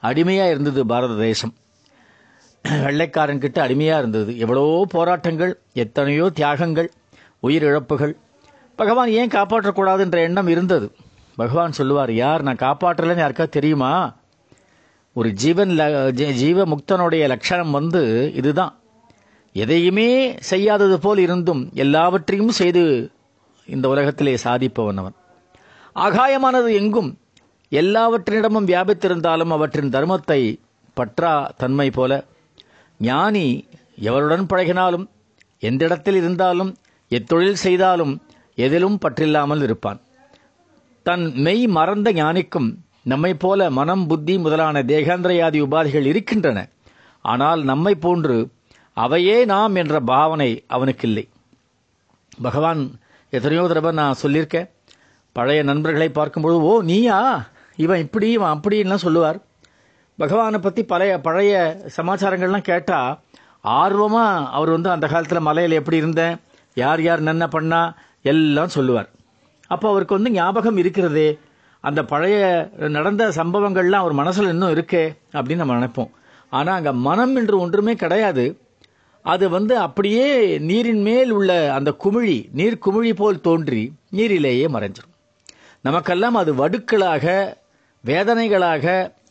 [0.00, 1.52] அடிமையாக இருந்தது பாரத தேசம்.
[2.64, 4.38] வெள்ளைக்காரன்கிட்ட அடிமையாக இருந்தது.
[4.38, 6.88] எவ்வளோ போராட்டங்கள் எத்தனையோ தியாகங்கள்
[7.48, 8.14] உயிரிழப்புகள்.
[8.76, 10.88] பகவான் ஏன் காப்பாற்றக்கூடாதுன்ற எண்ணம் இருந்தது.
[11.36, 13.92] பகவான் சொல்லுவார் யார் நான் காப்பாற்றலைன்னு யாருக்கா தெரியுமா?
[15.18, 18.78] ஒரு ஜீவன் ல- ஜீவ முக்தனுடைய லட்சணம் வந்து இதுதான்.
[19.52, 23.10] எதையுமே செய்யாதது போல் இருந்தும் எல்லாவற்றையும் செய்து
[23.66, 25.14] இந்த உலகத்திலே சாதிப்பவன் அவன்.
[25.94, 27.18] ஆகாயமானது எங்கும்?
[27.70, 30.60] எல்லாவற்றினிடமும் வியாபித்திருந்தாலும் அவற்றின் தர்மத்தை
[30.96, 32.24] பற்றா தன்மை போல.
[32.98, 33.66] ஞானி
[33.98, 35.06] எவருடன் பழகினாலும்
[35.60, 36.76] எந்த இடத்தில் இருந்தாலும்
[37.08, 38.22] எத்தொழில் செய்தாலும்
[38.54, 40.00] எதிலும் பற்றில்லாமல் இருப்பான்.
[41.02, 42.74] தன் மெய் மறந்த ஞானிக்கும்
[43.06, 46.58] நம்மை போல மனம் புத்தி முதலான தேகாந்திரயாதி உபாதிகள் இருக்கின்றன.
[47.24, 48.36] ஆனால் நம்மை போன்று
[48.96, 51.24] அவையே நாம் என்ற பாவனை அவனுக்கு இல்லை
[52.46, 52.80] பகவான்
[53.32, 54.68] எத்தனையோ தடவை நான் சொல்லியிருக்கேன்
[55.36, 57.18] பழைய நண்பர்களை பார்க்கும்பொழுது ஓ நீயா?
[57.84, 59.38] இவன் இப்படி இவன் அப்படின்லாம் சொல்லுவார்.
[60.18, 61.54] பகவானை பற்றி பழைய பழைய
[61.96, 63.18] சமாச்சாரங்கள்லாம் கேட்டால்
[63.80, 66.34] ஆர்வமாக அவர் வந்து அந்த காலத்தில் மலையில் எப்படி இருந்தேன்
[66.76, 67.80] யார் யார் என்ன பண்ணா
[68.32, 69.08] எல்லாம் சொல்லுவார்.
[69.74, 71.28] அப்போ அவருக்கு வந்து ஞாபகம் இருக்கிறதே
[71.84, 72.38] அந்த பழைய
[72.96, 75.04] நடந்த சம்பவங்கள்லாம் அவர் மனசில் இன்னும் இருக்கே
[75.36, 76.10] அப்படின்னு நம்ம நினைப்போம்.
[76.52, 78.44] ஆனால் அங்கே மனம் என்று ஒன்றுமே கிடையாது.
[79.24, 80.26] அது வந்து அப்படியே
[80.68, 83.82] நீரின் மேல் உள்ள அந்த குமிழி நீர் குமிழி போல் தோன்றி
[84.18, 85.14] நீரிலேயே மறைஞ்சிடும்
[85.86, 87.26] நமக்கெல்லாம் அது வடுக்களாக
[88.04, 88.86] வேதனைகளாக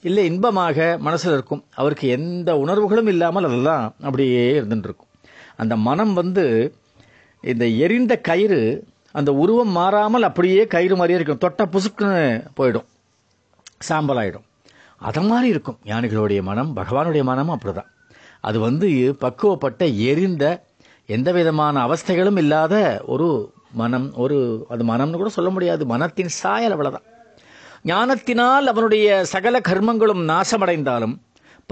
[0.08, 1.62] இல்லை இன்பமாக மனசில் இருக்கும்.
[1.80, 5.10] அவருக்கு எந்த உணர்வுகளும் இல்லாமல் அதெல்லாம் அப்படியே இருந்துட்டு இருக்கும்.
[5.62, 6.46] அந்த மனம் வந்து
[7.44, 8.62] இந்த எரிந்த கயிறு
[9.20, 11.44] அந்த உருவம் மாறாமல் அப்படியே கயிறு மாதிரியே இருக்கும்.
[11.44, 12.24] தொட்ட புசுக்குன்னு
[12.58, 12.88] போயிடும்.
[13.88, 14.46] சாம்பல் ஆயிடும்
[15.08, 15.78] அது மாதிரி இருக்கும்.
[15.86, 17.90] ஞானிகளுடைய மனம் பகவானுடைய மனமும் அப்படிதான்.
[18.48, 18.88] அது வந்து
[19.22, 20.46] பக்குவப்பட்ட எரிந்த
[21.16, 22.76] எந்த விதமான அவஸ்தைகளும் இல்லாத
[23.14, 23.28] ஒரு
[23.82, 24.38] மனம் ஒரு
[24.74, 25.84] அது மனம்னு கூட சொல்ல முடியாது.
[25.94, 27.06] மனத்தின் சாயல் அவ்வளவுதான்.
[27.92, 31.16] ஞானத்தினால் அவனுடைய சகல கர்மங்களும் நாசமடைந்தாலும்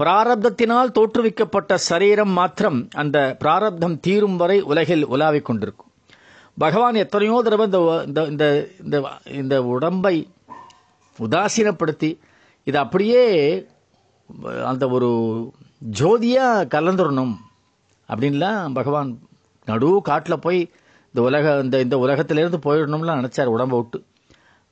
[0.02, 5.85] பிராரப்தத்தினால் தோற்றுவிக்கப்பட்ட சரீரம் மாத்திரம் அந்த பிராரப்தம் தீரும் வரை உலகில் உலாவிக் கொண்டிருக்கும்.
[6.56, 8.44] பகவான் எத்தனையோ தடவை இந்த இந்த இந்த
[8.84, 8.96] இந்த
[9.40, 10.16] இந்த உடம்பை
[11.18, 12.10] உதாசீனப்படுத்தி
[12.66, 13.22] இது அப்படியே
[14.70, 15.08] அந்த ஒரு
[15.98, 17.34] ஜோதியாக கலந்துடணும்
[18.08, 19.10] அப்படின்லாம் பகவான்
[19.68, 20.60] நடு காட்டில் போய்
[21.14, 23.98] இந்த உலக இந்த இந்த உலகத்திலேருந்து போயிடணும்லாம் நினச்சார் உடம்பை விட்டு.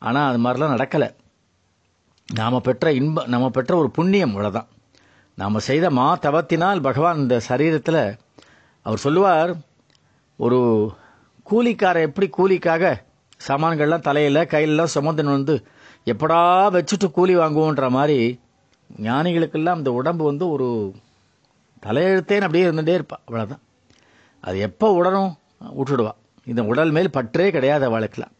[0.03, 1.09] ஆனால் அது மாதிரிலாம் நடக்கலை.
[2.28, 4.68] நாம் பெற்ற இன்ப நம்ம பெற்ற ஒரு புண்ணியம் இவ்வளோதான்
[5.39, 8.03] நாம் செய்த மா தவத்தினால் பகவான் இந்த சரீரத்தில்
[8.87, 9.53] அவர் சொல்லுவார்
[10.39, 10.59] ஒரு
[11.47, 12.93] கூலிக்கார எப்படி கூலிக்காக
[13.41, 15.55] சாமான்கள்லாம் தலையில் கையிலலாம் சுமந்துன்னு வந்து
[16.13, 16.41] எப்படா
[16.77, 18.19] வச்சுட்டு கூலி வாங்குவோன்ற மாதிரி
[19.03, 20.69] ஞானிகளுக்கெல்லாம் அந்த உடம்பு வந்து ஒரு
[21.83, 23.63] தலையெழுத்தேன்னு அப்படியே இருந்துகிட்டே இருப்பாள் அவ்வளோதான்
[24.45, 25.33] அது எப்போ உடனும்
[25.79, 26.13] விட்டுடுவா.
[26.47, 28.35] இந்த உடல் மேல் பற்றே கிடையாது அவளுக்கெல்லாம்.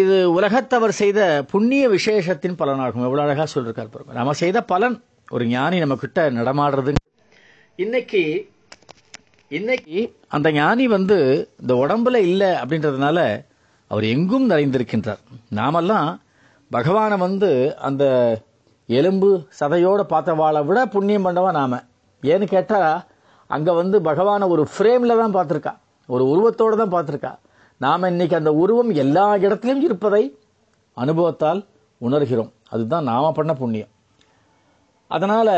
[0.00, 1.20] இது உலகத்தவர் செய்த
[1.52, 3.06] புண்ணிய விசேஷத்தின் பலனாகும்.
[3.08, 4.96] எவ்வளோ அழகாக சொல்லியிருக்கார் நம்ம செய்த பலன்
[5.28, 7.04] ஒரு ஞானி நம்மக்கிட்ட நடமாடுறதுன்னு
[7.78, 8.22] இன்னைக்கு
[9.56, 11.16] இன்னைக்கு அந்த ஞானி வந்து
[11.60, 13.18] இந்த உடம்புல இல்லை அப்படின்றதுனால
[13.90, 15.20] அவர் எங்கும் நிறைந்திருக்கின்றார்.
[15.58, 16.20] நாமெல்லாம்
[16.70, 17.50] பகவானை வந்து
[17.88, 18.04] அந்த
[18.86, 19.30] எலும்பு
[19.60, 21.80] சதையோடு பார்த்தவாளை விட புண்ணியம் பண்ணவா நாம.
[22.22, 22.92] ஏன்னு கேட்டால்
[23.46, 25.74] அங்கே வந்து பகவானை ஒரு ஃப்ரேமில் தான் பார்த்துருக்கா.
[26.06, 27.32] ஒரு உருவத்தோடு தான் பார்த்துருக்கா.
[27.76, 30.24] நாம் இன்னைக்கு அந்த உருவம் எல்லா இடத்துலையும் இருப்பதை
[30.92, 31.66] அனுபவத்தால்
[32.00, 32.52] உணர்கிறோம்.
[32.68, 33.92] அதுதான் நாம் பண்ண புண்ணியம்.
[35.06, 35.56] அதனால்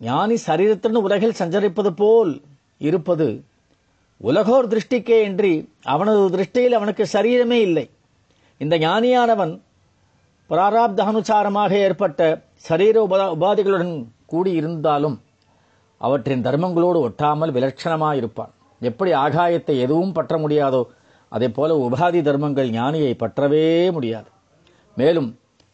[0.00, 2.32] ஞானி சரீரத்துடன் உலகில் சஞ்சரிப்பது போல்
[2.88, 3.28] இருப்பது
[4.20, 5.54] உலகோர் திருஷ்டிக்கே இன்றி
[5.94, 7.84] அவனது திருஷ்டியில் அவனுக்கு சரீரமே இல்லை.
[8.60, 9.52] இந்த ஞானியானவன்
[10.50, 12.20] பிராராப்தானுசாரமாக ஏற்பட்ட
[12.68, 13.92] சரீர உபா உபாதிகளுடன்
[14.32, 15.16] கூடியிருந்தாலும்
[16.00, 18.52] அவற்றின் தர்மங்களோடு ஒட்டாமல் விலட்சணமாயிருப்பான்.
[18.80, 20.82] எப்படி ஆகாயத்தை எதுவும் பற்ற முடியாதோ
[21.32, 23.64] அதே போல உபாதி தர்மங்கள் ஞானியை பற்றவே
[23.96, 24.28] முடியாது.
[24.96, 25.28] மேலும்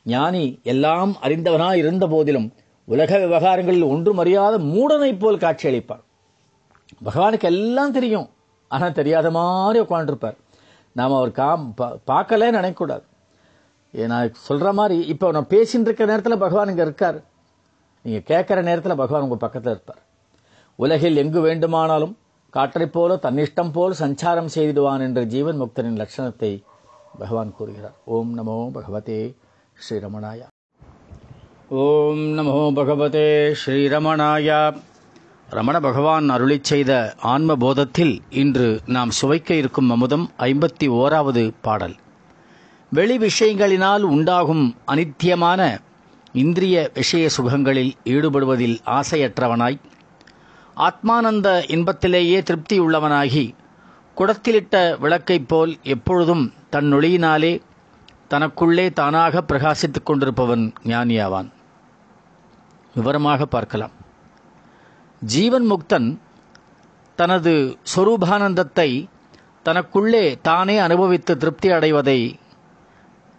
[0.07, 2.49] ஞானி எல்லாம் அறிந்தவனாய் இருந்த போதிலும்
[2.93, 6.03] உலக விவகாரங்களில் ஒன்றும் அறியாத மூடனைப் போல் காட்சியளிப்பார்.
[7.07, 8.29] பகவானுக்கு எல்லாம் தெரியும்.
[8.71, 10.37] ஆனால் தெரியாத மாதிரி உட்காந்துருப்பார்
[10.99, 11.65] நாம் அவர் காம்
[12.11, 13.05] பார்க்கலன்னு நினைக்கக்கூடாது.
[14.13, 17.19] நான் சொல்கிற மாதிரி இப்போ நான் பேசின்னு இருக்க நேரத்தில் பகவான் இங்கே இருக்கார்.
[18.05, 20.03] நீங்கள் கேட்குற நேரத்தில் பகவான் உங்கள் பக்கத்தில் இருப்பார்.
[20.79, 22.15] உலகில் எங்கு வேண்டுமானாலும்
[22.55, 26.53] காற்றைப் போல தன்னிஷ்டம் போல் சஞ்சாரம் செய்திடுவான் என்ற ஜீவன் முக்தனின் லட்சணத்தை
[27.23, 27.97] பகவான் கூறுகிறார்.
[28.17, 29.23] ஓம் நமோ பகவதே
[29.77, 30.47] ஸ்ரீரமணாயா
[31.69, 34.77] ஓம் நமோ பகவதே ஸ்ரீரமணாய.
[35.51, 41.95] ரமண பகவான் அருளிச் செய்த ஆன்ம போதத்தில் இன்று நாம் சுவைக்க இருக்கும் அமுதம் ஐம்பத்தி ஓராவது பாடல்.
[42.91, 45.79] வெளி விஷயங்களினால் உண்டாகும் அனித்தியமான
[46.33, 49.81] இந்திரிய விஷய சுகங்களில் ஈடுபடுவதில் ஆசையற்றவனாய்
[50.77, 53.55] ஆத்மானந்த இன்பத்திலேயே திருப்தியுள்ளவனாகி
[54.17, 57.61] குடத்திலிட்ட விளக்கைப் போல் எப்பொழுதும் தன் நொழியினாலே
[58.31, 61.55] தனக்குள்ளே தானாக பிரகாசித்துக் கொண்டிருப்பவன் ஞானியாவான்.
[62.97, 63.95] விவரமாக பார்க்கலாம்.
[65.23, 66.09] ஜீவன் முக்தன்
[67.19, 67.53] தனது
[67.95, 68.91] சொரூபானந்தத்தை
[69.65, 72.19] தனக்குள்ளே தானே அனுபவித்து திருப்தி அடைவதை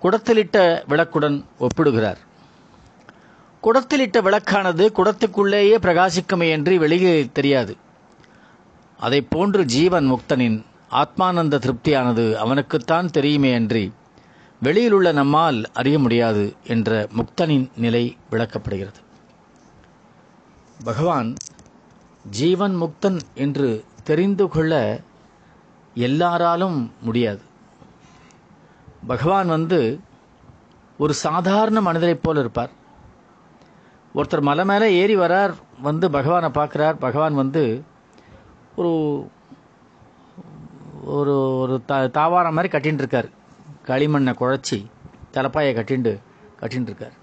[0.02, 0.58] குடத்திலிட்ட
[0.90, 2.20] விளக்குடன் ஒப்பிடுகிறார்.
[3.64, 7.74] குடத்திலிட்ட விளக்கானது குடத்துக்குள்ளேயே பிரகாசிக்குமே என்று வெளியே தெரியாது.
[9.00, 10.58] அதை போன்று ஜீவன் முக்தனின்
[11.02, 13.86] ஆத்மானந்த திருப்தியானது அவனுக்குத்தான் தெரியுமே அன்றி
[14.62, 19.00] வெளியிலுள்ள நம்மால் அறிய முடியாது என்ற முக்தனின் நிலை விளக்கப்படுகிறது.
[20.84, 21.36] பகவான்
[22.30, 25.02] ஜீவன் முக்தன் என்று தெரிந்து கொள்ள
[25.94, 27.42] எல்லாராலும் முடியாது.
[29.08, 30.00] பகவான் வந்து
[30.98, 32.70] ஒரு சாதாரண மனிதரைப் போல் இருப்பார்.
[34.16, 36.94] ஒருத்தர் மலை மேலே ஏறி வரார் வந்து பகவானை பார்க்குறார்.
[36.94, 37.84] பகவான் வந்து
[38.76, 39.28] ஒரு
[41.04, 43.30] ஒரு ஒரு தா தாவாரம் மாதிரி கட்டின்னு இருக்கார்
[43.86, 44.86] களிமண்ணை குழச்சி
[45.34, 46.20] தலைப்பாயை கட்டிண்டு
[46.62, 47.14] கட்டின்னு இருக்கார்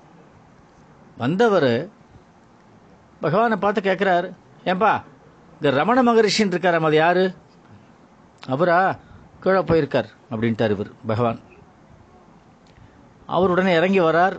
[1.18, 1.90] வந்தவர்
[3.24, 4.28] பகவானை பார்த்து கேட்குறாரு
[4.70, 4.92] ஏன்பா
[5.56, 7.24] இந்த ரமண மகரிஷின்னு இருக்கார் அது யார்?
[8.54, 8.78] அவரா?
[9.42, 11.38] கீழே போயிருக்கார் அப்படின்ட்டார் இவர் பகவான்.
[13.34, 14.36] அவர் உடனே இறங்கி வரார்.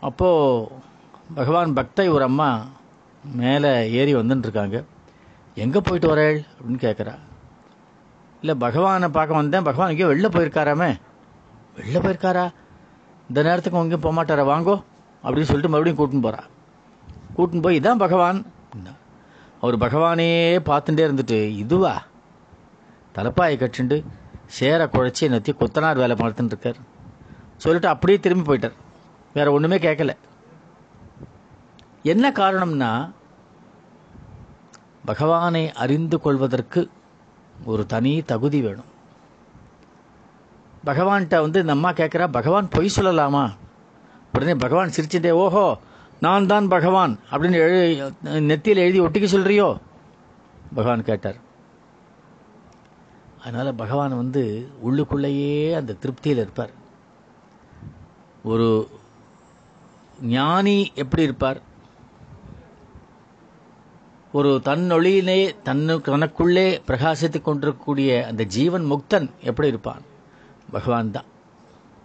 [0.00, 0.68] அப்போது
[1.38, 2.48] பகவான் பக்தை ஒரு அம்மா
[3.42, 4.78] மேலே ஏறி வந்துட்டுருக்காங்க
[5.64, 6.40] எங்கே போயிட்டு வரேள்?
[6.56, 7.14] அப்படின்னு கேட்குறா
[8.40, 9.68] இல்லை பகவானை பார்க்க வந்தேன்.
[9.68, 10.90] பகவான் எங்கேயோ வெளில போயிருக்காராமே.
[11.78, 12.44] வெளில போயிருக்காரா?
[13.28, 14.44] இந்த நேரத்துக்கு எங்கேயும் போக மாட்டாரா?
[14.52, 14.76] வாங்கோ
[15.24, 16.42] அப்படின்னு சொல்லிட்டு மறுபடியும் கூட்டின்னு போகிறா
[17.36, 18.46] கூட்டின்னு போய் இதான் பகவான்.
[19.60, 20.28] அவர் பகவானே
[20.68, 22.02] பார்த்துட்டே இருந்துட்டு இதுவா?
[23.14, 24.04] தலைப்பாயை கட்டுண்டு
[24.46, 26.76] சேர குழைச்சி நத்தி கொத்தனார் வேலை பார்த்துட்டு இருக்கார்.
[27.56, 28.72] சொல்லிட்டு அப்படியே திரும்பி போயிட்டார்.
[29.34, 30.16] வேற ஒன்றுமே கேட்கல.
[32.02, 33.12] என்ன காரணம்னா
[35.04, 36.90] பகவானை அறிந்து கொள்வதற்கு
[37.64, 38.90] ஒரு தனி தகுதி வேணும்.
[40.86, 43.56] பகவான்கிட்ட வந்து இந்த அம்மா கேட்குறா பகவான் பொய் சொல்லலாமா?
[44.32, 45.78] உடனே பகவான் சிரிச்சுட்டே ஓஹோ
[46.20, 49.80] நான் தான் பகவான் அப்படின்னு எழு நெத்தியில் எழுதி ஒட்டிக்க சொல்றியோ?
[50.74, 51.36] பகவான் கேட்டார்.
[53.40, 56.70] அதனால் பகவான் வந்து உள்ளுக்குள்ளேயே அந்த திருப்தியில் இருப்பார்.
[58.44, 58.88] ஒரு
[60.20, 61.60] ஞானி எப்படி இருப்பார்?
[64.32, 70.00] ஒரு தன்னொழியிலே தன்னு தனக்குள்ளே பிரகாசித்து கொண்டிருக்கக்கூடிய அந்த ஜீவன் முக்தன் எப்படி இருப்பான்?
[70.70, 71.24] பகவான் தான்.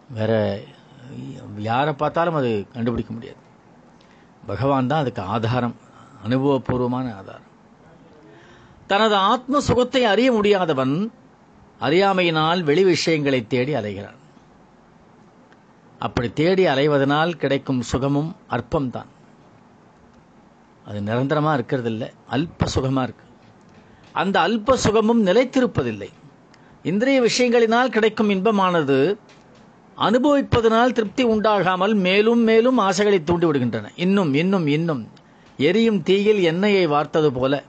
[0.10, 0.60] வேற
[1.58, 3.50] யாரை பார்த்தாலும் அது கண்டுபிடிக்க முடியாது.
[4.46, 5.76] பகவான் தான் அதுக்கு ஆதாரம்
[6.28, 7.50] அனுபவபூர்வமான ஆதாரம்.
[8.88, 11.12] தனது ஆத்ம சுகத்தை அறிய முடியாதவன்
[11.82, 14.20] அறியாமையினால் வெளி விஷயங்களை தேடி அலைகிறான்.
[16.00, 19.10] அப்படி தேடி அலைவதனால் கிடைக்கும் சுகமும் அற்பம்தான்.
[20.86, 23.26] அது நிரந்தரமா இருக்கிறது இல்லை அல்ப சுகமா இருக்கு.
[24.14, 26.10] அந்த அல்ப சுகமும் நிலைத்திருப்பதில்லை.
[26.84, 29.18] இந்திரிய விஷயங்களினால் கிடைக்கும் இன்பமானது
[29.98, 35.10] அனுபவிப்பதனால் திருப்தி உண்டாகாமல் மேலும் மேலும் ஆசைகளை தூண்டிவிடுகின்றன இன்னும் இன்னும் இன்னும்.
[35.58, 37.64] எரியும் தீயில் எண்ணெயை வார்த்தது போல.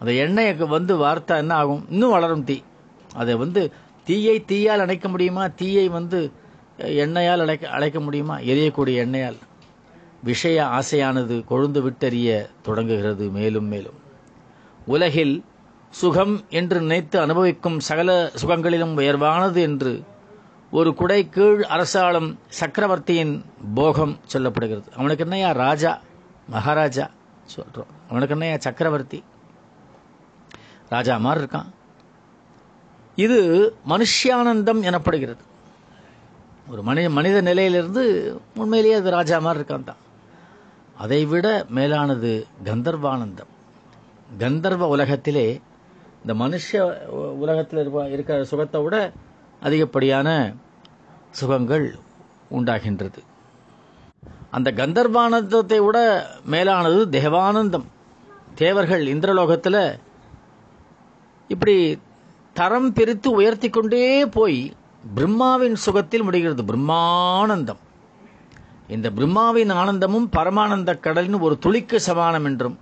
[0.00, 1.86] அந்த எண்ணெயை வந்து வார்த்தா என்ன ஆகும்?
[1.90, 2.62] இன்னும் வளரும் தீ.
[3.14, 3.72] அதை வந்து
[4.04, 5.46] தீயை தீயால் அணைக்க முடியுமா?
[5.46, 6.30] தீயை வந்து
[6.76, 8.38] எண்ணெயால் அழைக்க அழைக்க முடியுமா?
[8.38, 9.36] எரியக்கூடிய எண்ணெயால்.
[10.22, 13.98] விஷய ஆசையானது கொழுந்து விட்டெறிய தொடங்குகிறது மேலும் மேலும்.
[14.86, 15.44] உலகில்
[15.90, 20.02] சுகம் என்று நினைத்து அனுபவிக்கும் சகல சுகங்களிலும் உயர்வானது என்று
[20.70, 23.44] ஒரு குடை கீழ் அரசாளும் சக்கரவர்த்தியின்
[23.74, 24.90] போகம் சொல்லப்படுகிறது.
[24.96, 25.50] அவனுக்கு என்னையா?
[25.50, 26.00] ராஜா
[26.48, 27.10] மகாராஜா
[27.56, 27.86] சொல்றோம்.
[28.08, 28.56] அவனுக்கு என்னையா?
[28.58, 29.24] சக்கரவர்த்தி.
[30.88, 31.66] ராஜா மாதிரி இருக்கான்.
[33.14, 33.38] இது
[33.88, 35.44] மனுஷியானந்தம் எனப்படுகிறது.
[36.70, 38.04] ஒரு மனித மனித நிலையிலிருந்து
[38.56, 40.06] உண்மையிலேயே அது ராஜா மாதிரி இருக்கான் தான்.
[40.96, 43.52] அதை விட மேலானது கந்தர்வானந்தம்.
[44.38, 45.60] கந்தர்வ உலகத்திலே
[46.26, 49.12] இந்த மனுஷ உலகத்தில் இருப்ப இருக்கிற சுகத்தை விட
[49.62, 50.54] அதிகப்படியான
[51.30, 51.98] சுகங்கள்
[52.50, 53.20] உண்டாகின்றது.
[54.50, 57.84] அந்த கந்தர்வானந்தத்தை விட மேலானது தேவானந்தம்.
[58.54, 59.98] தேவர்கள் இந்திரலோகத்தில்
[61.48, 61.98] இப்படி
[62.52, 64.76] தரம் பிரித்து உயர்த்தி கொண்டே போய்
[65.14, 66.62] பிரம்மாவின் சுகத்தில் முடிகிறது.
[66.62, 67.82] பிரம்மானந்தம்.
[68.88, 72.78] இந்த பிரம்மாவின் ஆனந்தமும் பரமானந்த கடலின் ஒரு துளிக்கு சமானம் என்றும்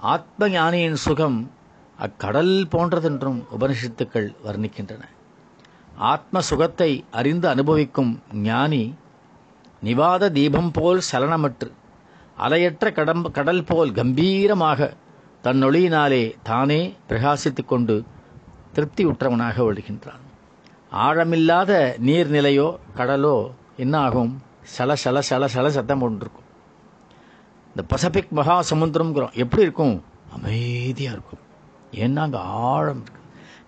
[0.00, 1.50] ஆத்ம ஞானியின் சுகம்
[1.98, 5.00] அக்கடல் போன்றதென்றும் உபனிஷத்துக்கள் வர்ணிக்கின்றன.
[5.96, 8.94] ஆத்ம சுகத்தை அறிந்து அனுபவிக்கும் ஞானி
[9.82, 11.72] நிவாத தீபம் போல் சலனமற்று
[12.38, 14.96] அலையற்ற கடம் கடல் போல் கம்பீரமாக
[15.44, 18.04] தன்னொழியினாலே தானே பிரகாசித்துக் கொண்டு
[18.72, 20.22] திருப்தி உற்றவனாக ஒழுகின்றான்
[20.92, 24.42] ஆழமில்லாத நீர்நிலையோ கடலோ என்ன ஆகும்
[24.78, 26.44] சல சல சல சல சத்தம் கொண்டிருக்கும்.
[27.68, 30.04] இந்த பசபிக் மகா சமுத்திரம்ங்கிறோம் எப்படி இருக்கும்?
[30.32, 31.42] அமைதியாக இருக்கும்.
[31.92, 33.20] ஏன்னா அங்கே ஆழம் இருக்கு.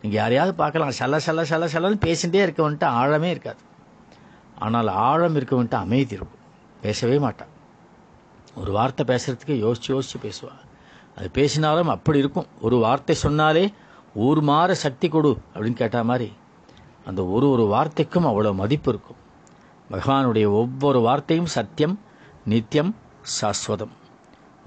[0.06, 0.92] நீங்கள் யாரையாவது பார்க்கலாம்.
[0.98, 3.60] சல சல சல சலன்னு பேசிகிட்டே இருக்க வந்துட்டு ஆழமே இருக்காது.
[4.64, 6.42] ஆனால் ஆழம் இருக்க வந்துட்டு அமைதி இருக்கும்.
[6.84, 7.52] பேசவே மாட்டான்.
[8.60, 10.62] ஒரு வார்த்தை பேசுறதுக்கு யோசிச்சு யோசிச்சு பேசுவாள்
[11.16, 12.48] அது பேசினாலும் அப்படி இருக்கும்.
[12.66, 13.64] ஒரு வார்த்தை சொன்னாலே
[14.26, 16.28] ஊர் மாற சக்தி கொடு அப்படின்னு கேட்ட மாதிரி
[17.08, 19.20] அந்த ஒரு ஒரு வார்த்தைக்கும் அவ்வளோ மதிப்பு இருக்கும்.
[19.92, 21.96] பகவானுடைய ஒவ்வொரு வார்த்தையும் சத்தியம்
[22.52, 22.92] நித்யம்
[23.36, 23.94] சாஸ்வதம்.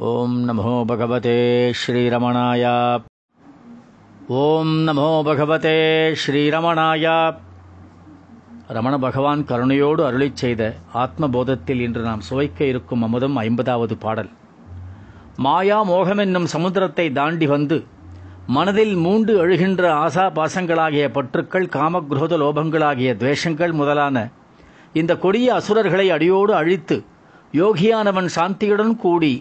[0.09, 1.39] ஓம் நமோ பகவதே
[1.81, 2.75] ஸ்ரீரமணாயா
[4.37, 5.77] ஓம் நமோ பகவதே
[6.21, 7.05] ஸ்ரீரமணாய.
[8.67, 14.29] ரமண பகவான் கருணையோடு அருளிச் செய்த ஆத்மபோதத்தில் இன்று நாம் சுவைக்க இருக்கும் அமுதம் ஐம்பதாவது பாடல்.
[15.35, 17.85] மாயா மோகம் என்னும் சமுத்திரத்தை தாண்டி வந்து
[18.47, 24.29] மனதில் மூண்டு எழுகின்ற ஆசா பாசங்களாகிய பற்றுக்கள் காமக்ரோத லோபங்களாகிய துவேஷங்கள் முதலான
[24.93, 27.03] இந்த கொடிய அசுரர்களை அடியோடு அழித்து
[27.53, 29.33] யோகியானவன் சாந்தியுடன் கூடி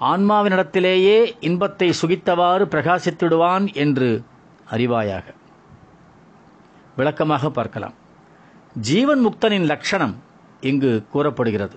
[0.00, 4.10] ஆன்மாவினிடத்திலேயே இன்பத்தை சுகித்தவாறு பிரகாசித்திடுவான் என்று
[4.70, 5.24] அறிவாயாக.
[6.96, 7.92] விளக்கமாக பார்க்கலாம்.
[8.80, 10.22] ஜீவன் முக்தனின் லட்சணம்
[10.60, 11.76] இங்கு கூறப்படுகிறது.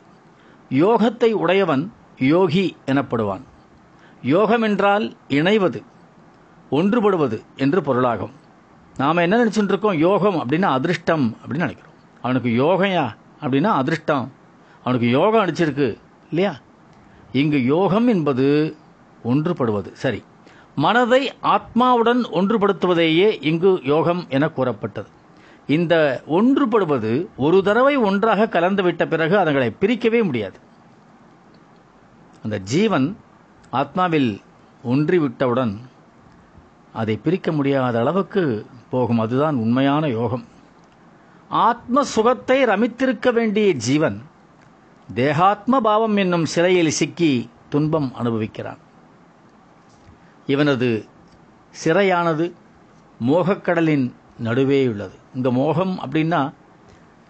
[0.70, 3.42] யோகத்தை உடையவன் யோகி எனப்படுவான்.
[4.22, 5.84] யோகம் என்றால் இணைவது
[6.72, 8.32] ஒன்றுபடுவது என்று பொருளாகும்.
[8.98, 11.94] நாம் என்ன நினச்சிட்டு இருக்கோம் யோகம் அப்படின்னா அதிர்ஷ்டம் அப்படின்னு நினைக்கிறோம்.
[12.22, 14.32] அவனுக்கு யோகையா அப்படின்னா அதிர்ஷ்டம்.
[14.84, 15.98] அவனுக்கு யோகம் அடிச்சிருக்கு
[16.30, 16.56] இல்லையா?
[17.32, 18.76] இங்கு யோகம் என்பது
[19.24, 20.24] ஒன்றுபடுவது சரி.
[20.84, 25.10] மனதை ஆத்மாவுடன் ஒன்றுபடுத்துவதேயே இங்கு யோகம் என கூறப்பட்டது.
[25.68, 25.94] இந்த
[26.28, 30.58] ஒன்றுபடுவது ஒரு தடவை ஒன்றாக கலந்துவிட்ட பிறகு அதங்களை பிரிக்கவே முடியாது.
[32.44, 33.08] அந்த ஜீவன்
[33.72, 34.32] ஆத்மாவில்
[34.84, 35.74] ஒன்றிவிட்டவுடன்
[36.94, 38.44] அதை பிரிக்க முடியாத அளவுக்கு
[38.90, 39.20] போகும்.
[39.20, 40.46] அதுதான் உண்மையான யோகம்.
[41.68, 44.18] ஆத்ம சுகத்தை ரமித்திருக்க வேண்டிய ஜீவன்
[45.14, 48.82] தேகாத்ம பாவம் என்னும் சிறையில் சிக்கி துன்பம் அனுபவிக்கிறான்.
[50.54, 50.90] இவனது
[51.84, 52.46] சிறையானது
[53.28, 54.06] மோகக்கடலின்
[54.44, 55.16] நடுவேயுள்ளது.
[55.36, 56.42] இந்த மோகம் அப்படின்னா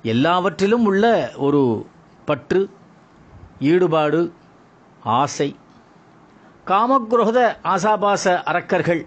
[0.04, 1.06] எல்லாவற்றிலும் உள்ள
[1.46, 1.62] ஒரு
[2.26, 2.62] பற்று
[3.72, 4.22] ஈடுபாடு
[5.20, 5.50] ஆசை.
[6.68, 7.40] காமக்ரோத
[7.74, 9.02] ஆசாபாச அரக்கர்கள்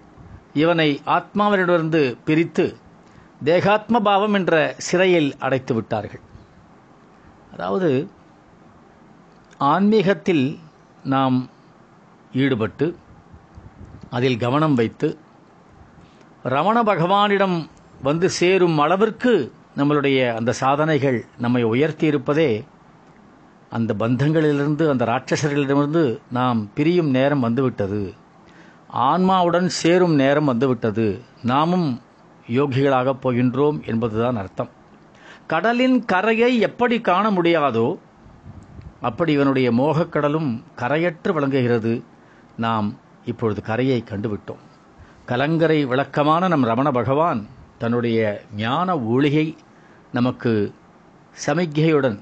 [0.62, 2.66] இவனை ஆத்மாவினிடமிருந்து பிரித்து
[3.44, 6.24] தேகாத்ம பாவம் என்ற சிறையில் அடைத்து விட்டார்கள்.
[7.52, 7.90] அதாவது
[9.72, 10.44] ஆன்மீகத்தில்
[11.14, 11.38] நாம்
[12.42, 12.86] ஈடுபட்டு
[14.12, 15.18] அதில் கவனம் வைத்து
[16.42, 17.68] ரமண பகவானிடம்
[18.02, 22.64] வந்து சேரும் அளவிற்கு நம்மளுடைய அந்த சாதனைகள் நம்மை உயர்த்தி இருப்பதே
[23.70, 28.14] அந்த பந்தங்களிலிருந்து அந்த ராட்சசர்களிடமிருந்து நாம் பிரியும் நேரம் வந்துவிட்டது.
[28.92, 31.06] ஆன்மாவுடன் சேரும் நேரம் வந்துவிட்டது.
[31.42, 32.00] நாமும்
[32.48, 34.68] யோகிகளாகப் போகின்றோம் என்பதுதான் அர்த்தம்.
[35.46, 37.98] கடலின் கரையை எப்படி காண முடியாதோ
[39.00, 42.04] அப்படி இவனுடைய மோகக்கடலும் கரையற்று விளங்குகிறது.
[42.56, 42.88] நாம்
[43.24, 44.62] இப்பொழுது கரையை கண்டுவிட்டோம்.
[45.26, 47.40] கலங்கரை விளக்கமான நம் ரமண பகவான்
[47.78, 49.56] தன்னுடைய ஞான ஒளியை
[50.12, 50.52] நமக்கு
[51.46, 52.18] சமிக்ஞையுடன்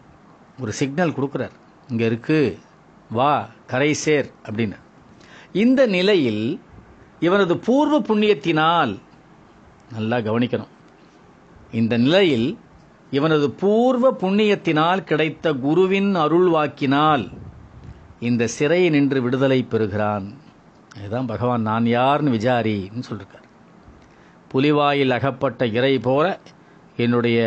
[0.61, 1.55] ஒரு சிக்னல் கொடுக்குறார்.
[1.89, 2.59] இங்கே இருக்கு
[3.11, 4.77] வா கரை சேர் அப்படின்னு.
[5.53, 6.61] இந்த நிலையில்
[7.21, 8.93] இவனது பூர்வ புண்ணியத்தினால்
[9.93, 10.75] நல்லா கவனிக்கணும்.
[11.81, 12.59] இந்த நிலையில்
[13.11, 17.25] இவனது பூர்வ புண்ணியத்தினால் கிடைத்த குருவின் அருள்வாக்கினால்
[18.29, 20.27] இந்த சிறையை நின்று விடுதலை பெறுகிறான்.
[21.01, 23.47] இதுதான் பகவான் நான் யார்னு விசாரின்னு சொல்லியிருக்கார்
[24.53, 26.27] புலிவாயில் அகப்பட்ட இறை போல
[26.97, 27.39] என்னுடைய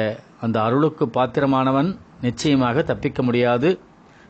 [0.42, 1.90] அந்த அருளுக்கு பாத்திரமானவன்
[2.22, 3.70] நிச்சயமாக தப்பிக்க முடியாது.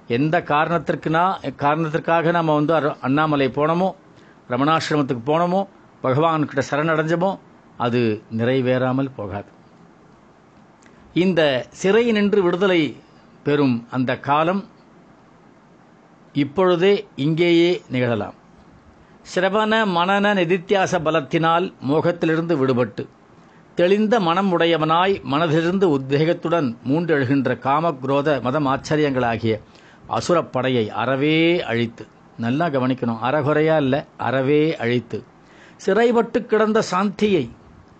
[0.07, 1.23] எந்த காரணத்திற்குனா
[1.63, 2.73] காரணத்திற்காக நாம் வந்து
[3.07, 3.89] அண்ணாமலை போனோமோ
[4.49, 5.61] ரமணாசிரமத்துக்கு போனோமோ
[6.03, 7.31] பகவான்கிட்ட சரணடைஞ்சமோ
[7.85, 8.01] அது
[8.39, 9.49] நிறைவேறாமல் போகாது.
[11.23, 11.41] இந்த
[11.81, 12.81] சிறை நின்று விடுதலை
[13.43, 14.63] பெறும் அந்த காலம்
[16.43, 16.93] இப்பொழுதே
[17.25, 18.37] இங்கேயே நிகழலாம்.
[19.25, 23.07] சிரவண மனன நிதித்தியாச பலத்தினால் மோகத்திலிருந்து விடுபட்டு
[23.75, 29.59] தெளிந்த மனம் உடையவனாய் மனதிலிருந்து உத்வேகத்துடன் மூண்டெழுகின்ற காமக்ரோத மதம் ஆச்சரியங்களாகிய
[30.09, 35.23] அசுரப்படையை அறவே அழித்து நல்லா கவனிக்கணும் அறகுறையா இல்லை அறவே அழித்து
[35.85, 37.49] சிறைபட்டு கிடந்த சாந்தியை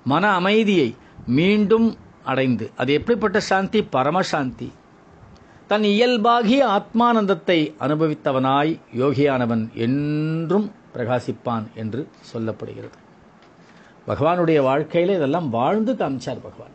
[0.04, 0.96] மன அமைதியை
[1.26, 3.88] மீண்டும் அடைந்து அது எப்படிப்பட்ட சாந்தி?
[3.92, 4.70] பரமசாந்தி.
[5.68, 12.98] தன் இயல்பாகிய ஆத்மானந்தத்தை அனுபவித்தவனாய் யோகியானவன் என்றும் பிரகாசிப்பான் என்று சொல்லப்படுகிறது.
[14.08, 16.74] பகவானுடைய வாழ்க்கையில் இதெல்லாம் வாழ்ந்து காமிச்சார் பகவான்.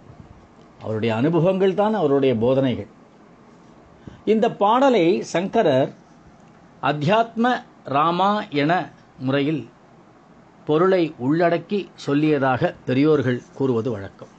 [0.82, 2.90] அவருடைய அனுபவங்கள் தான் அவருடைய போதனைகள்.
[4.24, 5.90] இந்த பாடலை சங்கரர்
[6.82, 7.46] அத்தியாத்ம
[7.84, 8.30] ராமா
[8.62, 8.72] என
[9.18, 9.68] முறையில்
[10.66, 14.32] பொருளை உள்ளடக்கி சொல்லியதாக பெரியோர்கள் கூறுவது வழக்கம்.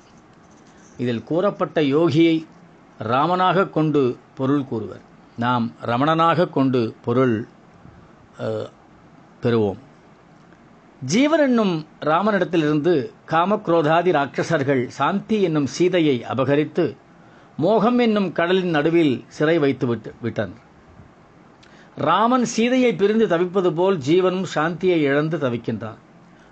[0.98, 2.36] இதில் கூறப்பட்ட யோகியை
[2.98, 5.04] ராமனாக கொண்டு பொருள் கூறுவர்.
[5.38, 7.36] நாம் ரமணனாக கொண்டு பொருள்
[9.44, 9.80] பெறுவோம்.
[11.02, 12.94] ஜீவன் என்னும் ராமனிடத்திலிருந்து
[13.32, 16.86] காமக்ரோதாதி ராட்சசர்கள் சாந்தி என்னும் சீதையை அபகரித்து
[17.58, 20.66] மோகம் என்னும் கடலின் நடுவில் சிறை வைத்து விட்டு விட்டனர்.
[22.08, 26.00] ராமன் சீதையை பிரிந்து தவிப்பது போல் ஜீவனும் சாந்தியை இழந்து தவிக்கின்றான்.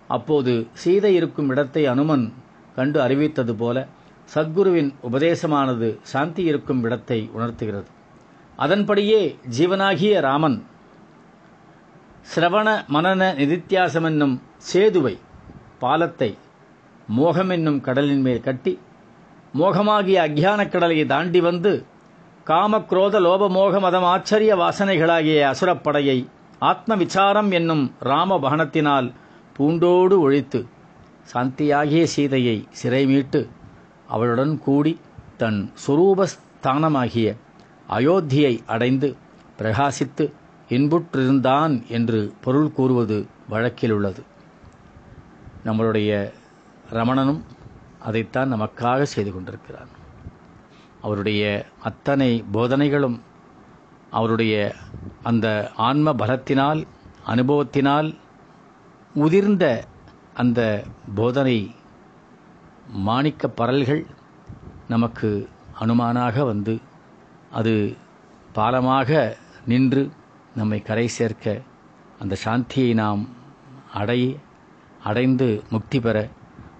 [0.08, 2.26] அப்போது சீதை இருக்கும் இடத்தை அனுமன்
[2.76, 3.88] கண்டு அறிவித்தது போல
[4.36, 7.90] சத்குருவின் உபதேசமானது சாந்தி இருக்கும் இடத்தை உணர்த்துகிறது.
[8.56, 9.22] அதன்படியே
[9.58, 10.58] ஜீவனாகிய ராமன்
[12.28, 14.36] சிரவண மனன நிதித்தியாசம் என்னும்
[14.68, 15.16] சேதுவை
[15.80, 16.30] பாலத்தை
[17.08, 18.74] மோகம் என்னும் கடலின் மேல் கட்டி
[19.54, 21.72] மோகமாகிய அக்ஞானக் கடலை தாண்டி வந்து
[22.48, 26.18] காமக்ரோத லோபமோக மதம் ஆச்சரிய வாசனைகளாகிய அசுரப்படையை
[26.62, 29.08] ஆத்ம விசாரம் என்னும் ராம பகனத்தினால்
[29.54, 30.62] பூண்டோடு ஒழித்து
[31.34, 33.42] சாந்தியாகிய சீதையை சிறை மீட்டு
[34.08, 34.94] அவளுடன் கூடி
[35.38, 37.28] தன் சுரூபஸ்தானமாகிய
[37.90, 39.10] அயோத்தியை அடைந்து
[39.60, 40.26] பிரகாசித்து
[40.70, 43.18] இன்புற்றிருந்தான் என்று பொருள் கூறுவது
[43.50, 44.22] வழக்கில் உள்ளது
[45.66, 46.12] நம்மளுடைய
[46.92, 47.42] ரமணனும்
[48.00, 49.92] அதைத்தான் நமக்காக செய்து கொண்டிருக்கிறார்
[51.02, 51.44] அவருடைய
[51.84, 53.18] அத்தனை போதனைகளும்
[54.12, 54.56] அவருடைய
[55.24, 56.82] அந்த ஆன்ம பலத்தினால்
[57.26, 58.10] அனுபவத்தினால்
[59.16, 59.66] உதிர்ந்த
[60.34, 60.62] அந்த
[61.16, 61.58] போதனை
[63.04, 64.04] மாணிக்க பரல்கள்
[64.88, 65.30] நமக்கு
[65.80, 66.76] அனுமானாக வந்து
[67.52, 67.74] அது
[68.56, 69.10] பாலமாக
[69.66, 70.04] நின்று
[70.58, 71.62] நம்மை கரை சேர்க்க
[72.20, 73.28] அந்த சாந்தியை நாம்
[73.94, 74.38] அடை
[75.04, 76.28] அடைந்து முக்தி பெற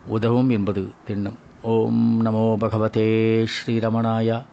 [0.06, 1.38] உதவும் என்பது திண்ணம்.
[1.62, 3.08] ஓம் நமோ பகவதே
[3.46, 4.44] ஸ்ரீரமணாயா.